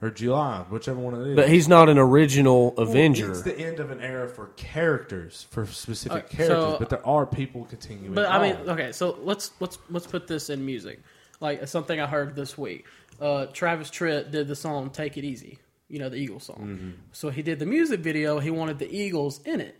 or 0.03 0.09
July, 0.11 0.65
whichever 0.69 0.99
one 0.99 1.13
it 1.19 1.27
is. 1.29 1.35
but 1.35 1.49
he's 1.49 1.67
not 1.67 1.87
an 1.89 1.97
original 1.97 2.73
Well, 2.77 2.87
Avenger. 2.87 3.31
It's 3.31 3.41
the 3.43 3.57
end 3.57 3.79
of 3.79 3.89
an 3.91 4.01
era 4.01 4.27
for 4.27 4.47
characters, 4.57 5.47
for 5.49 5.65
specific 5.65 6.25
Uh, 6.25 6.29
so- 6.29 6.35
characters, 6.35 6.75
but 6.79 6.89
there 6.89 7.07
are 7.07 7.25
people 7.25 7.65
continuing. 7.65 8.13
But 8.13 8.29
I 8.29 8.41
mean, 8.41 8.55
on. 8.57 8.69
okay, 8.71 8.91
so 8.91 9.17
let's 9.23 9.51
let's 9.59 9.77
let's 9.89 10.07
put 10.07 10.27
this 10.27 10.49
in 10.49 10.65
music. 10.65 10.99
Like 11.39 11.67
something 11.67 11.99
I 11.99 12.05
heard 12.07 12.35
this 12.35 12.57
week. 12.57 12.85
Uh, 13.19 13.45
Travis 13.47 13.89
Tritt 13.89 14.31
did 14.31 14.47
the 14.47 14.55
song 14.55 14.89
"Take 14.89 15.17
It 15.17 15.23
Easy." 15.23 15.59
You 15.89 15.99
know 15.99 16.09
the 16.09 16.17
Eagles 16.17 16.43
song. 16.45 16.57
Mm-hmm. 16.57 16.89
So 17.11 17.29
he 17.29 17.41
did 17.41 17.59
the 17.59 17.65
music 17.65 17.99
video. 17.99 18.39
He 18.39 18.49
wanted 18.49 18.79
the 18.79 18.91
Eagles 18.95 19.41
in 19.45 19.61
it. 19.61 19.79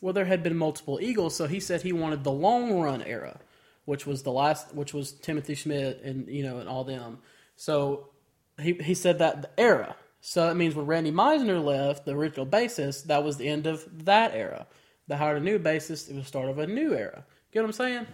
Well, 0.00 0.12
there 0.12 0.26
had 0.26 0.42
been 0.42 0.56
multiple 0.56 0.98
Eagles, 1.00 1.34
so 1.34 1.46
he 1.46 1.60
said 1.60 1.80
he 1.82 1.92
wanted 1.92 2.22
the 2.24 2.32
long 2.32 2.80
run 2.80 3.00
era, 3.02 3.40
which 3.86 4.06
was 4.06 4.22
the 4.22 4.32
last, 4.32 4.74
which 4.74 4.92
was 4.92 5.12
Timothy 5.12 5.54
Schmit 5.54 6.04
and 6.04 6.28
you 6.28 6.42
know 6.42 6.58
and 6.58 6.68
all 6.68 6.84
them. 6.84 7.18
So 7.56 8.10
he 8.60 8.74
he 8.74 8.94
said 8.94 9.18
that 9.18 9.42
the 9.42 9.60
era. 9.60 9.96
So 10.20 10.46
that 10.46 10.56
means 10.56 10.74
when 10.74 10.86
Randy 10.86 11.12
Meisner 11.12 11.62
left, 11.62 12.06
the 12.06 12.12
original 12.12 12.46
bassist, 12.46 13.04
that 13.04 13.22
was 13.22 13.36
the 13.36 13.48
end 13.48 13.66
of 13.66 13.84
that 14.06 14.32
era. 14.34 14.66
They 15.06 15.16
hired 15.16 15.36
a 15.36 15.44
new 15.44 15.58
bassist. 15.58 16.08
It 16.08 16.14
was 16.14 16.24
the 16.24 16.28
start 16.28 16.48
of 16.48 16.58
a 16.58 16.66
new 16.66 16.94
era. 16.94 17.24
Get 17.52 17.60
what 17.60 17.66
I'm 17.66 17.72
saying? 17.72 18.06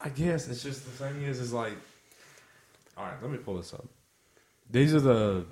I 0.00 0.08
guess 0.08 0.48
it's 0.48 0.62
just 0.62 0.84
the 0.84 0.90
thing 0.90 1.22
is 1.22 1.40
is 1.40 1.52
like, 1.52 1.74
all 2.96 3.04
right, 3.04 3.22
let 3.22 3.30
me 3.30 3.38
pull 3.38 3.56
this 3.56 3.72
up. 3.72 3.86
These 4.70 4.94
are 4.94 5.00
the 5.00 5.46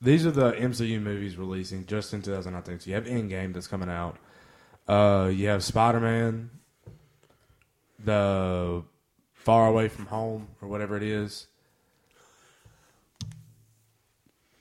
these 0.00 0.26
are 0.26 0.30
the 0.30 0.52
MCU 0.52 1.00
movies 1.00 1.36
releasing 1.36 1.86
just 1.86 2.12
in 2.12 2.22
2019. 2.22 2.80
So 2.80 2.90
you 2.90 2.94
have 2.96 3.04
Endgame 3.04 3.54
that's 3.54 3.68
coming 3.68 3.88
out. 3.88 4.16
Uh, 4.88 5.30
you 5.32 5.48
have 5.48 5.62
Spider 5.62 6.00
Man, 6.00 6.50
the 8.04 8.82
Far 9.42 9.66
Away 9.66 9.88
from 9.88 10.06
Home 10.06 10.46
or 10.60 10.68
whatever 10.68 10.96
it 10.96 11.02
is. 11.02 11.48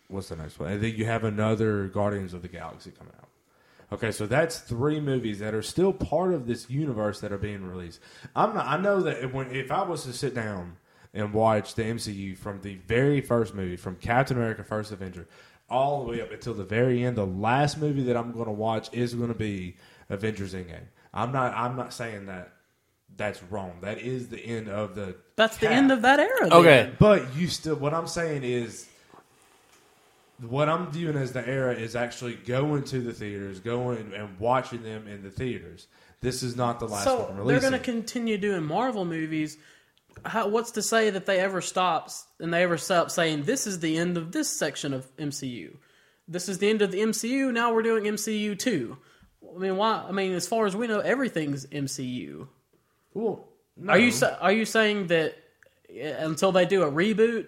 What's 0.08 0.30
the 0.30 0.36
next 0.36 0.60
one? 0.60 0.72
And 0.72 0.84
then 0.84 0.96
you 0.96 1.06
have 1.06 1.24
another 1.24 1.88
Guardians 1.88 2.34
of 2.34 2.41
the 2.41 2.48
Galaxy 2.48 2.91
coming 2.91 3.13
out. 3.22 3.30
Okay, 3.94 4.12
so 4.12 4.26
that's 4.26 4.60
three 4.60 5.00
movies 5.00 5.38
that 5.39 5.54
are 5.54 5.62
still 5.62 5.94
part 5.94 6.34
of 6.34 6.48
this 6.48 6.70
universe 6.70 7.20
that 7.20 7.32
are 7.32 7.38
being 7.38 7.63
released. 7.63 8.00
I'm 8.36 8.56
not. 8.56 8.65
I 8.65 8.78
know 8.78 9.02
that 9.02 9.32
when 9.34 9.54
if 9.54 9.72
I 9.72 9.84
was 9.84 10.04
to 10.06 10.13
sit 10.13 10.34
down 10.34 10.78
and 11.13 11.32
watch 11.32 11.76
the 11.76 11.84
MCU 11.84 12.36
from 12.38 12.62
the 12.62 12.76
very 12.88 13.22
first 13.22 13.54
movie, 13.54 13.76
from 13.76 13.98
Captain 13.98 14.38
America: 14.38 14.63
First 14.63 14.91
Avenger, 14.91 15.28
all 15.70 16.04
the 16.04 16.12
way 16.12 16.22
up 16.22 16.32
until 16.32 16.56
the 16.56 16.63
very 16.63 17.04
end, 17.04 17.17
the 17.17 17.26
last 17.26 17.78
movie 17.78 18.04
that 18.04 18.17
I'm 18.17 18.32
going 18.32 18.46
to 18.46 18.52
watch 18.52 18.89
is 18.94 19.13
going 19.13 19.30
to 19.30 19.38
be 19.38 19.76
Avengers: 20.10 20.56
Endgame. 20.56 20.88
I'm 21.13 21.32
not. 21.32 21.54
I'm 21.54 21.76
not 21.76 21.94
saying 21.94 22.26
that 22.26 22.54
that's 23.17 23.41
wrong. 23.43 23.74
That 23.82 24.00
is 24.00 24.30
the 24.30 24.39
end 24.39 24.69
of 24.69 24.95
the. 24.95 25.15
That's 25.36 25.58
the 25.58 25.67
cap. 25.67 25.76
end 25.76 25.91
of 25.91 26.02
that 26.04 26.19
era. 26.19 26.50
then. 26.50 26.54
Okay. 26.54 26.91
But 27.00 27.36
you 27.36 27.47
still, 27.47 27.76
what 27.76 27.93
I'm 27.93 28.08
saying 28.08 28.43
is, 28.43 28.88
what 30.47 30.69
I'm 30.69 30.91
viewing 30.91 31.17
as 31.17 31.32
the 31.32 31.47
era 31.47 31.74
is 31.74 31.95
actually 31.95 32.36
going 32.36 32.84
to 32.86 33.02
the 33.02 33.13
theaters, 33.13 33.60
going 33.60 34.13
and 34.15 34.39
watching 34.39 34.84
them 34.84 35.08
in 35.08 35.24
the 35.24 35.30
theaters. 35.30 35.88
This 36.21 36.43
is 36.43 36.56
not 36.56 36.80
the 36.80 36.88
last 36.88 37.04
So 37.04 37.32
one 37.32 37.47
they're 37.47 37.60
going 37.60 37.74
to 37.74 37.80
continue 37.80 38.38
doing 38.38 38.63
Marvel 38.63 39.06
movies. 39.06 39.58
How, 40.24 40.47
what's 40.50 40.71
to 40.71 40.82
say 40.82 41.10
that 41.10 41.26
they 41.26 41.39
ever 41.39 41.62
stops 41.62 42.26
and 42.39 42.54
they 42.54 42.63
ever 42.63 42.78
stop 42.78 43.10
saying 43.10 43.43
this 43.43 43.65
is 43.65 43.80
the 43.80 43.97
end 43.97 44.17
of 44.17 44.32
this 44.32 44.50
section 44.50 44.93
of 44.93 45.15
MCU? 45.17 45.78
This 46.28 46.47
is 46.47 46.60
the 46.60 46.69
end 46.69 46.82
of 46.82 46.91
the 46.91 47.00
MCU. 47.00 47.52
Now 47.52 47.74
we're 47.74 47.82
doing 47.82 48.04
MCU 48.04 48.58
two. 48.58 48.97
I 49.56 49.58
mean, 49.58 49.78
why? 49.78 50.06
I 50.08 50.12
mean, 50.12 50.34
as 50.34 50.47
far 50.47 50.65
as 50.65 50.76
we 50.76 50.88
know, 50.88 51.00
everything's 51.00 51.65
MCU. 51.65 52.47
Well, 53.13 53.47
no. 53.78 53.93
Are 53.93 54.00
you 54.00 54.12
sa- 54.12 54.38
are 54.39 54.52
you 54.52 54.65
saying 54.65 55.08
that 55.08 55.36
uh, 55.89 56.26
until 56.26 56.52
they 56.52 56.65
do 56.65 56.84
a 56.84 56.91
reboot 56.91 57.47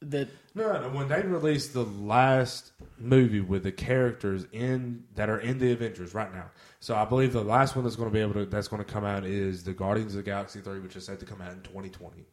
that 0.00 0.28
No, 0.54 0.80
no, 0.80 0.88
when 0.88 1.08
they 1.08 1.22
release 1.22 1.68
the 1.68 1.84
last 1.84 2.72
movie 2.98 3.40
with 3.40 3.62
the 3.62 3.72
characters 3.72 4.46
in 4.52 5.04
that 5.14 5.28
are 5.28 5.38
in 5.38 5.58
the 5.58 5.72
Avengers 5.72 6.14
right 6.14 6.32
now. 6.32 6.50
So 6.80 6.94
I 6.94 7.04
believe 7.04 7.32
the 7.32 7.42
last 7.44 7.76
one 7.76 7.84
that's 7.84 7.96
going 7.96 8.08
to 8.08 8.12
be 8.12 8.20
able 8.20 8.34
to 8.34 8.46
that's 8.46 8.68
going 8.68 8.84
to 8.84 8.90
come 8.90 9.04
out 9.04 9.24
is 9.24 9.64
the 9.64 9.72
Guardians 9.72 10.12
of 10.14 10.24
the 10.24 10.30
Galaxy 10.30 10.60
3 10.60 10.80
which 10.80 10.96
is 10.96 11.06
set 11.06 11.20
to 11.20 11.26
come 11.26 11.40
out 11.40 11.52
in 11.52 11.60
2020. 11.62 12.24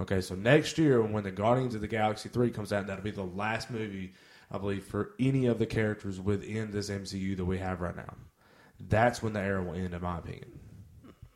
Okay, 0.00 0.20
so 0.20 0.34
next 0.34 0.78
year 0.78 1.02
when 1.02 1.24
the 1.24 1.30
Guardians 1.30 1.74
of 1.74 1.80
the 1.80 1.88
Galaxy 1.88 2.28
3 2.28 2.50
comes 2.50 2.72
out, 2.72 2.86
that'll 2.86 3.04
be 3.04 3.10
the 3.10 3.22
last 3.24 3.70
movie 3.70 4.12
I 4.50 4.58
believe 4.58 4.84
for 4.84 5.12
any 5.20 5.46
of 5.46 5.58
the 5.58 5.66
characters 5.66 6.20
within 6.20 6.70
this 6.70 6.90
MCU 6.90 7.36
that 7.36 7.44
we 7.44 7.58
have 7.58 7.80
right 7.80 7.94
now. 7.94 8.14
That's 8.88 9.22
when 9.22 9.32
the 9.32 9.40
era 9.40 9.62
will 9.62 9.74
end 9.74 9.94
in 9.94 10.02
my 10.02 10.18
opinion. 10.18 10.58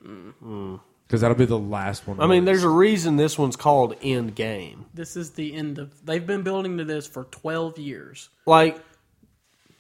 Mm. 0.07 0.81
Cuz 1.09 1.21
that'll 1.21 1.37
be 1.37 1.45
the 1.45 1.59
last 1.59 2.07
one. 2.07 2.21
I 2.21 2.27
mean, 2.27 2.45
there's 2.45 2.65
a 2.65 2.69
reason 2.69 3.17
this 3.17 3.39
one's 3.39 3.57
called 3.57 3.95
End 4.03 4.35
Game. 4.35 4.87
this 4.95 5.17
is 5.17 5.31
the 5.33 5.55
end 5.55 5.79
of? 5.79 5.93
They've 6.05 6.27
been 6.27 6.43
building 6.43 6.79
to 6.79 6.85
this 6.85 7.07
for 7.07 7.25
twelve 7.25 7.79
years. 7.79 8.29
Like, 8.47 8.79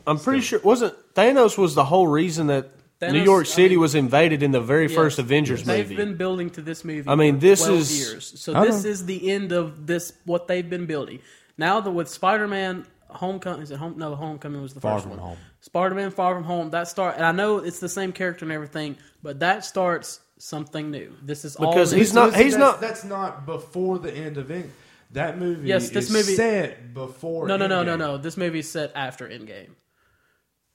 I'm 0.07 0.19
pretty 0.19 0.41
sure 0.43 0.61
wasn't 0.61 0.95
Thanos 1.15 1.57
was 1.57 1.75
the 1.75 1.85
whole 1.85 2.07
reason 2.09 2.49
that 2.49 2.71
New 3.03 3.21
Thanos- 3.21 3.25
York 3.25 3.47
I 3.47 3.51
City 3.51 3.69
mean- 3.71 3.81
was 3.81 3.95
invaded 3.95 4.43
in 4.43 4.51
the 4.53 4.61
very 4.61 4.85
Yes. 4.85 4.95
first 4.95 5.19
Avengers 5.19 5.67
movie. 5.67 5.77
They've 5.79 5.91
movie. 5.91 6.05
been 6.05 6.17
building 6.17 6.51
to 6.51 6.63
this 6.63 6.85
movie. 6.85 7.09
I 7.09 7.15
mean, 7.15 7.35
for 7.37 7.41
this 7.41 7.61
12 7.65 7.81
is- 7.81 7.99
years. 7.99 8.41
So 8.41 8.55
I 8.55 8.67
this 8.67 8.85
know. 8.85 8.91
is 8.91 9.07
the 9.07 9.31
end 9.31 9.53
of 9.53 9.87
this 9.87 10.13
what 10.25 10.47
they've 10.49 10.69
been 10.69 10.87
building. 10.87 11.19
Now 11.59 11.81
that 11.81 11.91
with 11.91 12.09
Spider-Man 12.09 12.87
Homecoming, 13.09 13.63
is 13.63 13.71
it 13.71 13.77
home? 13.79 13.95
No, 13.97 14.15
Homecoming 14.15 14.61
was 14.61 14.75
the 14.75 14.81
Far 14.81 14.95
first 14.95 15.03
From 15.05 15.11
one. 15.13 15.21
Home. 15.21 15.37
Spider-Man 15.65 16.11
Far 16.11 16.35
From 16.35 16.45
Home. 16.45 16.71
That 16.71 16.89
start, 16.89 17.17
and 17.17 17.25
I 17.25 17.33
know 17.33 17.59
it's 17.59 17.81
the 17.81 17.89
same 17.89 18.13
character 18.13 18.45
and 18.45 18.53
everything, 18.53 18.97
but 19.23 19.41
that 19.41 19.65
starts 19.65 20.21
something 20.39 20.91
new. 20.91 21.13
This 21.23 21.45
is 21.45 21.57
all 21.57 21.73
Because 21.73 21.93
new. 21.93 21.99
he's 21.99 22.13
not- 22.13 22.35
he's 22.37 22.53
that's, 22.53 22.57
not- 22.59 22.81
That's 22.81 23.05
not 23.05 23.47
before 23.47 23.99
the 23.99 24.13
end 24.13 24.37
of 24.37 24.51
it. 24.51 24.69
That 25.13 25.39
movie. 25.39 25.69
Yes, 25.69 25.91
this 25.91 26.07
is 26.07 26.13
movie- 26.13 26.35
set 26.35 26.93
before. 26.93 27.47
No, 27.47 27.57
no, 27.57 27.67
no, 27.67 27.83
no, 27.85 27.95
Endgame. 27.95 27.99
no. 27.99 28.19
This 28.19 28.37
movie 28.37 28.59
is 28.59 28.71
set 28.71 28.93
after 28.97 29.29
Endgame. 29.29 29.69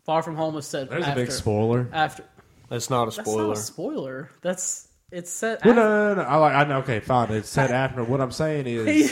Far 0.05 0.23
From 0.23 0.35
Home 0.37 0.55
is 0.57 0.65
set. 0.65 0.89
There's 0.89 1.03
after, 1.03 1.21
a 1.21 1.25
big 1.25 1.31
spoiler. 1.31 1.87
After 1.91 2.23
That's 2.69 2.89
not 2.89 3.03
a 3.03 3.05
that's 3.15 3.17
spoiler. 3.29 3.47
not 3.47 3.57
a 3.57 3.59
spoiler. 3.59 4.29
That's 4.41 4.87
it's 5.11 5.29
set. 5.29 5.63
Well, 5.65 5.73
after. 5.73 5.81
no, 5.83 5.89
no, 5.89 6.15
no, 6.15 6.21
no. 6.23 6.27
I 6.29 6.35
like. 6.37 6.55
I 6.55 6.63
know. 6.63 6.77
Okay, 6.79 6.99
fine. 6.99 7.31
It's 7.31 7.49
set 7.49 7.69
after. 7.83 8.03
What 8.03 8.21
I'm 8.21 8.31
saying 8.31 8.65
is, 8.67 9.11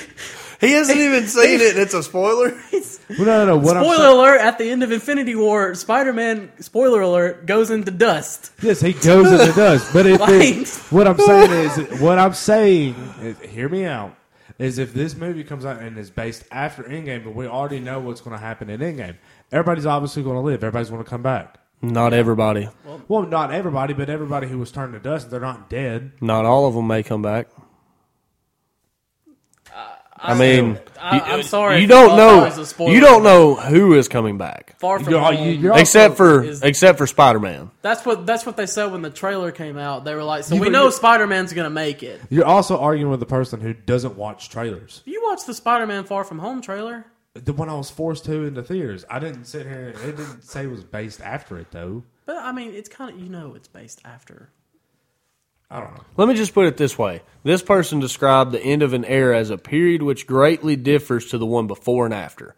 he 0.61 0.71
hasn't 0.71 0.97
even 0.97 1.27
seen 1.27 1.59
it. 1.61 1.71
and 1.71 1.79
It's 1.79 1.93
a 1.93 2.01
spoiler. 2.03 2.57
He's- 3.07 3.19
Well, 3.19 3.25
no, 3.27 3.45
no, 3.45 3.55
no. 3.55 3.57
What 3.65 3.77
I'm 3.77 3.83
Spoiler 3.83 4.07
alert! 4.09 4.41
At 4.41 4.57
the 4.57 4.69
end 4.69 4.83
of 4.83 4.91
Infinity 4.91 5.35
War, 5.35 5.73
Spider-Man 5.75 6.51
spoiler 6.59 7.01
alert 7.01 7.45
goes 7.45 7.71
into 7.71 7.91
dust. 7.91 8.51
Yes, 8.61 8.81
he 8.81 8.93
goes 8.93 9.31
into 9.31 9.53
dust. 9.55 9.91
But 9.93 10.05
if 10.05 10.19
Like- 10.19 10.31
it, 10.31 10.67
what 10.91 11.07
I'm 11.07 11.17
saying 11.17 11.51
is, 11.51 11.99
what 12.01 12.19
I'm 12.19 12.33
saying 12.33 12.95
is, 13.21 13.39
hear 13.39 13.69
me 13.69 13.85
out. 13.85 14.15
Is 14.59 14.79
if 14.79 14.91
this 14.93 15.15
movie 15.15 15.43
comes 15.43 15.65
out 15.65 15.79
and 15.81 15.97
is 15.99 16.09
based 16.09 16.43
after 16.51 16.81
Endgame, 16.83 17.23
but 17.23 17.35
we 17.35 17.45
already 17.45 17.79
know 17.79 17.99
what's 17.99 18.21
going 18.21 18.35
to 18.35 18.41
happen 18.43 18.71
in 18.71 18.79
Endgame, 18.79 19.15
everybody's 19.51 19.85
obviously 19.85 20.23
going 20.23 20.35
to 20.35 20.41
live. 20.41 20.63
Everybody's 20.63 20.89
going 20.89 21.03
to 21.03 21.07
come 21.09 21.21
back. 21.21 21.59
Not 21.79 22.11
everybody. 22.11 22.67
Well, 23.07 23.21
not 23.27 23.51
everybody, 23.51 23.93
but 23.93 24.09
everybody 24.09 24.47
who 24.47 24.57
was 24.57 24.71
turned 24.71 24.93
to 24.93 24.99
dust, 24.99 25.29
they're 25.29 25.39
not 25.39 25.69
dead. 25.69 26.11
Not 26.21 26.43
all 26.45 26.65
of 26.65 26.73
them 26.73 26.87
may 26.87 27.03
come 27.03 27.21
back. 27.21 27.49
I 30.19 30.33
mean, 30.37 30.79
I, 30.99 31.19
I'm 31.19 31.43
sorry. 31.43 31.79
you 31.81 31.87
don't 31.87 32.17
know. 32.17 32.37
that 32.41 32.45
was 32.45 32.57
a 32.57 32.65
spoiler. 32.65 32.91
You 32.93 32.99
don't 32.99 33.23
know 33.23 33.55
who 33.55 33.93
is 33.93 34.07
coming 34.07 34.37
back, 34.37 34.75
Far 34.79 34.99
from 34.99 35.13
You're- 35.13 35.23
home. 35.35 35.45
you- 35.45 35.51
you're- 35.51 35.79
except 35.79 36.17
for 36.17 36.43
is- 36.43 36.63
except 36.63 36.97
for 36.97 37.05
Spider 37.07 37.39
Man. 37.39 37.69
That's 37.81 38.05
what 38.05 38.25
that's 38.25 38.45
what 38.45 38.57
they 38.57 38.65
said 38.65 38.91
when 38.91 39.01
the 39.03 39.09
trailer 39.11 39.51
came 39.51 39.77
out. 39.77 40.05
They 40.05 40.15
were 40.15 40.23
like, 40.23 40.43
"So 40.43 40.55
You- 40.55 40.61
we 40.61 40.69
know 40.69 40.89
Spider-Man's 40.89 41.53
going 41.53 41.65
to 41.65 41.69
make 41.69 42.01
it." 42.03 42.19
You're 42.29 42.45
also 42.45 42.79
arguing 42.79 43.11
with 43.11 43.19
the 43.19 43.25
person 43.27 43.61
who 43.61 43.73
doesn't 43.73 44.15
watch 44.17 44.49
trailers. 44.49 45.01
You 45.05 45.21
watched 45.25 45.45
the 45.45 45.53
Spider-Man 45.53 46.03
Far 46.05 46.23
From 46.23 46.39
Home 46.39 46.61
trailer? 46.61 47.05
The 47.35 47.53
one 47.53 47.69
I 47.69 47.75
was 47.75 47.91
forced 47.91 48.25
to 48.25 48.45
in 48.45 48.55
the 48.55 48.63
theaters. 48.63 49.05
I 49.11 49.19
didn't 49.19 49.45
sit 49.45 49.67
here. 49.67 49.93
It 50.03 50.17
didn't 50.17 50.41
say 50.43 50.63
it 50.63 50.71
was 50.71 50.83
based 50.83 51.21
after 51.21 51.59
it 51.59 51.67
though. 51.71 52.03
But 52.25 52.37
I 52.37 52.51
mean, 52.51 52.73
it's 52.73 52.89
kind 52.89 53.11
of 53.13 53.19
you 53.19 53.29
know 53.29 53.53
it's 53.55 53.67
based 53.67 54.01
after. 54.03 54.49
I 55.69 55.81
don't 55.81 55.93
know. 55.93 56.03
Let 56.15 56.27
me 56.27 56.33
just 56.33 56.53
put 56.53 56.65
it 56.65 56.77
this 56.77 56.97
way: 56.97 57.21
this 57.43 57.61
person 57.61 57.99
described 57.99 58.51
the 58.51 58.61
end 58.61 58.83
of 58.83 58.93
an 58.93 59.05
era 59.05 59.37
as 59.37 59.49
a 59.49 59.57
period 59.57 60.01
which 60.01 60.27
greatly 60.27 60.75
differs 60.75 61.27
to 61.27 61.37
the 61.37 61.45
one 61.45 61.67
before 61.67 62.05
and 62.05 62.13
after. 62.13 62.55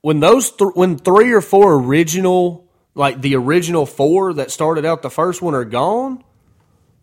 When 0.00 0.18
those, 0.18 0.50
th- 0.50 0.72
when 0.74 0.98
three 0.98 1.32
or 1.32 1.40
four 1.40 1.74
original, 1.74 2.66
like 2.94 3.20
the 3.20 3.36
original 3.36 3.86
four 3.86 4.34
that 4.34 4.50
started 4.50 4.84
out 4.84 5.02
the 5.02 5.10
first 5.10 5.40
one, 5.40 5.54
are 5.54 5.64
gone, 5.64 6.24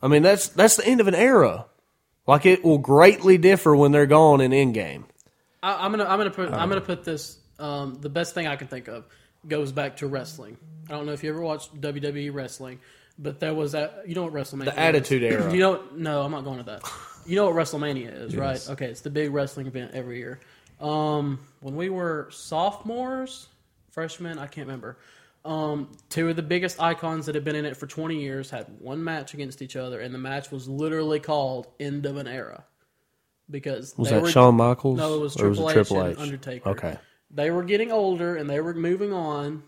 I 0.01 0.09
mean 0.09 0.21
that's 0.21 0.49
that's 0.49 0.75
the 0.75 0.85
end 0.85 0.99
of 0.99 1.07
an 1.07 1.15
era. 1.15 1.65
Like 2.27 2.45
it 2.45 2.63
will 2.63 2.77
greatly 2.77 3.37
differ 3.37 3.75
when 3.75 3.91
they're 3.91 4.05
gone 4.05 4.41
in 4.41 4.51
Endgame. 4.51 5.05
I, 5.63 5.85
I'm 5.85 5.91
gonna 5.91 6.05
I'm 6.05 6.19
gonna 6.19 6.29
put 6.29 6.51
I'm 6.51 6.69
gonna 6.69 6.81
put 6.81 7.03
this. 7.03 7.37
Um, 7.57 7.99
the 7.99 8.09
best 8.09 8.33
thing 8.33 8.47
I 8.47 8.55
can 8.55 8.67
think 8.67 8.87
of 8.87 9.05
goes 9.47 9.71
back 9.71 9.97
to 9.97 10.07
wrestling. 10.07 10.57
I 10.89 10.93
don't 10.93 11.05
know 11.05 11.11
if 11.11 11.23
you 11.23 11.29
ever 11.29 11.41
watched 11.41 11.79
WWE 11.79 12.33
wrestling, 12.33 12.79
but 13.19 13.39
there 13.39 13.53
was 13.53 13.73
that. 13.73 14.03
You 14.07 14.15
know 14.15 14.23
what 14.23 14.33
WrestleMania? 14.33 14.65
The 14.65 14.71
is. 14.71 14.77
Attitude 14.77 15.23
Era. 15.23 15.53
You 15.53 15.59
know? 15.59 15.83
No, 15.93 16.21
I'm 16.23 16.31
not 16.31 16.43
going 16.43 16.57
to 16.57 16.63
that. 16.63 16.81
You 17.25 17.35
know 17.35 17.45
what 17.45 17.55
WrestleMania 17.55 18.11
is, 18.25 18.35
right? 18.35 18.65
Okay, 18.69 18.85
it's 18.87 19.01
the 19.01 19.09
big 19.11 19.31
wrestling 19.31 19.67
event 19.67 19.91
every 19.93 20.17
year. 20.17 20.39
Um, 20.79 21.39
when 21.59 21.75
we 21.75 21.89
were 21.89 22.29
sophomores, 22.31 23.47
freshmen, 23.91 24.39
I 24.39 24.47
can't 24.47 24.65
remember. 24.65 24.97
Um, 25.45 25.89
two 26.09 26.29
of 26.29 26.35
the 26.35 26.41
biggest 26.41 26.81
icons 26.81 27.25
that 27.27 27.35
had 27.35 27.43
been 27.43 27.55
in 27.55 27.65
it 27.65 27.77
for 27.77 27.87
20 27.87 28.19
years 28.19 28.49
had 28.49 28.65
one 28.79 29.03
match 29.03 29.33
against 29.33 29.61
each 29.61 29.75
other, 29.75 29.99
and 29.99 30.13
the 30.13 30.17
match 30.17 30.51
was 30.51 30.67
literally 30.67 31.19
called 31.19 31.67
"End 31.79 32.05
of 32.05 32.17
an 32.17 32.27
Era" 32.27 32.63
because 33.49 33.97
Was 33.97 34.09
that 34.09 34.21
were- 34.21 34.29
Shawn 34.29 34.55
Michaels? 34.55 34.97
No, 34.97 35.15
it 35.15 35.19
was 35.19 35.35
Triple, 35.35 35.67
it 35.67 35.71
H, 35.71 35.73
Triple 35.73 36.01
and 36.01 36.13
H? 36.13 36.19
Undertaker. 36.19 36.69
Okay. 36.69 36.97
They 37.31 37.51
were 37.51 37.63
getting 37.63 37.91
older 37.91 38.35
and 38.35 38.49
they 38.49 38.59
were 38.59 38.73
moving 38.73 39.13
on, 39.13 39.63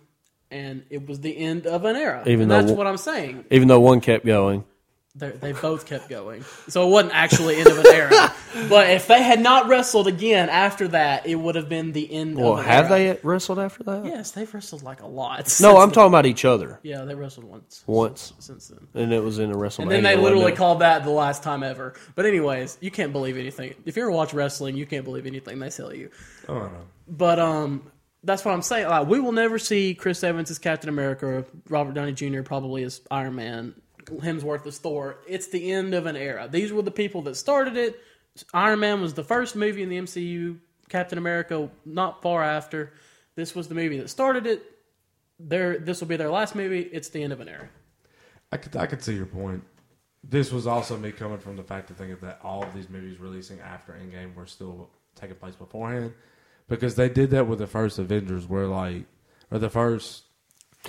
and 0.52 0.84
it 0.90 1.08
was 1.08 1.22
the 1.22 1.36
end 1.36 1.66
of 1.66 1.86
an 1.86 1.96
era. 1.96 2.22
Even 2.26 2.44
and 2.44 2.52
though 2.52 2.56
that's 2.56 2.68
w- 2.68 2.78
what 2.78 2.88
I'm 2.88 2.98
saying. 2.98 3.46
Even 3.50 3.68
though 3.68 3.80
one 3.80 4.02
kept 4.02 4.26
going. 4.26 4.66
They, 5.14 5.32
they 5.32 5.52
both 5.52 5.88
kept 5.88 6.08
going, 6.08 6.46
so 6.70 6.88
it 6.88 6.90
wasn't 6.90 7.14
actually 7.14 7.58
end 7.58 7.68
of 7.68 7.80
an 7.80 7.86
era. 7.88 8.34
But 8.70 8.92
if 8.92 9.08
they 9.08 9.22
had 9.22 9.42
not 9.42 9.68
wrestled 9.68 10.08
again 10.08 10.48
after 10.48 10.88
that, 10.90 11.26
it 11.26 11.36
would 11.36 11.56
have 11.56 11.68
been 11.68 11.92
the 11.92 12.10
end. 12.14 12.38
Well, 12.38 12.54
of 12.54 12.60
an 12.60 12.66
have 12.66 12.92
era. 12.92 13.16
they 13.16 13.20
wrestled 13.22 13.60
after 13.60 13.84
that? 13.84 14.06
Yes, 14.06 14.32
they've 14.32 14.54
wrestled 14.54 14.84
like 14.84 15.02
a 15.02 15.08
lot. 15.08 15.54
No, 15.60 15.80
I'm 15.80 15.90
then. 15.90 15.96
talking 15.96 16.08
about 16.08 16.26
each 16.26 16.46
other. 16.46 16.80
Yeah, 16.82 17.04
they 17.04 17.14
wrestled 17.14 17.46
once. 17.46 17.84
Once. 17.88 18.32
since 18.40 18.70
then. 18.70 18.88
And 18.94 19.12
it 19.12 19.22
was 19.22 19.40
in 19.40 19.52
a 19.52 19.56
WrestleMania. 19.56 19.82
And 19.82 19.92
then 19.92 20.04
they 20.04 20.16
literally 20.16 20.54
called 20.54 20.80
that 20.80 21.04
the 21.04 21.10
last 21.10 21.44
time 21.44 21.62
ever. 21.64 21.94
But 22.16 22.26
anyways, 22.26 22.78
you 22.80 22.90
can't 22.90 23.12
believe 23.12 23.38
anything. 23.38 23.74
If 23.86 23.98
you 23.98 24.04
ever 24.04 24.12
watch 24.12 24.34
wrestling, 24.34 24.78
you 24.78 24.86
can't 24.86 25.04
believe 25.04 25.26
anything 25.26 25.60
they 25.60 25.70
tell 25.72 25.94
you. 25.94 26.10
I 26.48 26.54
don't 26.54 26.72
know. 26.72 26.86
But 27.10 27.38
um, 27.38 27.92
that's 28.24 28.46
what 28.46 28.54
I'm 28.54 28.62
saying. 28.62 28.88
Like, 28.88 29.08
we 29.08 29.20
will 29.20 29.32
never 29.32 29.58
see 29.58 29.96
Chris 29.96 30.24
Evans 30.24 30.52
as 30.52 30.60
Captain 30.60 30.90
America, 30.90 31.46
Robert 31.70 31.94
Downey 31.94 32.14
Jr. 32.14 32.44
probably 32.44 32.84
as 32.84 33.02
Iron 33.10 33.36
Man, 33.36 33.74
Hemsworth 34.06 34.66
as 34.68 34.78
Thor. 34.78 35.18
It's 35.28 35.48
the 35.48 35.72
end 35.72 35.94
of 35.94 36.06
an 36.06 36.16
era. 36.16 36.48
These 36.50 36.72
were 36.72 36.82
the 36.82 36.92
people 36.92 37.24
that 37.24 37.36
started 37.36 37.78
it. 37.78 38.00
Iron 38.54 38.80
Man 38.80 39.02
was 39.02 39.14
the 39.14 39.24
first 39.24 39.56
movie 39.56 39.84
in 39.84 39.90
the 39.90 39.98
MCU. 39.98 40.60
Captain 40.90 41.18
America 41.18 41.70
not 41.86 42.22
far 42.22 42.44
after. 42.44 42.94
This 43.36 43.56
was 43.56 43.68
the 43.68 43.76
movie 43.76 43.98
that 44.00 44.10
started 44.10 44.46
it. 44.46 44.64
Their 45.40 45.80
this 45.80 46.02
will 46.02 46.08
be 46.08 46.18
their 46.18 46.30
last 46.30 46.54
movie. 46.54 46.82
It's 46.82 47.10
the 47.10 47.24
end 47.24 47.34
of 47.34 47.40
an 47.40 47.48
era. 47.50 47.70
I 48.52 48.58
could 48.58 48.76
I 48.76 48.86
could 48.86 49.02
see 49.02 49.16
your 49.16 49.26
point. 49.26 49.64
This 50.24 50.52
was 50.52 50.68
also 50.68 50.98
me 50.98 51.12
coming 51.12 51.40
from 51.40 51.56
the 51.56 51.64
fact 51.64 51.90
of 51.90 51.98
thinking 51.98 52.18
that 52.22 52.40
all 52.44 52.62
of 52.62 52.74
these 52.76 52.90
movies 52.90 53.20
releasing 53.20 53.60
after 53.62 53.94
Endgame 53.94 54.36
were 54.36 54.46
still 54.46 54.90
taking 55.16 55.36
place 55.38 55.56
beforehand, 55.56 56.14
because 56.72 56.96
they 56.96 57.10
did 57.10 57.30
that 57.32 57.46
with 57.48 57.60
the 57.60 57.68
first 57.68 58.00
Avengers, 58.00 58.48
where 58.48 58.66
like 58.66 59.04
or 59.52 59.60
the 59.60 59.70
first. 59.70 60.24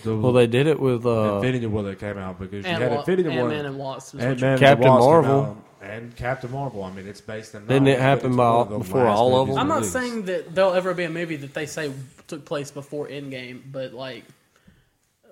The, 0.03 0.17
Well, 0.17 0.33
they 0.33 0.47
did 0.47 0.67
it 0.67 0.81
with 0.81 1.05
uh, 1.05 1.35
Infinity 1.37 1.67
War 1.67 1.83
that 1.83 1.99
came 2.01 2.17
out 2.17 2.39
because 2.41 2.65
you 2.65 2.73
had 2.73 2.91
Wa- 2.91 3.01
Infinity 3.01 3.29
War, 3.29 3.41
Ant-Man 3.41 3.67
and 3.67 3.79
Wasp. 3.79 4.15
is 4.15 4.21
Ant-Man 4.23 4.53
and 4.53 4.59
the 4.59 4.65
Captain 4.65 4.89
Wasp 4.89 5.01
came 5.03 5.11
Marvel. 5.11 5.41
out, 5.43 5.57
and 5.83 6.17
Captain 6.17 6.51
Marvel. 6.51 6.83
I 6.85 6.91
mean, 6.93 7.07
it's 7.07 7.21
based 7.21 7.55
in. 7.55 7.67
Didn't 7.67 7.89
it 7.89 7.99
novels, 7.99 8.01
happen 8.01 8.37
by- 8.37 8.51
one 8.57 8.69
the 8.71 8.79
before 8.79 9.07
all 9.07 9.43
of 9.43 9.49
them? 9.49 9.59
I'm 9.59 9.69
not 9.69 9.75
released. 9.77 9.93
saying 9.93 10.23
that 10.25 10.55
there'll 10.55 10.73
ever 10.73 10.95
be 10.95 11.05
a 11.05 11.11
movie 11.11 11.37
that 11.37 11.53
they 11.53 11.67
say 11.67 11.93
took 12.27 12.47
place 12.47 12.71
before 12.71 13.09
Endgame, 13.09 13.61
but 13.71 13.93
like 13.93 14.25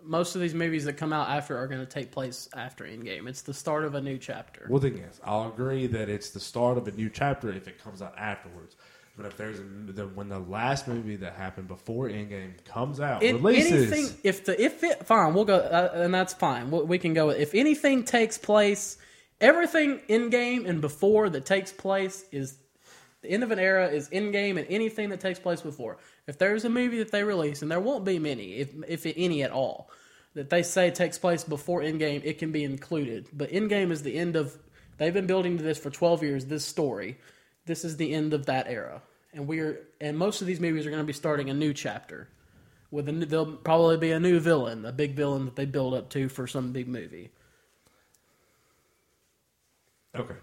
most 0.02 0.34
of 0.34 0.40
these 0.42 0.54
movies 0.54 0.84
that 0.84 0.94
come 0.94 1.12
out 1.14 1.28
after 1.30 1.56
are 1.56 1.66
going 1.66 1.80
to 1.80 1.86
take 1.90 2.10
place 2.10 2.48
after 2.54 2.84
Endgame. 2.84 3.28
It's 3.28 3.42
the 3.42 3.54
start 3.54 3.84
of 3.84 3.94
a 3.94 4.00
new 4.02 4.18
chapter. 4.18 4.66
Well, 4.68 4.80
then 4.80 4.96
yes, 4.98 5.20
I'll 5.24 5.48
agree 5.48 5.86
that 5.86 6.08
it's 6.10 6.30
the 6.30 6.40
start 6.40 6.76
of 6.76 6.86
a 6.88 6.90
new 6.92 7.08
chapter 7.08 7.50
if 7.52 7.66
it 7.68 7.82
comes 7.82 8.02
out 8.02 8.14
afterwards. 8.18 8.76
But 9.16 9.26
if 9.26 9.36
there's 9.36 9.58
a, 9.58 9.62
the, 9.62 10.06
when 10.06 10.28
the 10.28 10.38
last 10.38 10.88
movie 10.88 11.16
that 11.16 11.34
happened 11.34 11.68
before 11.68 12.08
Endgame 12.08 12.64
comes 12.64 13.00
out, 13.00 13.22
In 13.22 13.42
releases, 13.42 13.92
anything, 13.92 14.16
if 14.22 14.44
the 14.44 14.62
if 14.62 14.82
it 14.82 15.06
fine, 15.06 15.34
we'll 15.34 15.44
go, 15.44 15.56
uh, 15.56 15.90
and 15.94 16.14
that's 16.14 16.32
fine. 16.32 16.70
We, 16.70 16.82
we 16.82 16.98
can 16.98 17.12
go. 17.12 17.26
with 17.26 17.38
If 17.38 17.54
anything 17.54 18.04
takes 18.04 18.38
place, 18.38 18.96
everything 19.40 20.00
Endgame 20.08 20.66
and 20.66 20.80
before 20.80 21.28
that 21.30 21.44
takes 21.44 21.70
place 21.72 22.24
is 22.32 22.56
the 23.22 23.30
end 23.30 23.42
of 23.42 23.50
an 23.50 23.58
era 23.58 23.88
is 23.88 24.08
Endgame, 24.08 24.58
and 24.58 24.66
anything 24.70 25.10
that 25.10 25.20
takes 25.20 25.38
place 25.38 25.60
before. 25.60 25.98
If 26.26 26.38
there's 26.38 26.64
a 26.64 26.70
movie 26.70 26.98
that 26.98 27.12
they 27.12 27.22
release, 27.22 27.60
and 27.60 27.70
there 27.70 27.80
won't 27.80 28.04
be 28.04 28.18
many, 28.18 28.54
if 28.54 28.72
if 28.88 29.04
any 29.04 29.42
at 29.42 29.50
all, 29.50 29.90
that 30.34 30.48
they 30.48 30.62
say 30.62 30.90
takes 30.90 31.18
place 31.18 31.44
before 31.44 31.82
Endgame, 31.82 32.22
it 32.24 32.38
can 32.38 32.52
be 32.52 32.64
included. 32.64 33.28
But 33.32 33.50
Endgame 33.50 33.90
is 33.90 34.02
the 34.02 34.16
end 34.16 34.36
of. 34.36 34.56
They've 34.96 35.14
been 35.14 35.26
building 35.26 35.58
to 35.58 35.62
this 35.62 35.78
for 35.78 35.90
twelve 35.90 36.22
years. 36.22 36.46
This 36.46 36.64
story, 36.64 37.18
this 37.70 37.84
is 37.84 37.96
the 37.96 38.12
end 38.12 38.34
of 38.34 38.46
that 38.46 38.66
era, 38.68 39.02
and 39.32 39.46
we're 39.46 39.80
and 40.00 40.18
most 40.18 40.40
of 40.40 40.46
these 40.46 40.60
movies 40.60 40.86
are 40.86 40.90
going 40.90 41.02
to 41.02 41.06
be 41.06 41.12
starting 41.12 41.50
a 41.50 41.54
new 41.54 41.72
chapter 41.72 42.28
with 42.90 43.08
a 43.08 43.12
new, 43.12 43.26
there'll 43.26 43.56
probably 43.56 43.96
be 43.96 44.10
a 44.10 44.20
new 44.20 44.40
villain, 44.40 44.84
a 44.84 44.92
big 44.92 45.14
villain 45.14 45.44
that 45.44 45.56
they 45.56 45.64
build 45.64 45.94
up 45.94 46.10
to 46.10 46.28
for 46.28 46.46
some 46.46 46.72
big 46.72 46.88
movie. 46.88 47.30
okay, 50.16 50.34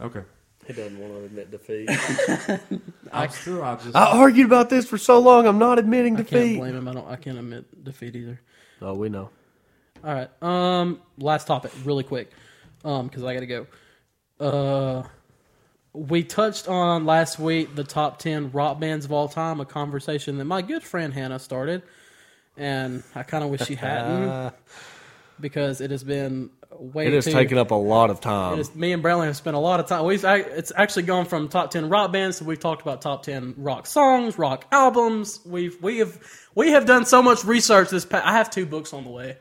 okay. 0.00 0.22
He 0.66 0.72
doesn't 0.74 0.98
want 0.98 1.12
to 1.14 1.24
admit 1.24 1.50
defeat. 1.50 1.88
I'm 3.12 3.30
still, 3.30 3.62
I 3.62 3.76
just, 3.76 3.96
I 3.96 4.18
argued 4.18 4.46
about 4.46 4.70
this 4.70 4.86
for 4.86 4.98
so 4.98 5.18
long. 5.18 5.46
I'm 5.46 5.58
not 5.58 5.78
admitting 5.78 6.14
I 6.14 6.18
can't 6.18 6.28
defeat. 6.30 6.58
blame 6.58 6.76
him. 6.76 6.86
I 6.86 6.92
don't. 6.92 7.08
I 7.08 7.16
can't 7.16 7.38
admit 7.38 7.84
defeat 7.84 8.14
either. 8.14 8.40
Oh, 8.82 8.94
we 8.94 9.08
know. 9.08 9.30
All 10.04 10.14
right. 10.14 10.42
Um. 10.42 11.00
Last 11.18 11.46
topic, 11.46 11.72
really 11.84 12.04
quick, 12.04 12.30
um, 12.84 13.08
because 13.08 13.24
I 13.24 13.34
got 13.34 13.40
to 13.40 13.46
go. 13.46 13.66
Uh, 14.38 15.02
we 15.92 16.22
touched 16.22 16.68
on 16.68 17.04
last 17.06 17.38
week 17.38 17.74
the 17.74 17.84
top 17.84 18.18
ten 18.18 18.50
rock 18.52 18.78
bands 18.80 19.04
of 19.04 19.12
all 19.12 19.28
time, 19.28 19.60
a 19.60 19.64
conversation 19.64 20.38
that 20.38 20.44
my 20.44 20.62
good 20.62 20.82
friend 20.82 21.12
Hannah 21.12 21.38
started, 21.38 21.82
and 22.56 23.02
I 23.14 23.22
kind 23.22 23.42
of 23.44 23.50
wish 23.50 23.62
she 23.66 23.74
hadn't 23.74 24.54
because 25.40 25.80
it 25.80 25.90
has 25.90 26.04
been 26.04 26.50
way 26.78 27.06
It 27.08 27.12
has 27.14 27.24
too. 27.24 27.32
taken 27.32 27.58
up 27.58 27.72
a 27.72 27.74
lot 27.74 28.10
of 28.10 28.20
time. 28.20 28.58
is, 28.60 28.74
me 28.74 28.92
and 28.92 29.02
Brantley 29.02 29.26
have 29.26 29.36
spent 29.36 29.56
a 29.56 29.60
lot 29.60 29.80
of 29.80 29.86
time. 29.86 30.04
We've 30.04 30.24
it's 30.24 30.72
actually 30.76 31.02
gone 31.02 31.26
from 31.26 31.48
top 31.48 31.70
ten 31.70 31.88
rock 31.88 32.12
bands. 32.12 32.36
So 32.38 32.44
we've 32.44 32.60
talked 32.60 32.82
about 32.82 33.02
top 33.02 33.22
ten 33.24 33.54
rock 33.56 33.86
songs, 33.86 34.38
rock 34.38 34.66
albums. 34.70 35.40
We've 35.44 35.80
we 35.82 35.98
have 35.98 36.18
we 36.54 36.70
have 36.70 36.86
done 36.86 37.04
so 37.06 37.22
much 37.22 37.44
research. 37.44 37.90
This 37.90 38.04
pa- 38.04 38.22
I 38.24 38.32
have 38.32 38.50
two 38.50 38.66
books 38.66 38.92
on 38.92 39.04
the 39.04 39.10
way. 39.10 39.38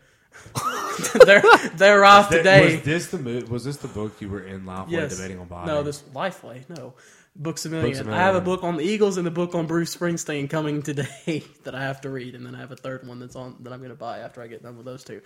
they're 1.26 1.44
they 1.76 1.90
arrived 1.90 2.32
today. 2.32 2.76
Was 2.76 2.86
this 2.86 3.08
the 3.08 3.18
mo- 3.18 3.46
Was 3.50 3.64
this 3.64 3.78
the 3.78 3.88
book 3.88 4.20
you 4.20 4.30
were 4.30 4.44
in 4.44 4.64
Lifeway 4.64 4.92
yes. 4.92 5.16
debating 5.16 5.40
on 5.40 5.48
buying? 5.48 5.68
No, 5.68 5.84
this 5.84 6.02
Lifeway. 6.14 6.68
No. 6.70 6.94
Books 7.36 7.66
a 7.66 7.70
million. 7.70 7.92
Books 7.92 8.06
a 8.06 8.12
I 8.12 8.18
have 8.18 8.36
a 8.36 8.42
book 8.42 8.64
on 8.64 8.76
the 8.76 8.84
Eagles 8.84 9.18
and 9.18 9.26
the 9.26 9.32
book 9.32 9.56
on 9.56 9.66
Bruce 9.66 9.96
Springsteen 9.96 10.50
coming 10.50 10.82
today 10.82 11.44
that 11.64 11.76
I 11.76 11.84
have 11.84 12.02
to 12.02 12.10
read, 12.10 12.36
and 12.36 12.46
then 12.46 12.56
I 12.56 12.60
have 12.60 12.72
a 12.72 12.76
third 12.76 13.08
one 13.08 13.20
that's 13.20 13.36
on 13.36 13.56
that 13.62 13.72
I'm 13.72 13.80
going 13.80 13.92
to 13.92 13.96
buy 13.96 14.20
after 14.20 14.42
I 14.42 14.48
get 14.48 14.64
done 14.64 14.76
with 14.76 14.86
those 14.86 15.04
two. 15.04 15.22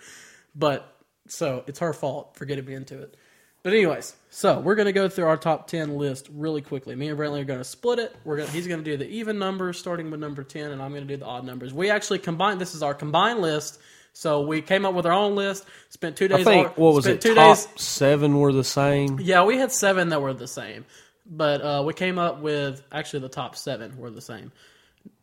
But 0.54 0.96
so 1.28 1.64
it's 1.68 1.80
her 1.80 1.94
fault 1.94 2.36
for 2.36 2.46
getting 2.46 2.66
me 2.66 2.74
into 2.74 3.02
it. 3.02 3.18
But 3.64 3.72
anyways, 3.72 4.14
so 4.30 4.60
we're 4.60 4.76
gonna 4.76 4.92
go 4.92 5.08
through 5.08 5.26
our 5.26 5.38
top 5.38 5.68
ten 5.68 5.96
list 5.96 6.28
really 6.34 6.62
quickly. 6.62 6.96
Me 6.96 7.08
and 7.08 7.18
Brantley 7.18 7.42
are 7.42 7.46
gonna 7.46 7.64
split 7.64 7.98
it. 7.98 8.14
We're 8.26 8.36
gonna 8.36 8.50
he's 8.50 8.68
gonna 8.68 8.84
do 8.84 8.98
the 8.98 9.08
even 9.08 9.40
numbers 9.40 9.80
starting 9.80 10.12
with 10.12 10.20
number 10.20 10.44
ten, 10.44 10.72
and 10.72 10.82
I'm 10.82 10.94
gonna 10.94 11.06
do 11.06 11.16
the 11.16 11.26
odd 11.26 11.46
numbers. 11.46 11.74
We 11.74 11.90
actually 11.90 12.20
combined. 12.20 12.60
This 12.60 12.76
is 12.76 12.84
our 12.84 12.94
combined 12.94 13.40
list. 13.40 13.80
So 14.14 14.42
we 14.46 14.62
came 14.62 14.86
up 14.86 14.94
with 14.94 15.06
our 15.06 15.12
own 15.12 15.36
list. 15.36 15.66
Spent 15.90 16.16
two 16.16 16.28
days. 16.28 16.42
I 16.42 16.44
think 16.44 16.78
what 16.78 16.94
was 16.94 17.08
it? 17.08 17.20
Two 17.22 17.34
top 17.36 17.58
days. 17.58 17.68
seven 17.82 18.38
were 18.40 18.54
the 18.54 18.64
same. 18.64 19.20
Yeah, 19.20 19.44
we 19.44 19.58
had 19.58 19.72
seven 19.72 20.10
that 20.10 20.22
were 20.22 20.34
the 20.34 20.48
same, 20.48 20.86
but 21.26 21.62
uh, 21.62 21.84
we 21.86 21.94
came 21.94 22.20
up 22.20 22.40
with 22.40 22.82
actually 22.92 23.22
the 23.22 23.30
top 23.30 23.56
seven 23.56 23.98
were 23.98 24.12
the 24.12 24.22
same. 24.22 24.52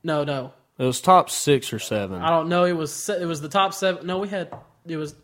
No, 0.02 0.24
no, 0.24 0.52
It 0.78 0.84
was 0.84 1.00
top 1.00 1.30
six 1.30 1.72
or 1.72 1.78
seven. 1.78 2.20
I 2.20 2.30
don't 2.30 2.48
know. 2.48 2.64
It 2.64 2.72
was 2.72 3.08
it 3.08 3.26
was 3.26 3.40
the 3.40 3.48
top 3.48 3.74
seven. 3.74 4.06
No, 4.06 4.18
we 4.18 4.28
had 4.28 4.52
it 4.86 4.96
was. 4.96 5.14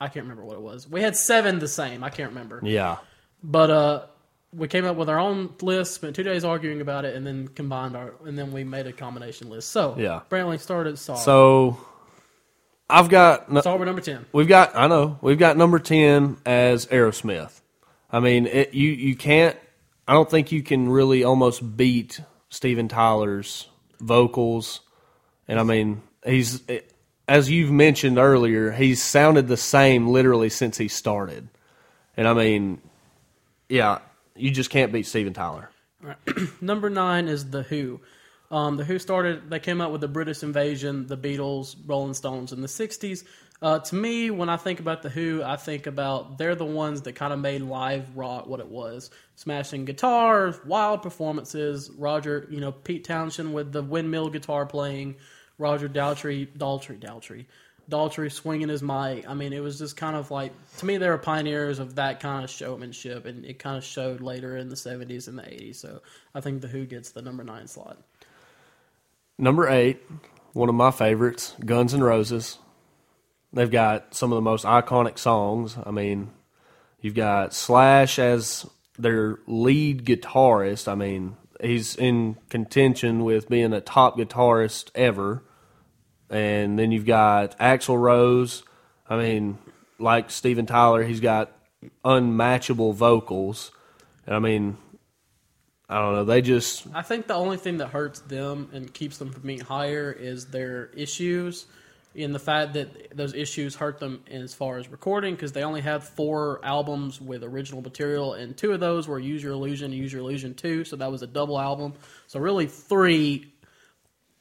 I 0.00 0.06
can't 0.06 0.24
remember 0.24 0.44
what 0.44 0.54
it 0.54 0.62
was. 0.62 0.88
We 0.88 1.02
had 1.02 1.16
seven 1.16 1.58
the 1.58 1.66
same. 1.68 2.04
I 2.04 2.10
can't 2.10 2.28
remember. 2.30 2.60
Yeah. 2.62 2.98
But 3.42 3.70
uh, 3.70 4.06
we 4.52 4.68
came 4.68 4.84
up 4.84 4.96
with 4.96 5.10
our 5.10 5.18
own 5.18 5.54
list, 5.60 5.94
spent 5.94 6.14
two 6.14 6.22
days 6.22 6.44
arguing 6.44 6.80
about 6.80 7.04
it, 7.04 7.16
and 7.16 7.26
then 7.26 7.48
combined 7.48 7.96
our, 7.96 8.14
and 8.24 8.38
then 8.38 8.52
we 8.52 8.62
made 8.62 8.86
a 8.86 8.92
combination 8.92 9.50
list. 9.50 9.70
So 9.70 9.96
Yeah. 9.98 10.20
Brantley 10.30 10.60
started. 10.60 10.98
Saw. 11.00 11.16
So 11.16 11.78
I've 12.90 13.08
got 13.08 13.50
no- 13.50 13.60
Saw 13.60 13.76
we're 13.76 13.84
number 13.84 14.00
ten. 14.00 14.24
we've 14.32 14.48
got 14.48 14.74
I 14.74 14.86
know 14.86 15.18
we've 15.20 15.38
got 15.38 15.56
number 15.56 15.78
ten 15.78 16.38
as 16.46 16.86
Aerosmith. 16.86 17.60
I 18.10 18.20
mean, 18.20 18.46
it, 18.46 18.74
you 18.74 18.90
you 18.90 19.16
can't. 19.16 19.56
I 20.06 20.14
don't 20.14 20.30
think 20.30 20.52
you 20.52 20.62
can 20.62 20.88
really 20.88 21.22
almost 21.24 21.76
beat 21.76 22.20
Steven 22.48 22.88
Tyler's 22.88 23.68
vocals, 24.00 24.80
and 25.46 25.60
I 25.60 25.62
mean 25.64 26.02
he's 26.24 26.62
as 27.28 27.50
you've 27.50 27.70
mentioned 27.70 28.16
earlier, 28.18 28.72
he's 28.72 29.02
sounded 29.02 29.48
the 29.48 29.56
same 29.58 30.08
literally 30.08 30.48
since 30.48 30.78
he 30.78 30.88
started, 30.88 31.48
and 32.16 32.26
I 32.26 32.32
mean, 32.32 32.80
yeah, 33.68 33.98
you 34.34 34.50
just 34.50 34.70
can't 34.70 34.92
beat 34.92 35.04
Steven 35.06 35.34
Tyler. 35.34 35.68
Number 36.62 36.88
nine 36.88 37.28
is 37.28 37.50
the 37.50 37.64
Who. 37.64 38.00
Um, 38.50 38.76
the 38.76 38.84
Who 38.84 38.98
started. 38.98 39.50
They 39.50 39.58
came 39.58 39.80
out 39.80 39.92
with 39.92 40.00
the 40.00 40.08
British 40.08 40.42
Invasion, 40.42 41.06
the 41.06 41.16
Beatles, 41.16 41.76
Rolling 41.86 42.14
Stones 42.14 42.52
in 42.52 42.62
the 42.62 42.68
'60s. 42.68 43.24
Uh, 43.60 43.80
to 43.80 43.94
me, 43.96 44.30
when 44.30 44.48
I 44.48 44.56
think 44.56 44.78
about 44.78 45.02
the 45.02 45.08
Who, 45.08 45.42
I 45.44 45.56
think 45.56 45.86
about 45.86 46.38
they're 46.38 46.54
the 46.54 46.64
ones 46.64 47.02
that 47.02 47.14
kind 47.14 47.32
of 47.32 47.40
made 47.40 47.60
live 47.60 48.16
rock 48.16 48.46
what 48.46 48.60
it 48.60 48.68
was: 48.68 49.10
smashing 49.34 49.84
guitars, 49.84 50.56
wild 50.64 51.02
performances. 51.02 51.90
Roger, 51.90 52.46
you 52.50 52.60
know, 52.60 52.72
Pete 52.72 53.04
Townshend 53.04 53.52
with 53.52 53.72
the 53.72 53.82
windmill 53.82 54.30
guitar 54.30 54.64
playing. 54.64 55.16
Roger 55.58 55.88
Daltrey, 55.88 56.46
Daltrey, 56.56 57.00
Daltrey, 57.00 57.46
Daltrey 57.90 58.30
swinging 58.30 58.68
his 58.68 58.82
mic. 58.82 59.28
I 59.28 59.34
mean, 59.34 59.52
it 59.52 59.60
was 59.60 59.78
just 59.78 59.96
kind 59.96 60.14
of 60.14 60.30
like 60.30 60.52
to 60.78 60.86
me 60.86 60.96
they 60.96 61.08
were 61.08 61.18
pioneers 61.18 61.80
of 61.80 61.96
that 61.96 62.20
kind 62.20 62.44
of 62.44 62.50
showmanship, 62.50 63.26
and 63.26 63.44
it 63.44 63.58
kind 63.58 63.76
of 63.76 63.84
showed 63.84 64.20
later 64.20 64.56
in 64.56 64.68
the 64.68 64.76
'70s 64.76 65.26
and 65.26 65.36
the 65.36 65.42
'80s. 65.42 65.76
So 65.76 66.00
I 66.34 66.40
think 66.40 66.60
the 66.60 66.68
Who 66.68 66.86
gets 66.86 67.10
the 67.10 67.22
number 67.22 67.42
nine 67.42 67.66
slot. 67.66 67.98
Number 69.38 69.68
eight, 69.68 70.02
one 70.52 70.68
of 70.68 70.74
my 70.74 70.90
favorites, 70.90 71.54
Guns 71.64 71.94
N' 71.94 72.02
Roses. 72.02 72.58
They've 73.52 73.70
got 73.70 74.14
some 74.14 74.32
of 74.32 74.36
the 74.36 74.42
most 74.42 74.64
iconic 74.64 75.18
songs. 75.18 75.76
I 75.84 75.92
mean, 75.92 76.32
you've 77.00 77.14
got 77.14 77.54
Slash 77.54 78.18
as 78.18 78.66
their 78.98 79.38
lead 79.46 80.04
guitarist. 80.04 80.88
I 80.88 80.96
mean, 80.96 81.36
he's 81.60 81.94
in 81.94 82.36
contention 82.50 83.24
with 83.24 83.48
being 83.48 83.72
a 83.72 83.80
top 83.80 84.18
guitarist 84.18 84.90
ever. 84.94 85.44
And 86.28 86.78
then 86.78 86.90
you've 86.90 87.06
got 87.06 87.58
Axl 87.58 87.98
Rose. 87.98 88.64
I 89.08 89.16
mean, 89.16 89.58
like 89.98 90.30
Steven 90.30 90.66
Tyler, 90.66 91.04
he's 91.04 91.20
got 91.20 91.52
unmatchable 92.04 92.92
vocals. 92.92 93.70
And 94.26 94.34
I 94.34 94.40
mean, 94.40 94.76
I 95.88 95.98
don't 96.00 96.14
know. 96.14 96.24
They 96.24 96.42
just 96.42 96.86
I 96.94 97.02
think 97.02 97.26
the 97.26 97.34
only 97.34 97.56
thing 97.56 97.78
that 97.78 97.88
hurts 97.88 98.20
them 98.20 98.68
and 98.72 98.92
keeps 98.92 99.18
them 99.18 99.30
from 99.30 99.42
being 99.42 99.60
higher 99.60 100.12
is 100.12 100.46
their 100.46 100.86
issues, 100.94 101.66
in 102.14 102.32
the 102.32 102.38
fact 102.38 102.74
that 102.74 103.16
those 103.16 103.32
issues 103.34 103.74
hurt 103.74 103.98
them 103.98 104.22
as 104.30 104.52
far 104.52 104.76
as 104.78 104.88
recording 104.88 105.34
because 105.34 105.52
they 105.52 105.62
only 105.62 105.80
had 105.80 106.02
four 106.02 106.60
albums 106.62 107.20
with 107.20 107.42
original 107.42 107.80
material, 107.80 108.34
and 108.34 108.56
two 108.56 108.72
of 108.72 108.80
those 108.80 109.08
were 109.08 109.18
Use 109.18 109.42
Your 109.42 109.52
Illusion 109.52 109.92
and 109.92 110.00
Use 110.00 110.12
Your 110.12 110.20
Illusion 110.22 110.54
Two, 110.54 110.84
so 110.84 110.96
that 110.96 111.10
was 111.10 111.22
a 111.22 111.26
double 111.26 111.58
album. 111.58 111.94
So 112.26 112.38
really, 112.38 112.66
three 112.66 113.52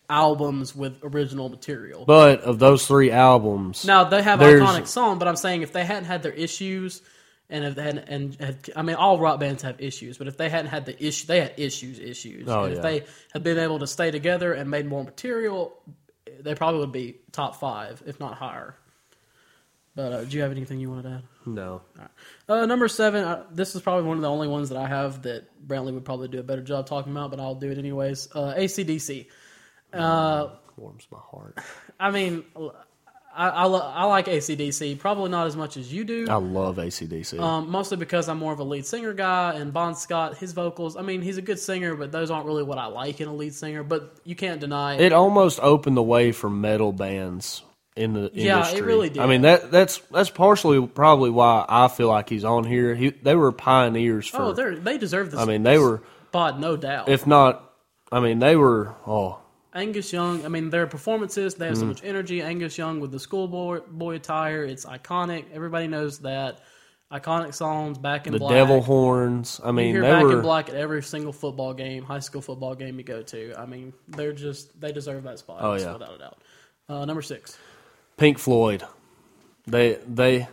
albums 0.10 0.76
with 0.76 1.00
original 1.04 1.50
material. 1.50 2.06
But 2.06 2.41
of 2.41 2.60
those 2.60 2.88
three 2.88 3.12
albums, 3.12 3.86
Now 3.86 4.06
they 4.06 4.22
have 4.22 4.39
iconic 4.39 4.88
song, 4.88 5.20
but 5.20 5.28
I'm 5.28 5.36
saying 5.36 5.62
if 5.62 5.72
they 5.72 5.86
hadn't 5.86 6.06
had 6.06 6.24
their 6.24 6.32
issues, 6.34 7.02
and 7.50 7.64
if 7.64 7.76
they 7.76 7.84
hadn't, 7.84 8.10
and 8.10 8.36
had, 8.36 8.70
I 8.76 8.82
mean, 8.82 8.95
all 8.95 9.20
rock 9.20 9.39
bands 9.39 9.64
have 9.64 9.80
issues, 9.80 10.18
but 10.18 10.28
if 10.28 10.38
they 10.38 10.50
hadn't 10.50 10.72
had 10.72 10.86
the 10.86 11.06
issue, 11.06 11.28
they 11.28 11.41
had 11.41 11.54
issues, 11.58 12.00
issues. 12.00 12.48
Oh, 12.50 12.66
and 12.66 12.74
if 12.74 12.82
they 12.82 13.06
had 13.32 13.43
been 13.43 13.58
able 13.58 13.80
to 13.80 13.88
stay 13.88 14.12
together 14.12 14.54
and 14.54 14.70
made 14.70 14.86
more 14.86 15.04
material, 15.04 15.78
they 16.41 16.56
probably 16.56 16.82
would 16.82 16.91
be 16.91 17.20
top 17.32 17.56
five, 17.56 18.04
if 18.06 18.20
not 18.20 18.36
higher. 18.36 18.76
But 19.95 20.14
uh, 20.14 20.24
do 20.26 20.36
you 20.38 20.43
have 20.43 20.52
anything 20.52 20.80
you 20.80 20.89
wanted 20.89 21.04
to 21.04 21.10
add? 21.10 21.24
no. 21.48 21.82
Uh, 22.48 22.66
number 22.68 22.88
seven. 22.88 23.24
Uh, 23.24 23.45
this 23.52 23.76
is 23.76 23.82
probably 23.82 24.04
one 24.08 24.18
of 24.18 24.22
the 24.22 24.30
only 24.30 24.48
ones 24.48 24.70
that 24.70 24.78
I 24.78 24.88
have 24.88 25.24
that 25.24 25.48
Brantley 25.68 25.91
would 25.91 26.06
probably 26.06 26.28
do 26.28 26.39
a 26.39 26.43
better 26.43 26.62
job 26.62 26.86
talking 26.86 27.12
about, 27.12 27.32
but 27.32 27.39
I'll 27.39 27.56
do 27.56 27.72
it 27.72 27.80
anyways. 27.80 28.28
Uh, 28.32 28.54
ACDC. 28.56 29.26
Uh, 29.91 30.50
Warms 30.76 31.08
my 31.12 31.18
heart. 31.18 31.58
I 32.00 32.12
mean, 32.12 32.43
I, 33.38 33.50
I, 33.50 33.64
lo- 33.66 33.92
I 33.94 34.06
like 34.06 34.26
ACDC, 34.26 34.98
probably 35.00 35.30
not 35.30 35.46
as 35.48 35.56
much 35.56 35.78
as 35.78 35.94
you 35.94 36.04
do. 36.04 36.26
I 36.30 36.36
love 36.36 36.78
ACDC. 36.78 37.40
Um, 37.40 37.70
mostly 37.70 37.96
because 37.98 38.28
I'm 38.30 38.38
more 38.40 38.52
of 38.52 38.60
a 38.60 38.64
lead 38.64 38.86
singer 38.86 39.14
guy, 39.14 39.54
and 39.54 39.72
Bon 39.72 39.96
Scott, 39.96 40.38
his 40.38 40.54
vocals. 40.54 40.98
I 40.98 41.04
mean, 41.04 41.22
he's 41.22 41.38
a 41.38 41.42
good 41.42 41.60
singer, 41.60 41.96
but 41.96 42.12
those 42.12 42.32
aren't 42.32 42.46
really 42.48 42.64
what 42.64 42.78
I 42.80 42.88
like 42.88 43.22
in 43.22 43.28
a 43.28 43.34
lead 43.34 43.54
singer. 43.54 43.84
But 43.84 44.16
you 44.24 44.36
can't 44.36 44.60
deny 44.60 44.96
it 44.98 45.14
almost 45.14 45.60
opened 45.62 45.96
the 45.98 46.04
way 46.04 46.32
for 46.32 46.50
metal 46.50 46.92
bands 46.92 47.62
in 47.96 48.14
the 48.14 48.32
Yeah, 48.34 48.58
it 48.58 48.60
industry. 48.60 48.82
really 48.82 49.10
did. 49.10 49.20
I 49.22 49.28
mean 49.28 49.42
that 49.44 49.72
that's 49.72 50.00
that's 50.12 50.30
partially 50.30 50.86
probably 50.88 51.30
why 51.30 51.66
I 51.68 51.88
feel 51.88 52.08
like 52.10 52.30
he's 52.30 52.44
on 52.44 52.64
here. 52.64 52.94
He, 52.96 53.10
they 53.10 53.36
were 53.36 53.52
pioneers 53.52 54.28
for. 54.28 54.42
Oh, 54.42 54.54
they 54.54 54.76
they 54.76 54.98
deserve 54.98 55.32
this. 55.32 55.40
I 55.40 55.46
mean, 55.46 55.64
they 55.64 55.78
were 55.78 56.02
spot, 56.30 56.60
no 56.60 56.76
doubt. 56.78 57.10
if 57.10 57.26
not. 57.28 57.64
I 58.12 58.20
mean, 58.20 58.40
they 58.40 58.56
were. 58.56 58.94
Oh, 59.06 59.40
Angus 59.78 60.12
Young, 60.12 60.44
I 60.46 60.48
mean, 60.50 60.70
their 60.70 60.88
performances, 60.88 61.56
they 61.56 61.68
have 61.68 61.76
Mm-hmm. 61.76 61.82
so 61.82 61.88
much 61.88 62.04
energy. 62.04 62.42
Angus 62.42 62.78
Young 62.78 63.00
with 63.00 63.12
the 63.12 63.20
schoolboy 63.20 63.82
boy 63.88 64.16
attire, 64.16 64.64
it's 64.64 64.86
iconic. 64.86 65.46
Everybody 65.54 65.88
knows 65.88 66.20
that. 66.20 66.62
Iconic 67.10 67.54
songs, 67.54 67.98
Back 67.98 68.28
in 68.28 68.34
the 68.34 68.40
Black. 68.40 68.52
devil 68.52 68.82
horns. 68.82 69.62
I 69.64 69.72
mean, 69.72 69.96
You 69.96 70.02
hear 70.04 70.12
Back 70.12 70.24
were. 70.24 70.34
in 70.34 70.42
Black 70.42 70.68
at 70.68 70.76
every 70.76 71.02
single 71.02 71.32
football 71.32 71.74
game, 71.74 72.04
high 72.04 72.20
school 72.20 72.42
football 72.42 72.76
game 72.76 72.98
you 72.98 73.04
go 73.06 73.22
to. 73.22 73.54
I 73.58 73.66
mean, 73.66 73.94
they're 74.10 74.34
just, 74.34 74.78
they 74.82 74.92
deserve 74.92 75.24
that 75.24 75.40
spot, 75.40 75.60
Oh, 75.62 75.76
yeah. 75.76 75.94
without 75.94 76.16
a 76.16 76.18
doubt. 76.18 76.38
Uh, 76.90 77.06
number 77.06 77.22
six. 77.22 77.58
Pink 78.18 78.38
Floyd. 78.40 78.84
They 79.68 80.00
they 80.08 80.48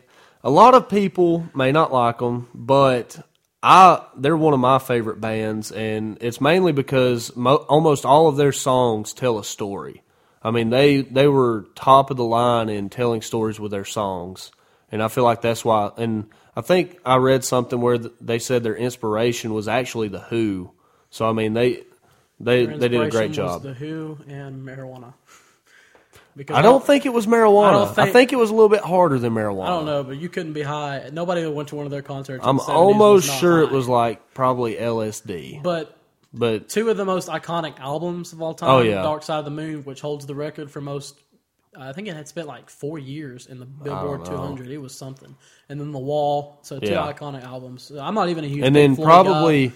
a 0.44 0.50
lot 0.50 0.74
of 0.74 0.88
people 0.88 1.46
may 1.54 1.72
not 1.72 1.92
like 1.92 2.18
them, 2.18 2.48
but 2.54 3.18
I 3.64 4.04
they're 4.14 4.36
one 4.36 4.52
of 4.52 4.60
my 4.60 4.78
favorite 4.78 5.22
bands, 5.22 5.72
and 5.72 6.18
it's 6.20 6.38
mainly 6.38 6.72
because 6.72 7.34
mo- 7.34 7.64
almost 7.68 8.04
all 8.04 8.28
of 8.28 8.36
their 8.36 8.52
songs 8.52 9.14
tell 9.14 9.38
a 9.38 9.44
story. 9.44 10.02
I 10.42 10.50
mean, 10.50 10.68
they 10.68 11.00
they 11.00 11.26
were 11.26 11.64
top 11.74 12.10
of 12.10 12.18
the 12.18 12.24
line 12.24 12.68
in 12.68 12.90
telling 12.90 13.22
stories 13.22 13.58
with 13.58 13.72
their 13.72 13.86
songs, 13.86 14.52
and 14.92 15.02
I 15.02 15.08
feel 15.08 15.24
like 15.24 15.40
that's 15.40 15.64
why. 15.64 15.92
And 15.96 16.26
I 16.54 16.60
think 16.60 16.98
I 17.06 17.16
read 17.16 17.42
something 17.42 17.80
where 17.80 17.96
th- 17.96 18.12
they 18.20 18.38
said 18.38 18.62
their 18.62 18.76
inspiration 18.76 19.54
was 19.54 19.66
actually 19.66 20.08
the 20.08 20.20
Who. 20.20 20.70
So 21.08 21.26
I 21.26 21.32
mean, 21.32 21.54
they 21.54 21.84
they 22.38 22.66
they 22.66 22.88
did 22.88 23.00
a 23.00 23.08
great 23.08 23.32
job. 23.32 23.62
The 23.62 23.72
Who 23.72 24.18
and 24.28 24.62
marijuana. 24.62 25.14
Because 26.36 26.56
I 26.56 26.62
don't 26.62 26.84
think 26.84 27.06
it 27.06 27.12
was 27.12 27.26
marijuana. 27.26 27.68
I, 27.68 27.72
don't 27.72 27.94
think- 27.94 28.12
think 28.12 28.32
it 28.32 28.36
was 28.36 28.50
a 28.50 28.54
little 28.54 28.68
bit 28.68 28.82
harder 28.82 29.18
than 29.18 29.32
marijuana. 29.32 29.66
I 29.66 29.68
don't 29.68 29.86
know, 29.86 30.02
but 30.02 30.16
you 30.16 30.28
couldn't 30.28 30.52
be 30.52 30.62
high. 30.62 31.08
Nobody 31.12 31.42
that 31.42 31.50
went 31.50 31.68
to 31.68 31.76
one 31.76 31.86
of 31.86 31.92
their 31.92 32.02
concerts. 32.02 32.44
I'm 32.44 32.56
the 32.56 32.62
70s 32.62 32.68
almost 32.74 33.40
sure 33.40 33.62
it 33.62 33.70
was 33.70 33.86
like 33.88 34.34
probably 34.34 34.74
LSD, 34.74 35.62
But 35.62 35.96
but 36.32 36.68
two 36.68 36.90
of 36.90 36.96
the 36.96 37.04
most 37.04 37.28
iconic 37.28 37.78
albums 37.78 38.32
of 38.32 38.42
all 38.42 38.50
oh, 38.50 38.54
time. 38.54 38.70
Oh, 38.70 38.80
yeah. 38.80 39.02
Dark 39.02 39.22
Side 39.22 39.38
of 39.38 39.44
the 39.44 39.52
Moon, 39.52 39.84
which 39.84 40.00
holds 40.00 40.26
the 40.26 40.34
record 40.34 40.70
for 40.70 40.80
most. 40.80 41.20
I 41.76 41.92
think 41.92 42.08
it 42.08 42.16
had 42.16 42.28
spent 42.28 42.48
like 42.48 42.70
four 42.70 42.98
years 42.98 43.46
in 43.46 43.58
the 43.60 43.66
Billboard 43.66 44.24
200. 44.24 44.68
It 44.68 44.78
was 44.78 44.96
something, 44.96 45.34
and 45.68 45.80
then 45.80 45.92
The 45.92 45.98
Wall. 45.98 46.58
So 46.62 46.78
two 46.78 46.90
Yeah. 46.90 47.12
iconic 47.12 47.44
albums. 47.44 47.92
I'm 47.96 48.14
not 48.14 48.28
even 48.28 48.44
a 48.44 48.48
huge. 48.48 48.64
and 48.64 48.74
then 48.74 48.96
Floyd 48.96 49.06
guy. 49.08 49.12
probably 49.22 49.72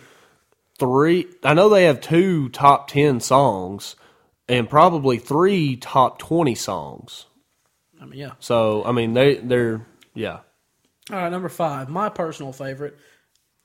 three. 0.78 1.26
I 1.42 1.54
know 1.54 1.68
they 1.68 1.84
have 1.84 2.00
two 2.00 2.48
top 2.50 2.88
ten 2.88 3.20
songs, 3.20 3.96
and 4.48 4.68
probably 4.68 5.18
three 5.18 5.76
top 5.76 6.18
twenty 6.18 6.54
songs. 6.54 7.26
I 8.00 8.04
mean, 8.06 8.18
yeah. 8.18 8.32
So 8.40 8.84
I 8.84 8.92
mean, 8.92 9.14
they 9.14 9.36
they're 9.36 9.86
yeah. 10.14 10.40
All 11.10 11.16
right, 11.16 11.30
number 11.30 11.48
five, 11.48 11.88
my 11.88 12.08
personal 12.08 12.52
favorite. 12.52 12.98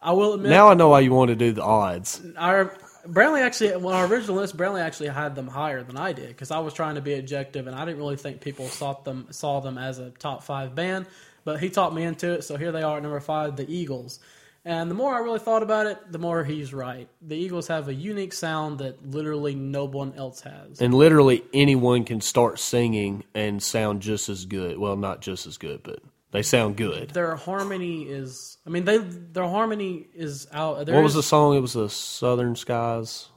I 0.01 0.11
will 0.13 0.33
admit, 0.33 0.49
Now 0.49 0.69
I 0.69 0.73
know 0.73 0.89
why 0.89 0.99
you 1.01 1.11
want 1.13 1.29
to 1.29 1.35
do 1.35 1.51
the 1.53 1.63
odds. 1.63 2.21
our 2.37 2.75
Brantley 3.07 3.41
actually, 3.41 3.75
well, 3.77 3.93
our 3.95 4.05
original 4.05 4.35
list, 4.37 4.55
Brantley 4.55 4.81
actually 4.81 5.09
had 5.09 5.35
them 5.35 5.47
higher 5.47 5.83
than 5.83 5.97
I 5.97 6.13
did 6.13 6.27
because 6.29 6.51
I 6.51 6.59
was 6.59 6.73
trying 6.73 6.95
to 6.95 7.01
be 7.01 7.15
objective 7.15 7.67
and 7.67 7.75
I 7.75 7.83
didn't 7.85 7.97
really 7.99 8.15
think 8.17 8.39
people 8.41 8.67
saw 8.67 8.93
them 9.01 9.27
saw 9.31 9.59
them 9.59 9.77
as 9.77 9.99
a 9.99 10.09
top 10.11 10.43
five 10.43 10.73
band. 10.75 11.05
but 11.45 11.59
he 11.59 11.69
talked 11.69 11.93
me 11.95 12.03
into 12.03 12.31
it. 12.31 12.43
So 12.43 12.55
here 12.57 12.71
they 12.71 12.83
are 12.83 12.97
at 12.97 13.03
number 13.03 13.19
five, 13.19 13.55
the 13.57 13.69
Eagles. 13.69 14.19
And 14.65 14.89
the 14.89 14.95
more 14.95 15.13
I 15.13 15.19
really 15.19 15.39
thought 15.39 15.61
about 15.61 15.87
it, 15.87 15.97
the 16.11 16.19
more 16.19 16.43
he's 16.45 16.73
right. 16.73 17.09
The 17.21 17.35
Eagles 17.35 17.67
have 17.67 17.89
a 17.89 17.93
unique 17.93 18.31
sound 18.31 18.79
that 18.79 19.05
literally 19.05 19.55
no 19.55 19.83
one 19.83 20.13
else 20.15 20.39
has. 20.41 20.79
And 20.81 20.93
literally 20.93 21.43
anyone 21.53 22.05
can 22.05 22.21
start 22.21 22.59
singing 22.59 23.25
and 23.35 23.61
sound 23.61 24.01
just 24.01 24.29
as 24.29 24.45
good. 24.45 24.77
Well, 24.77 24.95
not 24.95 25.19
just 25.21 25.45
as 25.47 25.57
good, 25.57 25.81
but 25.83 25.99
they 26.31 26.43
sound 26.43 26.77
good. 26.77 27.09
Their 27.09 27.35
harmony 27.35 28.03
is, 28.03 28.57
I 28.65 28.69
mean, 28.69 28.85
they 28.85 28.99
their 28.99 29.47
harmony 29.49 30.07
is 30.15 30.47
out. 30.53 30.85
there 30.85 30.95
What 30.95 31.03
was 31.03 31.13
the 31.15 31.23
song? 31.23 31.57
It 31.57 31.59
was 31.59 31.73
the 31.73 31.89
Southern 31.89 32.55
Skies. 32.55 33.27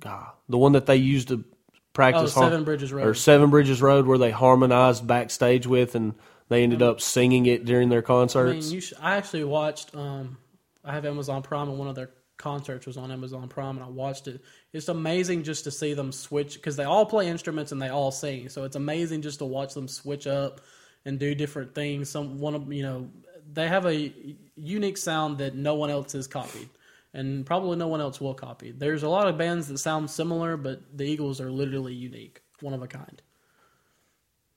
God, 0.00 0.30
the 0.48 0.58
one 0.58 0.72
that 0.72 0.86
they 0.86 0.96
used 0.96 1.28
to 1.28 1.44
practice 1.92 2.34
Oh, 2.36 2.40
har- 2.40 2.50
Seven 2.50 2.64
Bridges 2.64 2.92
Road. 2.92 3.06
or 3.06 3.14
Seven 3.14 3.50
Bridges 3.50 3.80
Road, 3.82 4.06
where 4.06 4.18
they 4.18 4.30
harmonized 4.30 5.06
backstage 5.06 5.66
with, 5.66 5.94
and 5.94 6.14
they 6.48 6.62
ended 6.62 6.80
up 6.82 7.00
singing 7.02 7.44
it 7.46 7.64
during 7.66 7.90
their 7.90 8.00
I 8.00 8.02
concerts. 8.02 8.66
mean, 8.66 8.74
you 8.74 8.80
should, 8.80 8.98
I 9.00 9.16
actually 9.16 9.44
watched. 9.44 9.94
Um, 9.94 10.38
I 10.84 10.92
have 10.92 11.06
Amazon 11.06 11.42
Prime, 11.42 11.68
and 11.68 11.78
one 11.78 11.88
of 11.88 11.94
their 11.94 12.10
concerts 12.36 12.86
was 12.86 12.96
on 12.96 13.10
Amazon 13.10 13.48
Prime, 13.48 13.76
and 13.76 13.84
I 13.84 13.88
watched 13.88 14.28
it. 14.28 14.42
It's 14.72 14.88
amazing 14.88 15.44
just 15.44 15.64
to 15.64 15.70
see 15.70 15.94
them 15.94 16.12
switch 16.12 16.54
because 16.54 16.76
they 16.76 16.84
all 16.84 17.06
play 17.06 17.28
instruments 17.28 17.72
and 17.72 17.80
they 17.80 17.88
all 17.88 18.10
sing. 18.10 18.48
So 18.48 18.64
it's 18.64 18.76
amazing 18.76 19.22
just 19.22 19.38
to 19.38 19.44
watch 19.44 19.74
them 19.74 19.88
switch 19.88 20.26
up 20.26 20.60
and 21.04 21.18
do 21.18 21.34
different 21.34 21.74
things. 21.74 22.10
Some 22.10 22.38
one 22.38 22.54
of 22.54 22.72
you 22.72 22.82
know 22.82 23.08
they 23.52 23.68
have 23.68 23.86
a 23.86 24.12
unique 24.56 24.96
sound 24.96 25.38
that 25.38 25.54
no 25.54 25.74
one 25.74 25.90
else 25.90 26.12
has 26.12 26.26
copied. 26.26 26.68
And 27.16 27.46
probably 27.46 27.76
no 27.76 27.86
one 27.86 28.00
else 28.00 28.20
will 28.20 28.34
copy. 28.34 28.72
There's 28.72 29.04
a 29.04 29.08
lot 29.08 29.28
of 29.28 29.38
bands 29.38 29.68
that 29.68 29.78
sound 29.78 30.10
similar, 30.10 30.56
but 30.56 30.80
the 30.98 31.04
Eagles 31.04 31.40
are 31.40 31.48
literally 31.48 31.94
unique, 31.94 32.42
one 32.60 32.74
of 32.74 32.82
a 32.82 32.88
kind. 32.88 33.22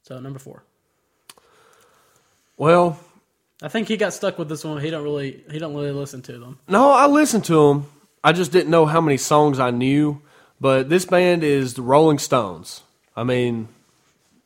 So 0.02 0.20
number 0.20 0.40
four. 0.40 0.64
well, 2.58 3.00
I 3.62 3.70
think 3.70 3.88
he 3.88 3.98
got 3.98 4.14
stuck 4.14 4.38
with 4.38 4.50
this 4.50 4.64
one. 4.64 4.82
He 4.82 4.90
don't 4.90 5.04
really 5.04 5.44
he 5.52 5.60
don't 5.60 5.74
really 5.74 5.92
listen 5.92 6.22
to 6.24 6.38
them. 6.38 6.60
no, 6.68 6.92
I 6.92 7.08
listened 7.08 7.46
to 7.46 7.68
them. 7.68 7.88
I 8.24 8.32
just 8.34 8.52
didn't 8.52 8.70
know 8.70 8.86
how 8.86 9.02
many 9.02 9.18
songs 9.18 9.60
I 9.60 9.72
knew. 9.72 10.22
But 10.60 10.90
this 10.90 11.06
band 11.06 11.44
is 11.44 11.76
the 11.76 11.82
Rolling 11.82 12.18
Stones. 12.18 12.82
I 13.16 13.24
mean, 13.24 13.68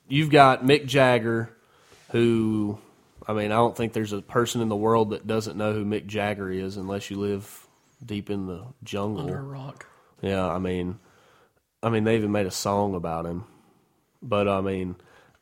you've 0.08 0.30
got 0.30 0.64
Mick 0.64 0.86
Jagger, 0.86 1.50
who, 2.12 2.78
I 3.26 3.34
mean, 3.34 3.52
I 3.52 3.56
don't 3.56 3.76
think 3.76 3.94
there's 3.94 4.12
a 4.14 4.22
person 4.22 4.62
in 4.62 4.70
the 4.70 4.76
world 4.76 5.12
that 5.12 5.26
doesn't 5.26 5.58
know 5.58 5.74
who 5.74 5.86
Mick 5.86 6.08
Jagger 6.08 6.52
is 6.52 6.78
unless 6.78 7.10
you 7.10 7.18
live 7.18 7.68
deep 8.06 8.30
in 8.30 8.48
the 8.48 8.66
jungle. 8.84 9.22
Under 9.22 9.40
a 9.40 9.44
rock. 9.44 9.86
Yeah, 10.22 10.46
I 10.46 10.60
mean, 10.60 11.00
I 11.82 11.90
mean, 11.90 12.04
they 12.04 12.16
even 12.16 12.32
made 12.32 12.46
a 12.46 12.52
song 12.52 12.94
about 12.94 13.26
him. 13.26 13.46
But 14.22 14.48
I 14.48 14.62
mean, 14.62 14.96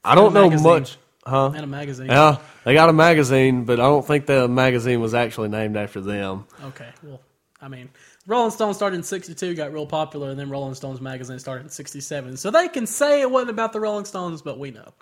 I 0.04 0.16
don't 0.16 0.34
know 0.34 0.50
magazine. 0.50 0.72
much, 0.72 0.98
huh? 1.26 1.52
And 1.54 1.64
a 1.64 1.68
magazine. 1.68 2.08
Yeah, 2.08 2.38
they 2.64 2.74
got 2.74 2.90
a 2.90 2.94
magazine, 2.94 3.66
but 3.66 3.80
I 3.80 3.84
don't 3.84 4.06
think 4.06 4.26
the 4.26 4.48
magazine 4.48 5.02
was 5.02 5.14
actually 5.14 5.50
named 5.50 5.78
after 5.78 6.02
them. 6.02 6.46
Okay. 6.66 6.90
Well, 7.04 7.22
I 7.62 7.68
mean, 7.68 7.90
Rolling 8.26 8.52
Stone 8.52 8.74
started 8.74 8.98
in 8.98 9.04
'62, 9.04 9.56
got 9.56 9.74
real 9.74 9.88
popular, 9.88 10.30
and 10.30 10.40
then 10.40 10.50
Rolling 10.50 10.76
Stones 10.76 11.02
magazine 11.02 11.40
started 11.40 11.64
in 11.66 11.70
'67. 11.70 12.38
So 12.38 12.52
they 12.52 12.68
can 12.68 12.88
say 12.88 13.22
it 13.22 13.30
wasn't 13.30 13.52
about 13.52 13.74
the 13.74 13.80
Rolling 13.80 14.06
Stones, 14.06 14.42
but 14.42 14.60
we 14.60 14.72
know. 14.72 14.94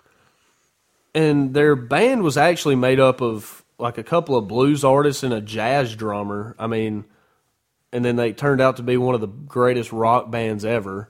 And 1.13 1.53
their 1.53 1.75
band 1.75 2.23
was 2.23 2.37
actually 2.37 2.75
made 2.75 2.99
up 2.99 3.21
of 3.21 3.63
like 3.79 3.97
a 3.97 4.03
couple 4.03 4.35
of 4.35 4.47
blues 4.47 4.83
artists 4.83 5.23
and 5.23 5.33
a 5.33 5.41
jazz 5.41 5.95
drummer. 5.95 6.55
I 6.57 6.67
mean, 6.67 7.05
and 7.91 8.03
then 8.03 8.15
they 8.15 8.33
turned 8.33 8.61
out 8.61 8.77
to 8.77 8.83
be 8.83 8.97
one 8.97 9.15
of 9.15 9.21
the 9.21 9.27
greatest 9.27 9.91
rock 9.91 10.29
bands 10.29 10.65
ever. 10.65 11.09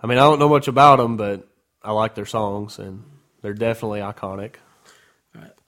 I 0.00 0.06
mean, 0.06 0.18
I 0.18 0.22
don't 0.22 0.38
know 0.38 0.48
much 0.48 0.68
about 0.68 0.96
them, 0.96 1.16
but 1.16 1.48
I 1.82 1.92
like 1.92 2.14
their 2.14 2.26
songs, 2.26 2.78
and 2.78 3.04
they're 3.46 3.54
definitely 3.54 4.00
iconic. 4.00 4.56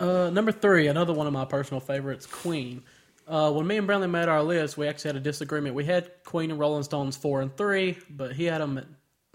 Uh, 0.01 0.31
number 0.31 0.51
three, 0.51 0.89
another 0.89 1.13
one 1.13 1.29
of 1.29 1.33
my 1.33 1.45
personal 1.45 1.79
favorites, 1.79 2.27
Queen. 2.27 2.83
Uh, 3.29 3.53
when 3.53 3.69
me 3.69 3.77
and 3.77 3.89
Brantley 3.89 4.11
made 4.11 4.29
our 4.29 4.43
list, 4.43 4.77
we 4.77 4.89
actually 4.89 5.11
had 5.11 5.17
a 5.17 5.21
disagreement. 5.21 5.77
We 5.77 5.85
had 5.85 6.11
Queen 6.25 6.51
and 6.51 6.59
Rolling 6.59 6.83
Stones 6.83 7.17
four 7.17 7.41
and 7.41 7.57
three, 7.57 7.97
but 8.11 8.33
he 8.33 8.47
had 8.47 8.61
them 8.61 8.79
at 8.79 8.87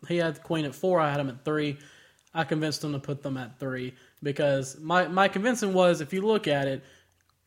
he 0.10 0.18
had 0.18 0.44
Queen 0.44 0.66
at 0.66 0.76
four. 0.76 1.00
I 1.00 1.10
had 1.10 1.22
them 1.22 1.30
at 1.30 1.46
three. 1.46 1.78
I 2.34 2.44
convinced 2.44 2.84
him 2.84 2.92
to 2.92 3.00
put 3.00 3.24
them 3.24 3.38
at 3.38 3.62
three 3.62 3.94
because 4.22 4.78
my 4.78 5.08
my 5.08 5.30
convincing 5.30 5.74
was 5.74 6.02
if 6.02 6.12
you 6.12 6.22
look 6.22 6.46
at 6.46 6.68
it, 6.68 6.84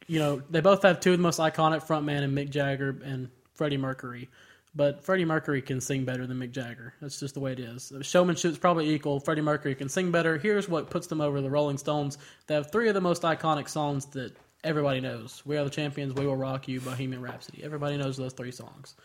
you 0.07 0.19
know 0.19 0.41
they 0.49 0.63
both 0.63 0.83
have 0.83 1.01
two 1.01 1.13
of 1.13 1.19
the 1.19 1.23
most 1.23 1.41
iconic 1.41 1.87
frontmen 1.87 2.23
and 2.23 2.35
Mick 2.35 2.49
Jagger 2.49 2.99
and 3.05 3.29
Freddie 3.53 3.77
Mercury. 3.77 4.31
But 4.77 5.03
Freddie 5.03 5.25
Mercury 5.25 5.63
can 5.63 5.81
sing 5.81 6.05
better 6.05 6.27
than 6.27 6.39
Mick 6.39 6.51
Jagger. 6.51 6.93
That's 7.01 7.19
just 7.19 7.33
the 7.33 7.41
way 7.41 7.53
it 7.53 7.59
is. 7.59 7.91
Showmanship's 8.03 8.59
probably 8.59 8.91
equal. 8.91 9.19
Freddie 9.21 9.41
Mercury 9.41 9.75
can 9.75 9.89
sing 9.89 10.11
better. 10.11 10.37
Here's 10.37 10.69
what 10.69 10.91
puts 10.91 11.07
them 11.07 11.23
over 11.23 11.41
the 11.41 11.51
Rolling 11.51 11.79
Stones. 11.79 12.19
They 12.47 12.55
have 12.55 12.71
three 12.71 12.89
of 12.89 12.95
the 12.95 13.01
most 13.01 13.23
iconic 13.23 13.71
songs 13.71 14.05
that 14.07 14.37
everybody 14.65 15.01
knows. 15.01 15.43
We 15.47 15.57
Are 15.57 15.65
the 15.65 15.71
Champions, 15.71 16.13
We 16.13 16.27
Will 16.27 16.37
Rock 16.37 16.69
You, 16.69 16.83
Bohemian 16.83 17.23
Rhapsody. 17.23 17.65
Everybody 17.65 17.97
knows 17.97 18.19
those 18.19 18.35
three 18.35 18.51
songs. 18.51 18.97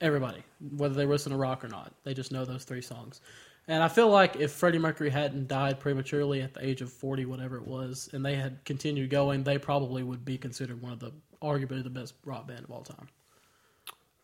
Everybody, 0.00 0.42
whether 0.76 0.94
they 0.94 1.06
listen 1.06 1.30
to 1.30 1.38
rock 1.38 1.64
or 1.64 1.68
not, 1.68 1.92
they 2.02 2.14
just 2.14 2.32
know 2.32 2.44
those 2.44 2.64
three 2.64 2.82
songs. 2.82 3.20
And 3.68 3.80
I 3.80 3.86
feel 3.86 4.08
like 4.08 4.34
if 4.34 4.50
Freddie 4.50 4.78
Mercury 4.78 5.10
hadn't 5.10 5.46
died 5.46 5.78
prematurely 5.78 6.42
at 6.42 6.52
the 6.52 6.66
age 6.66 6.82
of 6.82 6.92
40, 6.92 7.26
whatever 7.26 7.58
it 7.58 7.66
was, 7.68 8.10
and 8.12 8.26
they 8.26 8.34
had 8.34 8.64
continued 8.64 9.10
going, 9.10 9.44
they 9.44 9.56
probably 9.56 10.02
would 10.02 10.24
be 10.24 10.36
considered 10.36 10.82
one 10.82 10.92
of 10.92 10.98
the, 10.98 11.12
arguably 11.40 11.80
the 11.84 11.90
best 11.90 12.14
rock 12.24 12.48
band 12.48 12.64
of 12.64 12.72
all 12.72 12.82
time. 12.82 13.06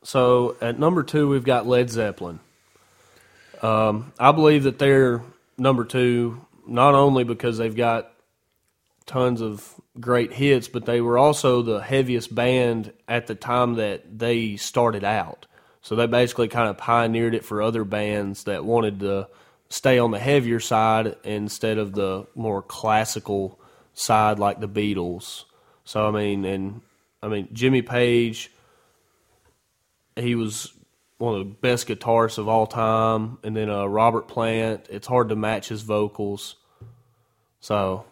So 0.02 0.56
at 0.60 0.78
number 0.78 1.02
two, 1.02 1.28
we've 1.28 1.44
got 1.44 1.66
Led 1.66 1.90
Zeppelin. 1.90 2.40
Um, 3.62 4.12
I 4.18 4.32
believe 4.32 4.64
that 4.64 4.78
they're 4.78 5.22
number 5.56 5.84
two 5.84 6.44
not 6.66 6.94
only 6.94 7.24
because 7.24 7.58
they've 7.58 7.74
got 7.74 8.12
tons 9.06 9.40
of 9.40 9.74
great 9.98 10.32
hits, 10.32 10.68
but 10.68 10.84
they 10.84 11.00
were 11.00 11.18
also 11.18 11.62
the 11.62 11.80
heaviest 11.80 12.32
band 12.34 12.92
at 13.08 13.26
the 13.26 13.34
time 13.34 13.74
that 13.74 14.18
they 14.18 14.56
started 14.56 15.02
out. 15.02 15.46
So 15.80 15.96
they 15.96 16.06
basically 16.06 16.48
kind 16.48 16.68
of 16.68 16.76
pioneered 16.76 17.34
it 17.34 17.44
for 17.44 17.62
other 17.62 17.84
bands 17.84 18.44
that 18.44 18.64
wanted 18.64 19.00
to 19.00 19.28
stay 19.70 19.98
on 19.98 20.10
the 20.10 20.18
heavier 20.18 20.60
side 20.60 21.16
instead 21.24 21.78
of 21.78 21.92
the 21.92 22.26
more 22.34 22.62
classical 22.62 23.58
side 23.94 24.38
like 24.38 24.60
the 24.60 24.68
Beatles. 24.68 25.44
So 25.84 26.06
I 26.06 26.10
mean, 26.10 26.44
and 26.44 26.82
I 27.22 27.28
mean 27.28 27.48
Jimmy 27.52 27.82
Page 27.82 28.50
he 30.18 30.34
was 30.34 30.72
one 31.18 31.34
of 31.34 31.40
the 31.40 31.54
best 31.54 31.88
guitarists 31.88 32.38
of 32.38 32.48
all 32.48 32.66
time. 32.66 33.38
And 33.42 33.56
then 33.56 33.68
uh, 33.70 33.86
Robert 33.86 34.28
Plant, 34.28 34.86
it's 34.90 35.06
hard 35.06 35.30
to 35.30 35.36
match 35.36 35.68
his 35.68 35.82
vocals. 35.82 36.56
So 37.60 38.04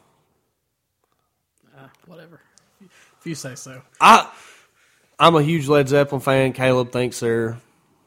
Uh, 1.77 1.89
whatever. 2.07 2.41
If 2.81 3.27
you 3.27 3.35
say 3.35 3.55
so. 3.55 3.83
I, 4.01 4.31
I'm 5.19 5.35
a 5.37 5.43
huge 5.43 5.69
Led 5.69 5.89
Zeppelin 5.89 6.21
fan. 6.21 6.53
Caleb 6.53 6.93
thinks 6.93 7.21
they're 7.21 7.59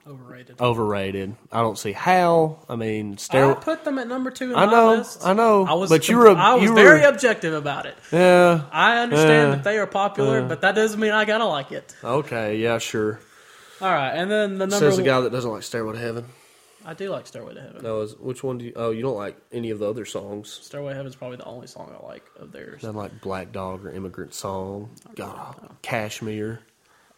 Overrated. 0.08 0.60
overrated. 0.60 1.36
I 1.52 1.62
don't 1.62 1.78
see 1.78 1.91
how. 1.91 2.60
I 2.68 2.76
mean, 2.76 3.18
I 3.32 3.54
put 3.54 3.84
them 3.84 4.00
at 4.00 4.08
number 4.08 4.32
two 4.32 4.52
in 4.52 4.56
I 4.58 4.66
know, 4.66 4.95
list. 4.95 5.22
I 5.24 5.34
know, 5.34 5.66
I 5.66 5.74
was, 5.74 5.89
but 5.89 6.10
you 6.10 6.18
were 6.18 6.30
I 6.30 6.56
was 6.56 6.64
you 6.64 6.70
were- 6.72 6.76
very 6.76 7.04
objective 7.04 7.54
about 7.54 7.86
it. 7.86 7.95
Yeah. 8.12 8.62
I 8.72 9.00
understand 9.00 9.50
Yeah. 9.50 9.56
that 9.56 9.64
they 9.64 9.78
are 9.78 9.86
popular, 9.88 10.41
but 10.41 10.62
that 10.62 10.74
doesn't 10.74 11.00
mean 11.00 11.12
I 11.12 11.26
gotta 11.26 11.45
like 11.45 11.72
it. 11.72 11.95
Okay. 12.04 12.58
Yeah. 12.58 12.80
Sure. 12.80 13.20
All 13.82 13.90
right, 13.92 14.12
and 14.12 14.30
then 14.30 14.54
the 14.58 14.68
number. 14.68 14.76
Says 14.78 14.98
the 14.98 15.04
one- 15.04 15.06
guy 15.08 15.22
that 15.22 15.32
doesn't 15.32 15.52
like 15.52 15.64
Stairway 15.64 15.94
to 15.94 16.00
Heaven. 16.00 16.26
I 16.86 16.94
do 16.94 17.10
like 17.10 17.28
Stairway 17.28 17.54
to 17.56 17.62
Heaven. 17.62 17.84
No, 17.84 18.02
is 18.02 18.16
which 18.18 18.44
one 18.44 18.58
do 18.58 18.66
you? 18.66 18.74
Oh, 18.76 18.92
you 18.92 19.02
don't 19.02 19.18
like 19.18 19.38
any 19.52 19.70
of 19.70 19.80
the 19.80 19.90
other 19.90 20.06
songs. 20.06 20.50
Stairway 20.64 20.92
to 20.92 20.96
Heaven 20.96 21.10
is 21.10 21.16
probably 21.16 21.38
the 21.38 21.46
only 21.46 21.68
song 21.68 21.96
I 22.02 22.06
like 22.06 22.24
of 22.38 22.52
theirs. 22.52 22.84
Not 22.84 22.96
like 22.96 23.22
Black 23.22 23.52
Dog 23.52 23.86
or 23.86 23.92
Immigrant 23.92 24.34
Song. 24.34 24.90
God, 25.16 25.76
Kashmir. 25.82 26.62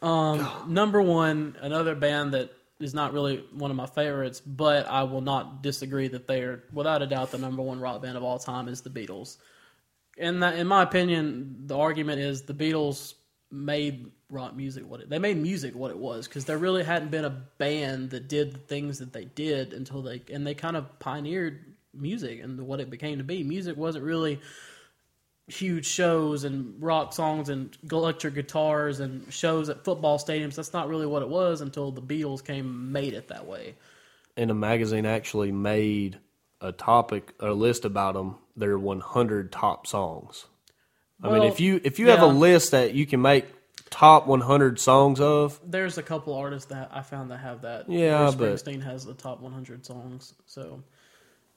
Um, 0.01 0.47
number 0.68 1.01
one, 1.01 1.55
another 1.62 1.93
band 1.93 2.34
that 2.34 2.51
is 2.80 2.95
not 2.95 3.14
really 3.14 3.43
one 3.53 3.70
of 3.70 3.78
my 3.78 3.86
favorites, 3.86 4.39
but 4.39 4.88
I 4.88 5.03
will 5.03 5.22
not 5.22 5.62
disagree 5.62 6.07
that 6.07 6.26
they 6.28 6.41
are 6.41 6.64
without 6.74 7.03
a 7.03 7.07
doubt 7.07 7.32
the 7.32 7.38
number 7.38 7.62
one 7.62 7.80
rock 7.80 8.01
band 8.01 8.18
of 8.18 8.24
all 8.24 8.39
time 8.39 8.68
is 8.68 8.82
the 8.82 8.89
Beatles. 8.89 9.38
And 10.18 10.41
that, 10.41 10.55
in 10.57 10.66
my 10.66 10.82
opinion, 10.82 11.68
the 11.68 11.78
argument 11.78 12.20
is 12.20 12.41
the 12.41 12.53
Beatles 12.55 13.14
made 13.51 14.12
rock 14.32 14.55
music 14.55 14.84
what 14.89 15.01
it 15.01 15.09
they 15.09 15.19
made 15.19 15.38
music 15.38 15.75
what 15.75 15.91
it 15.91 15.97
was 15.97 16.27
because 16.27 16.45
there 16.45 16.57
really 16.57 16.84
hadn't 16.84 17.11
been 17.11 17.25
a 17.25 17.29
band 17.29 18.09
that 18.11 18.27
did 18.29 18.53
the 18.53 18.57
things 18.59 18.99
that 18.99 19.11
they 19.13 19.25
did 19.25 19.73
until 19.73 20.01
they 20.01 20.21
and 20.34 20.47
they 20.47 20.53
kind 20.55 20.77
of 20.77 20.99
pioneered 20.99 21.59
music 21.93 22.41
and 22.41 22.59
what 22.61 22.79
it 22.79 22.89
became 22.89 23.17
to 23.17 23.23
be. 23.23 23.43
Music 23.43 23.75
wasn't 23.75 24.03
really 24.03 24.39
huge 25.47 25.86
shows 25.86 26.45
and 26.45 26.82
rock 26.82 27.11
songs 27.11 27.49
and 27.49 27.77
electric 27.91 28.34
guitars 28.34 29.01
and 29.01 29.32
shows 29.34 29.67
at 29.67 29.84
football 29.84 30.17
stadiums. 30.17 30.55
That's 30.55 30.71
not 30.71 30.88
really 30.88 31.05
what 31.05 31.21
it 31.21 31.27
was 31.29 31.59
until 31.59 31.91
the 31.91 32.01
Beatles 32.01 32.41
came 32.45 32.65
and 32.67 32.93
made 32.93 33.13
it 33.13 33.27
that 33.27 33.45
way. 33.45 33.75
and 34.38 34.49
a 34.49 34.53
magazine 34.53 35.05
actually 35.05 35.51
made 35.51 36.17
a 36.61 36.71
topic 36.71 37.34
a 37.41 37.51
list 37.51 37.84
about 37.84 38.13
them 38.13 38.36
their 38.55 38.77
100 38.79 39.51
top 39.51 39.86
songs 39.88 40.45
i 41.23 41.29
mean 41.29 41.43
if 41.43 41.59
you 41.59 41.82
if 41.84 41.99
you 41.99 42.09
have 42.09 42.21
a 42.21 42.27
list 42.27 42.71
that 42.71 42.93
you 42.93 43.05
can 43.05 43.21
make 43.21 43.45
top 43.91 44.25
100 44.25 44.79
songs 44.79 45.19
of 45.19 45.59
There's 45.63 45.99
a 45.99 46.03
couple 46.03 46.33
artists 46.33 46.69
that 46.69 46.89
I 46.91 47.01
found 47.03 47.29
that 47.29 47.37
have 47.37 47.61
that. 47.61 47.87
Yeah, 47.89 48.31
Bruce 48.31 48.61
but- 48.63 48.71
Springsteen 48.73 48.81
has 48.83 49.05
the 49.05 49.13
top 49.13 49.39
100 49.41 49.85
songs. 49.85 50.33
So, 50.47 50.81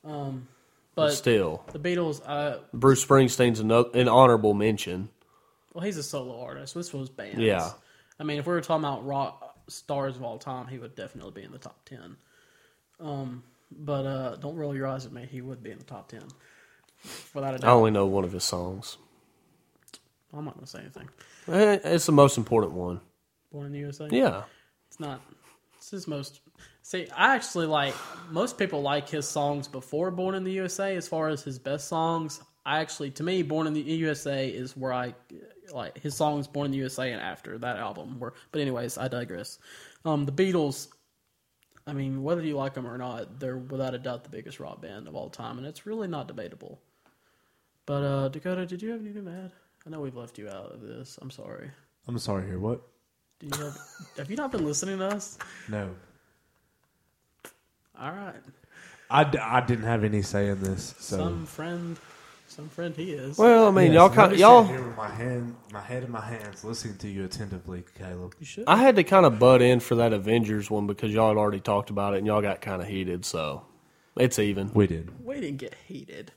um, 0.05 0.47
But 0.95 1.13
Still, 1.13 1.65
the 1.73 1.79
Beatles, 1.79 2.21
uh, 2.27 2.59
Bruce 2.75 3.05
Springsteen's 3.05 3.61
an, 3.61 3.71
an 3.71 4.09
honorable 4.09 4.53
mention. 4.53 5.09
well, 5.73 5.85
he's 5.85 5.97
a 5.97 6.03
solo 6.03 6.41
artist. 6.43 6.75
This 6.75 6.93
was 6.93 7.09
bands. 7.09 7.39
Yeah. 7.41 7.71
I 8.21 8.25
mean, 8.25 8.39
if 8.39 8.47
we 8.47 8.53
were 8.53 8.61
talking 8.61 8.85
about 8.85 9.05
rock 9.07 9.57
stars 9.69 10.17
of 10.17 10.23
all 10.23 10.39
time, 10.39 10.67
he 10.69 10.79
would 10.79 10.95
definitely 10.95 11.33
be 11.33 11.43
in 11.43 11.51
the 11.53 11.59
top 11.59 11.85
ten. 11.85 12.17
Um, 13.01 13.43
but 13.73 14.07
uh, 14.07 14.37
don't 14.37 14.55
roll 14.55 14.75
your 14.75 14.87
eyes 14.87 15.05
at 15.07 15.13
me. 15.13 15.27
He 15.29 15.41
would 15.41 15.63
be 15.65 15.71
in 15.73 15.79
the 15.79 15.85
top 15.85 16.09
ten, 16.09 16.23
without 17.35 17.55
a 17.57 17.59
doubt. 17.59 17.69
I 17.71 17.73
only 17.73 17.91
know 17.91 18.07
one 18.07 18.23
of 18.25 18.31
his 18.33 18.45
songs. 18.45 18.99
I'm 20.33 20.45
not 20.45 20.55
going 20.55 20.65
to 20.65 20.71
say 20.71 20.81
anything. 20.81 21.09
Eh, 21.49 21.79
It's 21.85 22.07
the 22.07 22.13
most 22.13 22.39
important 22.39 22.73
one. 22.73 23.01
Born 23.53 23.67
in 23.67 23.73
the 23.73 23.79
USA. 23.81 24.09
Yeah. 24.11 24.43
It's 24.89 25.01
not. 25.01 25.21
It's 25.79 25.91
his 25.91 26.09
most. 26.09 26.41
See, 26.83 27.09
I 27.17 27.35
actually 27.35 27.67
like 27.67 27.95
most 28.31 28.59
people 28.59 28.83
like 28.83 29.09
his 29.09 29.27
songs 29.27 29.69
before 29.69 30.11
Born 30.11 30.35
in 30.35 30.45
the 30.45 30.53
USA. 30.53 30.97
As 30.97 31.09
far 31.09 31.29
as 31.29 31.43
his 31.43 31.59
best 31.59 31.89
songs, 31.89 32.41
I 32.65 32.81
actually, 32.81 33.11
to 33.13 33.23
me, 33.23 33.43
Born 33.43 33.67
in 33.67 33.75
the 33.75 33.81
USA 33.81 34.49
is 34.49 34.77
where 34.77 34.93
I 34.93 35.15
like 35.73 35.99
his 35.99 36.15
songs. 36.15 36.47
Born 36.47 36.67
in 36.67 36.71
the 36.73 36.79
USA 36.79 37.13
and 37.13 37.21
after 37.21 37.59
that 37.59 37.77
album. 37.77 38.19
Were, 38.19 38.35
but 38.53 38.61
anyways, 38.61 38.99
I 38.99 39.09
digress. 39.09 39.59
Um, 40.05 40.25
the 40.27 40.33
Beatles. 40.33 40.89
I 41.87 41.93
mean, 41.93 42.23
whether 42.23 42.43
you 42.43 42.57
like 42.57 42.73
them 42.73 42.87
or 42.87 42.97
not, 42.97 43.39
they're 43.39 43.59
without 43.59 43.95
a 43.95 43.99
doubt 43.99 44.25
the 44.25 44.31
biggest 44.31 44.59
rock 44.59 44.81
band 44.81 45.07
of 45.07 45.15
all 45.15 45.29
time, 45.29 45.59
and 45.59 45.67
it's 45.67 45.85
really 45.85 46.09
not 46.09 46.29
debatable. 46.29 46.81
But 47.85 48.03
uh, 48.03 48.29
Dakota, 48.29 48.65
did 48.65 48.81
you 48.81 48.91
have 48.93 49.01
anything 49.03 49.27
to 49.27 49.31
add? 49.31 49.53
I 49.87 49.91
know 49.91 50.01
we've 50.01 50.17
left 50.17 50.39
you 50.39 50.49
out 50.49 50.73
of 50.73 50.81
this. 50.81 51.19
I'm 51.21 51.31
sorry. 51.31 51.71
I'm 52.09 52.19
sorry. 52.19 52.47
Here, 52.47 52.59
what? 52.59 52.81
Do 53.41 53.47
you 53.47 53.65
have? 53.65 53.77
have 54.17 54.31
you 54.31 54.37
not 54.37 54.53
been 54.53 54.65
listening 54.65 54.99
to 54.99 55.07
us? 55.09 55.39
No, 55.69 55.91
All 58.01 58.13
right. 58.13 58.35
I, 59.11 59.25
d- 59.25 59.39
I 59.39 59.61
didn't 59.61 59.85
have 59.85 60.03
any 60.05 60.23
say 60.23 60.49
in 60.49 60.61
this. 60.63 60.95
So 60.99 61.19
Some 61.19 61.47
friend, 61.47 61.97
some 62.49 62.69
friend 62.69 62.97
he 62.97 63.13
is. 63.13 63.37
Well, 63.39 63.69
I 63.69 63.71
mean, 63.71 63.93
Yes, 63.93 63.95
y'all 63.95 64.07
let 64.09 64.15
kind 64.17 64.33
me 64.33 64.39
y'all. 64.39 64.65
here 64.65 64.83
with 64.83 64.97
my 64.97 65.09
hand, 65.11 65.55
my 65.73 65.81
head 65.81 66.03
in 66.03 66.11
my 66.11 66.21
hands, 66.25 66.65
listening 66.65 66.97
to 66.99 67.09
you 67.09 67.25
attentively, 67.25 67.85
Caleb. 67.99 68.35
you 68.41 68.47
should. 68.47 68.65
I 68.67 68.77
had 68.77 68.97
to 68.97 69.05
kind 69.05 69.27
of 69.27 69.39
butt 69.39 69.61
in 69.63 69.81
for 69.81 69.97
that 69.97 70.13
Avengers 70.13 70.71
one 70.71 70.87
because 70.87 71.13
y'all 71.13 71.29
had 71.29 71.37
already 71.37 71.61
talked 71.61 71.91
about 71.91 72.15
it 72.15 72.19
and 72.19 72.27
y'all 72.27 72.43
got 72.43 72.61
kind 72.63 72.81
of 72.81 72.89
heated. 72.89 73.25
So 73.25 73.65
it's 74.17 74.39
even. 74.39 74.71
We 74.73 74.87
did. 74.87 75.11
we 75.25 75.35
didn't 75.41 75.59
get 75.59 75.75
heated. 75.87 76.33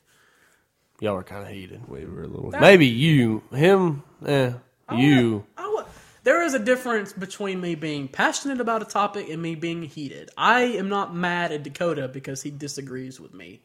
Y'all 1.00 1.14
were 1.14 1.22
kind 1.22 1.42
of 1.42 1.48
heated. 1.52 1.80
We 1.88 2.04
were 2.04 2.24
a 2.24 2.26
little. 2.26 2.50
That- 2.50 2.60
Maybe 2.60 2.86
you, 2.86 3.42
him, 3.52 4.02
eh, 4.26 4.52
you. 4.96 5.44
I 5.56 5.68
would, 5.68 5.84
there 6.24 6.42
is 6.42 6.54
a 6.54 6.58
difference 6.58 7.12
between 7.12 7.60
me 7.60 7.74
being 7.76 8.08
passionate 8.08 8.60
about 8.60 8.82
a 8.82 8.84
topic 8.84 9.28
and 9.30 9.40
me 9.40 9.54
being 9.54 9.82
heated. 9.84 10.30
I 10.36 10.62
am 10.62 10.88
not 10.88 11.14
mad 11.14 11.52
at 11.52 11.62
Dakota 11.62 12.08
because 12.08 12.42
he 12.42 12.50
disagrees 12.50 13.20
with 13.20 13.32
me. 13.32 13.60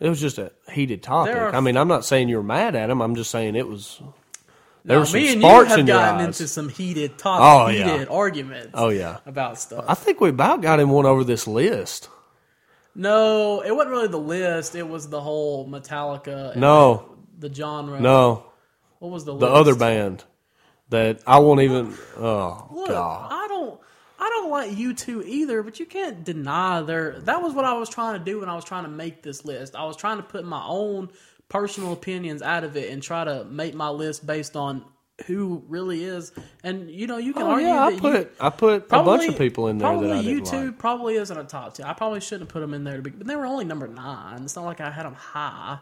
It 0.00 0.08
was 0.08 0.20
just 0.20 0.38
a 0.38 0.52
heated 0.70 1.02
topic. 1.02 1.34
Are- 1.34 1.54
I 1.54 1.58
mean, 1.60 1.76
I'm 1.76 1.88
not 1.88 2.04
saying 2.04 2.28
you're 2.28 2.42
mad 2.44 2.76
at 2.76 2.88
him. 2.90 3.00
I'm 3.02 3.16
just 3.16 3.30
saying 3.32 3.56
it 3.56 3.66
was. 3.66 4.00
There 4.84 4.94
Now, 4.96 5.00
were 5.00 5.06
some 5.06 5.20
me 5.20 5.32
and 5.32 5.42
you 5.42 5.48
sparks 5.48 5.70
have 5.70 5.78
in 5.80 5.86
your 5.88 5.96
gotten 5.96 6.20
eyes. 6.20 6.26
into 6.40 6.46
some 6.48 6.68
heated 6.68 7.18
topics, 7.18 7.44
Oh, 7.44 7.66
yeah. 7.76 7.90
heated 7.92 8.08
arguments. 8.08 8.70
Oh, 8.74 8.88
yeah. 8.90 9.18
about 9.26 9.58
stuff. 9.58 9.84
I 9.88 9.94
think 9.94 10.20
we 10.20 10.28
about 10.28 10.62
got 10.62 10.78
him 10.78 10.90
one 10.90 11.04
over 11.04 11.24
this 11.24 11.48
list. 11.48 12.08
No, 12.98 13.62
it 13.62 13.74
wasn't 13.74 13.92
really 13.92 14.08
the 14.08 14.18
list. 14.18 14.74
It 14.74 14.86
was 14.86 15.08
the 15.08 15.20
whole 15.20 15.66
Metallica. 15.68 16.52
and 16.52 16.60
No. 16.60 17.16
the 17.38 17.52
genre. 17.52 17.98
No, 18.00 18.44
what 18.98 19.10
was 19.10 19.24
the 19.24 19.32
the 19.32 19.46
list? 19.46 19.52
other 19.56 19.74
band 19.74 20.24
that 20.90 21.20
I 21.26 21.38
won't 21.38 21.60
even. 21.60 21.94
Oh 22.18 22.68
Look, 22.72 22.88
God! 22.88 23.28
I 23.30 23.46
don't 23.48 23.80
I 24.18 24.28
don't 24.30 24.50
like 24.50 24.76
you 24.76 24.94
two 24.94 25.22
either, 25.22 25.62
but 25.62 25.78
you 25.78 25.86
can't 25.86 26.24
deny 26.24 26.82
their 26.82 27.20
that 27.20 27.40
was 27.42 27.54
what 27.54 27.64
I 27.64 27.74
was 27.74 27.88
trying 27.88 28.18
to 28.18 28.24
do 28.24 28.40
when 28.40 28.48
I 28.48 28.54
was 28.56 28.64
trying 28.64 28.84
to 28.84 28.90
make 28.90 29.22
this 29.22 29.44
list. 29.44 29.76
I 29.76 29.84
was 29.84 29.96
trying 29.96 30.16
to 30.18 30.22
put 30.24 30.44
my 30.44 30.64
own 30.66 31.10
personal 31.48 31.92
opinions 31.92 32.42
out 32.42 32.64
of 32.64 32.76
it 32.76 32.90
and 32.90 33.02
try 33.02 33.24
to 33.24 33.44
make 33.44 33.74
my 33.74 33.88
list 33.90 34.26
based 34.26 34.56
on 34.56 34.84
who 35.26 35.62
really 35.68 36.04
is. 36.04 36.32
And 36.62 36.90
you 36.90 37.06
know, 37.06 37.18
you 37.18 37.32
can 37.32 37.42
Oh 37.42 37.50
argue 37.50 37.66
yeah, 37.66 37.84
I 37.84 37.98
put 37.98 38.20
you, 38.20 38.30
I 38.40 38.50
put 38.50 38.74
a 38.74 38.80
probably, 38.80 39.18
bunch 39.18 39.28
of 39.30 39.38
people 39.38 39.68
in 39.68 39.78
there 39.78 39.88
probably 39.88 40.08
that 40.08 40.16
I 40.16 40.20
you 40.20 40.40
two 40.40 40.66
like. 40.66 40.78
probably 40.78 41.14
isn't 41.16 41.36
a 41.36 41.44
top 41.44 41.74
ten. 41.74 41.86
I 41.86 41.92
probably 41.92 42.20
shouldn't 42.20 42.42
have 42.42 42.48
put 42.48 42.60
them 42.60 42.74
in 42.74 42.84
there, 42.84 42.96
to 42.96 43.02
be, 43.02 43.10
but 43.10 43.26
they 43.26 43.36
were 43.36 43.46
only 43.46 43.64
number 43.64 43.88
nine. 43.88 44.42
It's 44.42 44.56
not 44.56 44.64
like 44.64 44.80
I 44.80 44.90
had 44.90 45.06
them 45.06 45.14
high, 45.14 45.78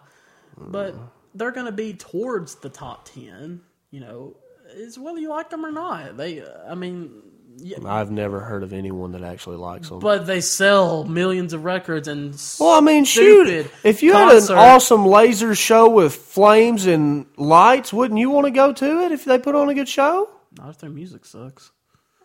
but 0.56 0.94
mm. 0.94 1.08
they're 1.34 1.52
going 1.52 1.66
to 1.66 1.72
be 1.72 1.94
towards 1.94 2.56
the 2.56 2.68
top 2.68 3.08
ten. 3.08 3.60
You 3.90 4.00
know, 4.00 4.36
it's 4.74 4.98
whether 4.98 5.18
you 5.18 5.28
like 5.28 5.50
them 5.50 5.64
or 5.64 5.72
not. 5.72 6.16
They, 6.16 6.40
uh, 6.40 6.48
I 6.68 6.74
mean, 6.74 7.22
yeah, 7.58 7.78
I've 7.84 8.10
never 8.10 8.40
heard 8.40 8.62
of 8.62 8.72
anyone 8.72 9.12
that 9.12 9.22
actually 9.22 9.56
likes 9.56 9.88
them. 9.88 9.98
but 10.00 10.26
they 10.26 10.40
sell 10.40 11.04
millions 11.04 11.52
of 11.52 11.64
records 11.64 12.06
and 12.08 12.40
well, 12.60 12.70
I 12.70 12.80
mean, 12.80 13.04
shoot! 13.04 13.70
If 13.82 14.02
you 14.02 14.12
concert. 14.12 14.52
had 14.54 14.62
an 14.62 14.70
awesome 14.70 15.06
laser 15.06 15.54
show 15.54 15.88
with 15.88 16.14
flames 16.14 16.86
and 16.86 17.26
lights, 17.36 17.92
wouldn't 17.92 18.20
you 18.20 18.30
want 18.30 18.46
to 18.46 18.50
go 18.50 18.72
to 18.72 19.00
it 19.04 19.12
if 19.12 19.24
they 19.24 19.38
put 19.38 19.54
on 19.54 19.68
a 19.68 19.74
good 19.74 19.88
show? 19.88 20.28
Not 20.58 20.70
if 20.70 20.78
their 20.78 20.90
music 20.90 21.24
sucks. 21.24 21.72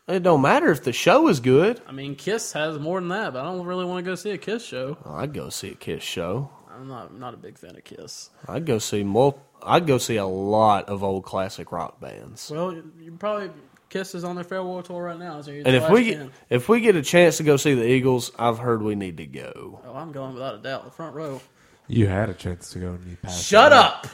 It 0.08 0.24
don't 0.24 0.42
matter 0.42 0.70
if 0.72 0.84
the 0.84 0.92
show 0.94 1.28
is 1.30 1.40
good. 1.40 1.80
I 1.88 1.92
mean, 1.92 2.16
Kiss 2.16 2.52
has 2.54 2.78
more 2.80 3.00
than 3.00 3.10
that, 3.10 3.34
but 3.34 3.42
I 3.42 3.46
don't 3.46 3.66
really 3.66 3.86
want 3.86 4.04
to 4.04 4.10
go 4.10 4.16
see 4.16 4.32
a 4.32 4.38
Kiss 4.38 4.66
show. 4.66 4.98
Oh, 5.06 5.14
I'd 5.14 5.34
go 5.34 5.50
see 5.50 5.70
a 5.70 5.76
Kiss 5.76 6.04
show. 6.04 6.50
I'm 6.74 6.88
not 6.88 7.18
not 7.18 7.34
a 7.34 7.38
big 7.38 7.58
fan 7.58 7.76
of 7.76 7.84
Kiss. 7.84 8.30
I'd 8.48 8.66
go 8.66 8.80
see 8.80 9.04
mul- 9.04 9.42
I'd 9.64 9.86
go 9.88 9.98
see 9.98 10.16
a 10.18 10.26
lot 10.26 10.90
of 10.90 11.04
old 11.04 11.24
classic 11.24 11.72
rock 11.72 12.02
bands. 12.02 12.50
Well, 12.54 12.74
you 13.00 13.12
probably 13.20 13.52
Kiss 13.92 14.16
is 14.16 14.24
on 14.24 14.36
their 14.36 14.46
farewell 14.46 14.82
tour 14.82 15.04
right 15.04 15.20
now. 15.20 15.42
So 15.42 15.52
And 15.52 15.68
if 15.68 15.90
we 15.90 16.06
get, 16.06 16.18
chance. 16.18 16.32
if 16.50 16.70
we 16.70 16.80
get 16.80 16.96
a 16.96 17.02
chance 17.02 17.38
to 17.38 17.44
go 17.44 17.58
see 17.58 17.74
the 17.74 17.86
Eagles, 17.86 18.32
I've 18.40 18.58
heard 18.58 18.82
we 18.82 18.96
need 18.96 19.18
to 19.18 19.26
go. 19.26 19.82
oh, 19.86 19.94
I'm 19.94 20.14
going 20.14 20.34
without 20.34 20.56
a 20.56 20.60
doubt, 20.60 20.86
the 20.86 20.92
front 20.92 21.14
row. 21.14 21.42
You 21.88 22.08
had 22.08 22.30
a 22.30 22.34
chance 22.34 22.72
to 22.72 22.80
go 22.80 22.88
and 22.94 23.06
you 23.06 23.18
passed. 23.18 23.44
Shut 23.46 23.74
up! 23.74 24.08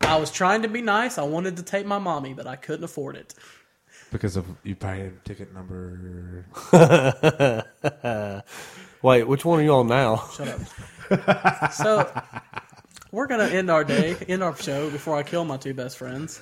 I 0.00 0.16
was 0.16 0.30
trying 0.30 0.62
to 0.62 0.68
be 0.68 0.80
nice. 0.80 1.18
I 1.18 1.22
wanted 1.22 1.58
to 1.58 1.62
take 1.62 1.84
my 1.84 1.98
mommy, 1.98 2.32
but 2.32 2.46
I 2.46 2.56
couldn't 2.56 2.84
afford 2.84 3.16
it. 3.16 3.34
because 4.10 4.36
of 4.36 4.46
you 4.62 4.74
paying 4.74 5.18
ticket 5.26 5.52
number. 5.52 6.46
Wait, 9.02 9.24
which 9.24 9.44
one 9.44 9.60
are 9.60 9.62
you 9.62 9.74
on 9.74 9.86
now? 9.86 10.24
Shut 10.34 10.48
up. 10.48 11.72
so 11.72 12.10
we're 13.12 13.26
gonna 13.26 13.44
end 13.48 13.70
our 13.70 13.84
day, 13.84 14.16
end 14.28 14.42
our 14.42 14.56
show 14.56 14.88
before 14.88 15.14
I 15.16 15.22
kill 15.22 15.44
my 15.44 15.58
two 15.58 15.74
best 15.74 15.98
friends. 15.98 16.40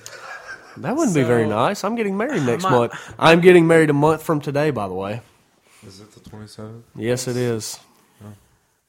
That 0.77 0.95
wouldn't 0.95 1.15
be 1.15 1.23
very 1.23 1.47
nice. 1.47 1.83
I'm 1.83 1.95
getting 1.95 2.17
married 2.17 2.43
next 2.45 2.63
might- 2.63 2.71
month. 2.71 3.13
I'm 3.17 3.41
getting 3.41 3.67
married 3.67 3.89
a 3.89 3.93
month 3.93 4.23
from 4.23 4.41
today, 4.41 4.71
by 4.71 4.87
the 4.87 4.93
way. 4.93 5.21
Is 5.85 5.99
it 5.99 6.11
the 6.11 6.29
twenty 6.29 6.47
seventh? 6.47 6.85
Yes, 6.95 7.27
it 7.27 7.37
is. 7.37 7.79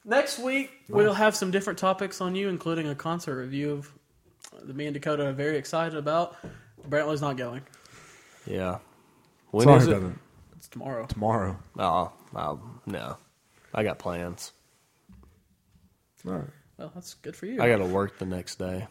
Next 0.05 0.39
week 0.39 0.71
we'll 0.89 1.15
have 1.15 1.35
some 1.35 1.51
different 1.51 1.79
topics 1.81 2.21
on 2.21 2.35
you, 2.37 2.49
including 2.49 2.87
a 2.89 2.95
concert 2.95 3.37
review 3.37 3.73
of 3.73 3.93
that 4.63 4.77
me 4.77 4.87
and 4.87 4.95
Dakota 4.95 5.27
are 5.27 5.33
very 5.33 5.57
excited 5.57 5.97
about. 5.99 6.37
Brantley's 6.89 7.21
not 7.21 7.37
going. 7.37 7.63
Yeah. 8.47 8.79
When 9.51 9.65
Sorry 9.65 9.79
is 9.81 9.87
it? 9.89 10.03
it. 10.03 10.13
It's 10.57 10.69
tomorrow. 10.69 11.07
Tomorrow. 11.07 11.59
Oh, 11.79 12.13
oh, 12.35 12.61
no. 12.87 13.17
I 13.75 13.83
got 13.83 13.99
plans. 13.99 14.53
All 16.27 16.35
right. 16.35 16.45
Well, 16.79 16.93
that's 16.95 17.15
good 17.15 17.35
for 17.35 17.47
you. 17.47 17.61
I 17.61 17.69
got 17.69 17.79
to 17.79 17.85
work 17.87 18.19
the 18.19 18.27
next 18.27 18.57
day. 18.61 18.87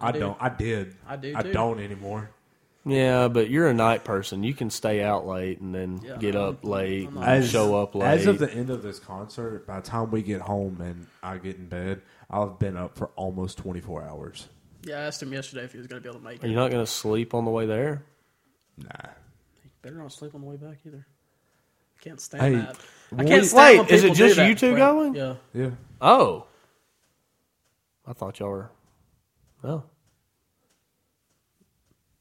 I, 0.00 0.12
do. 0.12 0.20
don't. 0.20 0.36
I 0.40 0.48
did. 0.48 0.96
I 1.06 1.16
do, 1.16 1.34
I 1.36 1.42
too. 1.42 1.52
don't 1.52 1.80
anymore. 1.80 2.30
Yeah, 2.86 3.28
but 3.28 3.48
you're 3.48 3.68
a 3.68 3.74
night 3.74 4.04
person. 4.04 4.42
You 4.42 4.52
can 4.52 4.68
stay 4.68 5.02
out 5.02 5.26
late 5.26 5.60
and 5.60 5.74
then 5.74 6.00
Yeah, 6.04 6.16
get 6.18 6.36
I'm- 6.36 6.44
up 6.50 6.64
late 6.64 7.08
I'm 7.08 7.16
and 7.18 7.40
not- 7.42 7.48
show 7.50 7.80
up 7.80 7.94
late. 7.94 8.06
As 8.06 8.26
of 8.26 8.38
the 8.38 8.52
end 8.52 8.68
of 8.70 8.82
this 8.82 8.98
concert, 8.98 9.66
by 9.66 9.80
the 9.80 9.86
time 9.86 10.10
we 10.10 10.20
get 10.22 10.42
home 10.42 10.80
and 10.82 11.06
I 11.22 11.38
get 11.38 11.56
in 11.56 11.66
bed, 11.68 12.02
I'll 12.30 12.48
have 12.48 12.58
been 12.58 12.76
up 12.76 12.96
for 12.98 13.08
almost 13.16 13.56
twenty 13.58 13.80
four 13.80 14.02
hours. 14.02 14.48
yeah, 14.82 14.98
I 14.98 15.02
asked 15.02 15.22
him 15.22 15.32
yesterday 15.32 15.64
if 15.64 15.72
he 15.72 15.78
was 15.78 15.86
going 15.86 16.02
to 16.02 16.06
be 16.06 16.10
able 16.10 16.20
to 16.20 16.24
make 16.26 16.36
it. 16.36 16.42
Are 16.44 16.46
it. 16.46 16.50
you 16.50 16.56
not 16.56 16.70
going 16.70 16.84
to 16.84 16.90
sleep 16.90 17.32
on 17.32 17.44
the 17.46 17.50
way 17.50 17.64
there? 17.64 18.02
Nah. 18.76 18.88
Better 19.80 19.96
not 19.96 20.12
sleep 20.12 20.34
on 20.34 20.40
the 20.42 20.46
way 20.46 20.56
back 20.56 20.78
either. 20.86 21.06
I 21.98 22.02
Can't 22.02 22.20
stand 22.20 22.42
Hey, 22.42 22.54
that. 22.60 22.76
I 23.16 23.24
can't 23.24 23.46
stand 23.46 23.78
wait, 23.88 23.90
is 23.90 24.04
it 24.04 24.12
just 24.14 24.36
you 24.38 24.54
two 24.54 24.74
Brent. 24.74 24.78
going? 24.78 25.14
Yeah. 25.14 25.34
Yeah. 25.54 25.70
Oh. 26.02 26.46
I 28.06 28.12
thought 28.12 28.38
y'all 28.40 28.50
were. 28.50 28.70
Oh. 29.64 29.82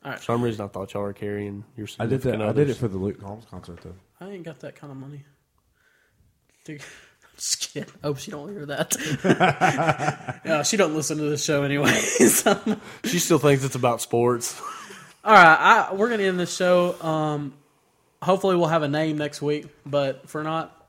All 0.03 0.11
right. 0.11 0.19
For 0.19 0.25
some 0.25 0.41
reason, 0.41 0.65
I 0.65 0.67
thought 0.67 0.93
y'all 0.93 1.03
were 1.03 1.13
carrying 1.13 1.63
your 1.77 1.87
I 1.99 2.05
did 2.05 2.21
that. 2.21 2.23
significant 2.23 2.41
I 2.49 2.53
did 2.53 2.69
it 2.69 2.75
for 2.75 2.87
the 2.87 2.97
Luke 2.97 3.21
Combs 3.21 3.45
concert 3.49 3.81
though. 3.81 3.95
I 4.19 4.29
ain't 4.31 4.43
got 4.43 4.59
that 4.61 4.75
kind 4.75 4.91
of 4.91 4.97
money. 4.97 5.23
Dude, 6.65 6.81
I'm 7.23 7.29
just 7.37 7.73
kidding. 7.73 7.93
Hope 8.03 8.17
she 8.17 8.31
don't 8.31 8.49
hear 8.49 8.65
that. 8.65 8.95
yeah, 10.45 10.63
she 10.63 10.77
don't 10.77 10.95
listen 10.95 11.17
to 11.17 11.23
this 11.23 11.43
show 11.43 11.63
anyway. 11.63 11.91
so. 11.99 12.59
She 13.05 13.19
still 13.19 13.39
thinks 13.39 13.63
it's 13.63 13.75
about 13.75 14.01
sports. 14.01 14.59
All 15.23 15.33
right, 15.33 15.87
I, 15.89 15.93
we're 15.93 16.09
gonna 16.09 16.23
end 16.23 16.39
this 16.39 16.55
show. 16.55 17.01
Um, 17.01 17.53
hopefully, 18.21 18.55
we'll 18.55 18.67
have 18.67 18.83
a 18.83 18.89
name 18.89 19.17
next 19.17 19.41
week. 19.41 19.67
But 19.85 20.29
for 20.29 20.43
not, 20.43 20.82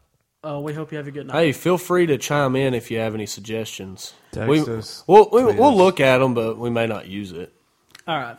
uh, 0.45 0.61
we 0.61 0.72
hope 0.74 0.92
you 0.92 0.99
have 0.99 1.07
a 1.07 1.11
good 1.11 1.26
night. 1.26 1.36
Hey, 1.36 1.53
feel 1.53 1.78
free 1.78 2.07
to 2.07 2.18
chime 2.18 2.57
in 2.57 2.74
if 2.74 2.90
you 2.90 2.99
have 2.99 3.14
any 3.14 3.26
suggestions. 3.26 4.12
Text 4.32 4.49
we, 4.49 4.61
us, 4.61 5.05
We'll, 5.07 5.28
we, 5.32 5.42
tweet 5.42 5.57
we'll 5.57 5.76
look 5.76 6.01
at 6.01 6.18
them, 6.18 6.34
but 6.34 6.59
we 6.59 6.70
may 6.70 6.86
not 6.86 7.07
use 7.07 7.32
it. 7.32 7.53
All 8.07 8.18
right, 8.18 8.36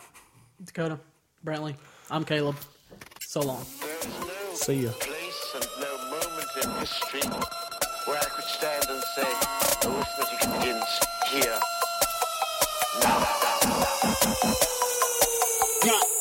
Dakota, 0.64 1.00
Brantley, 1.44 1.76
I'm 2.12 2.24
Caleb. 2.24 2.56
So 3.22 3.42
long. 3.42 3.66
No 3.82 4.54
See 4.54 4.84
ya. 4.84 4.92
place 4.92 5.56
and 5.56 5.68
no 5.82 5.98
moment 6.10 6.50
in 6.64 6.70
history 6.80 7.22
where 8.06 8.18
I 8.18 8.24
could 8.24 8.46
stand 8.46 8.86
and 8.90 9.04
say, 9.16 9.90
arithmetic 9.90 10.60
begins 10.60 11.00
here. 11.32 11.60
Now. 13.02 13.28
Yeah. 15.84 16.15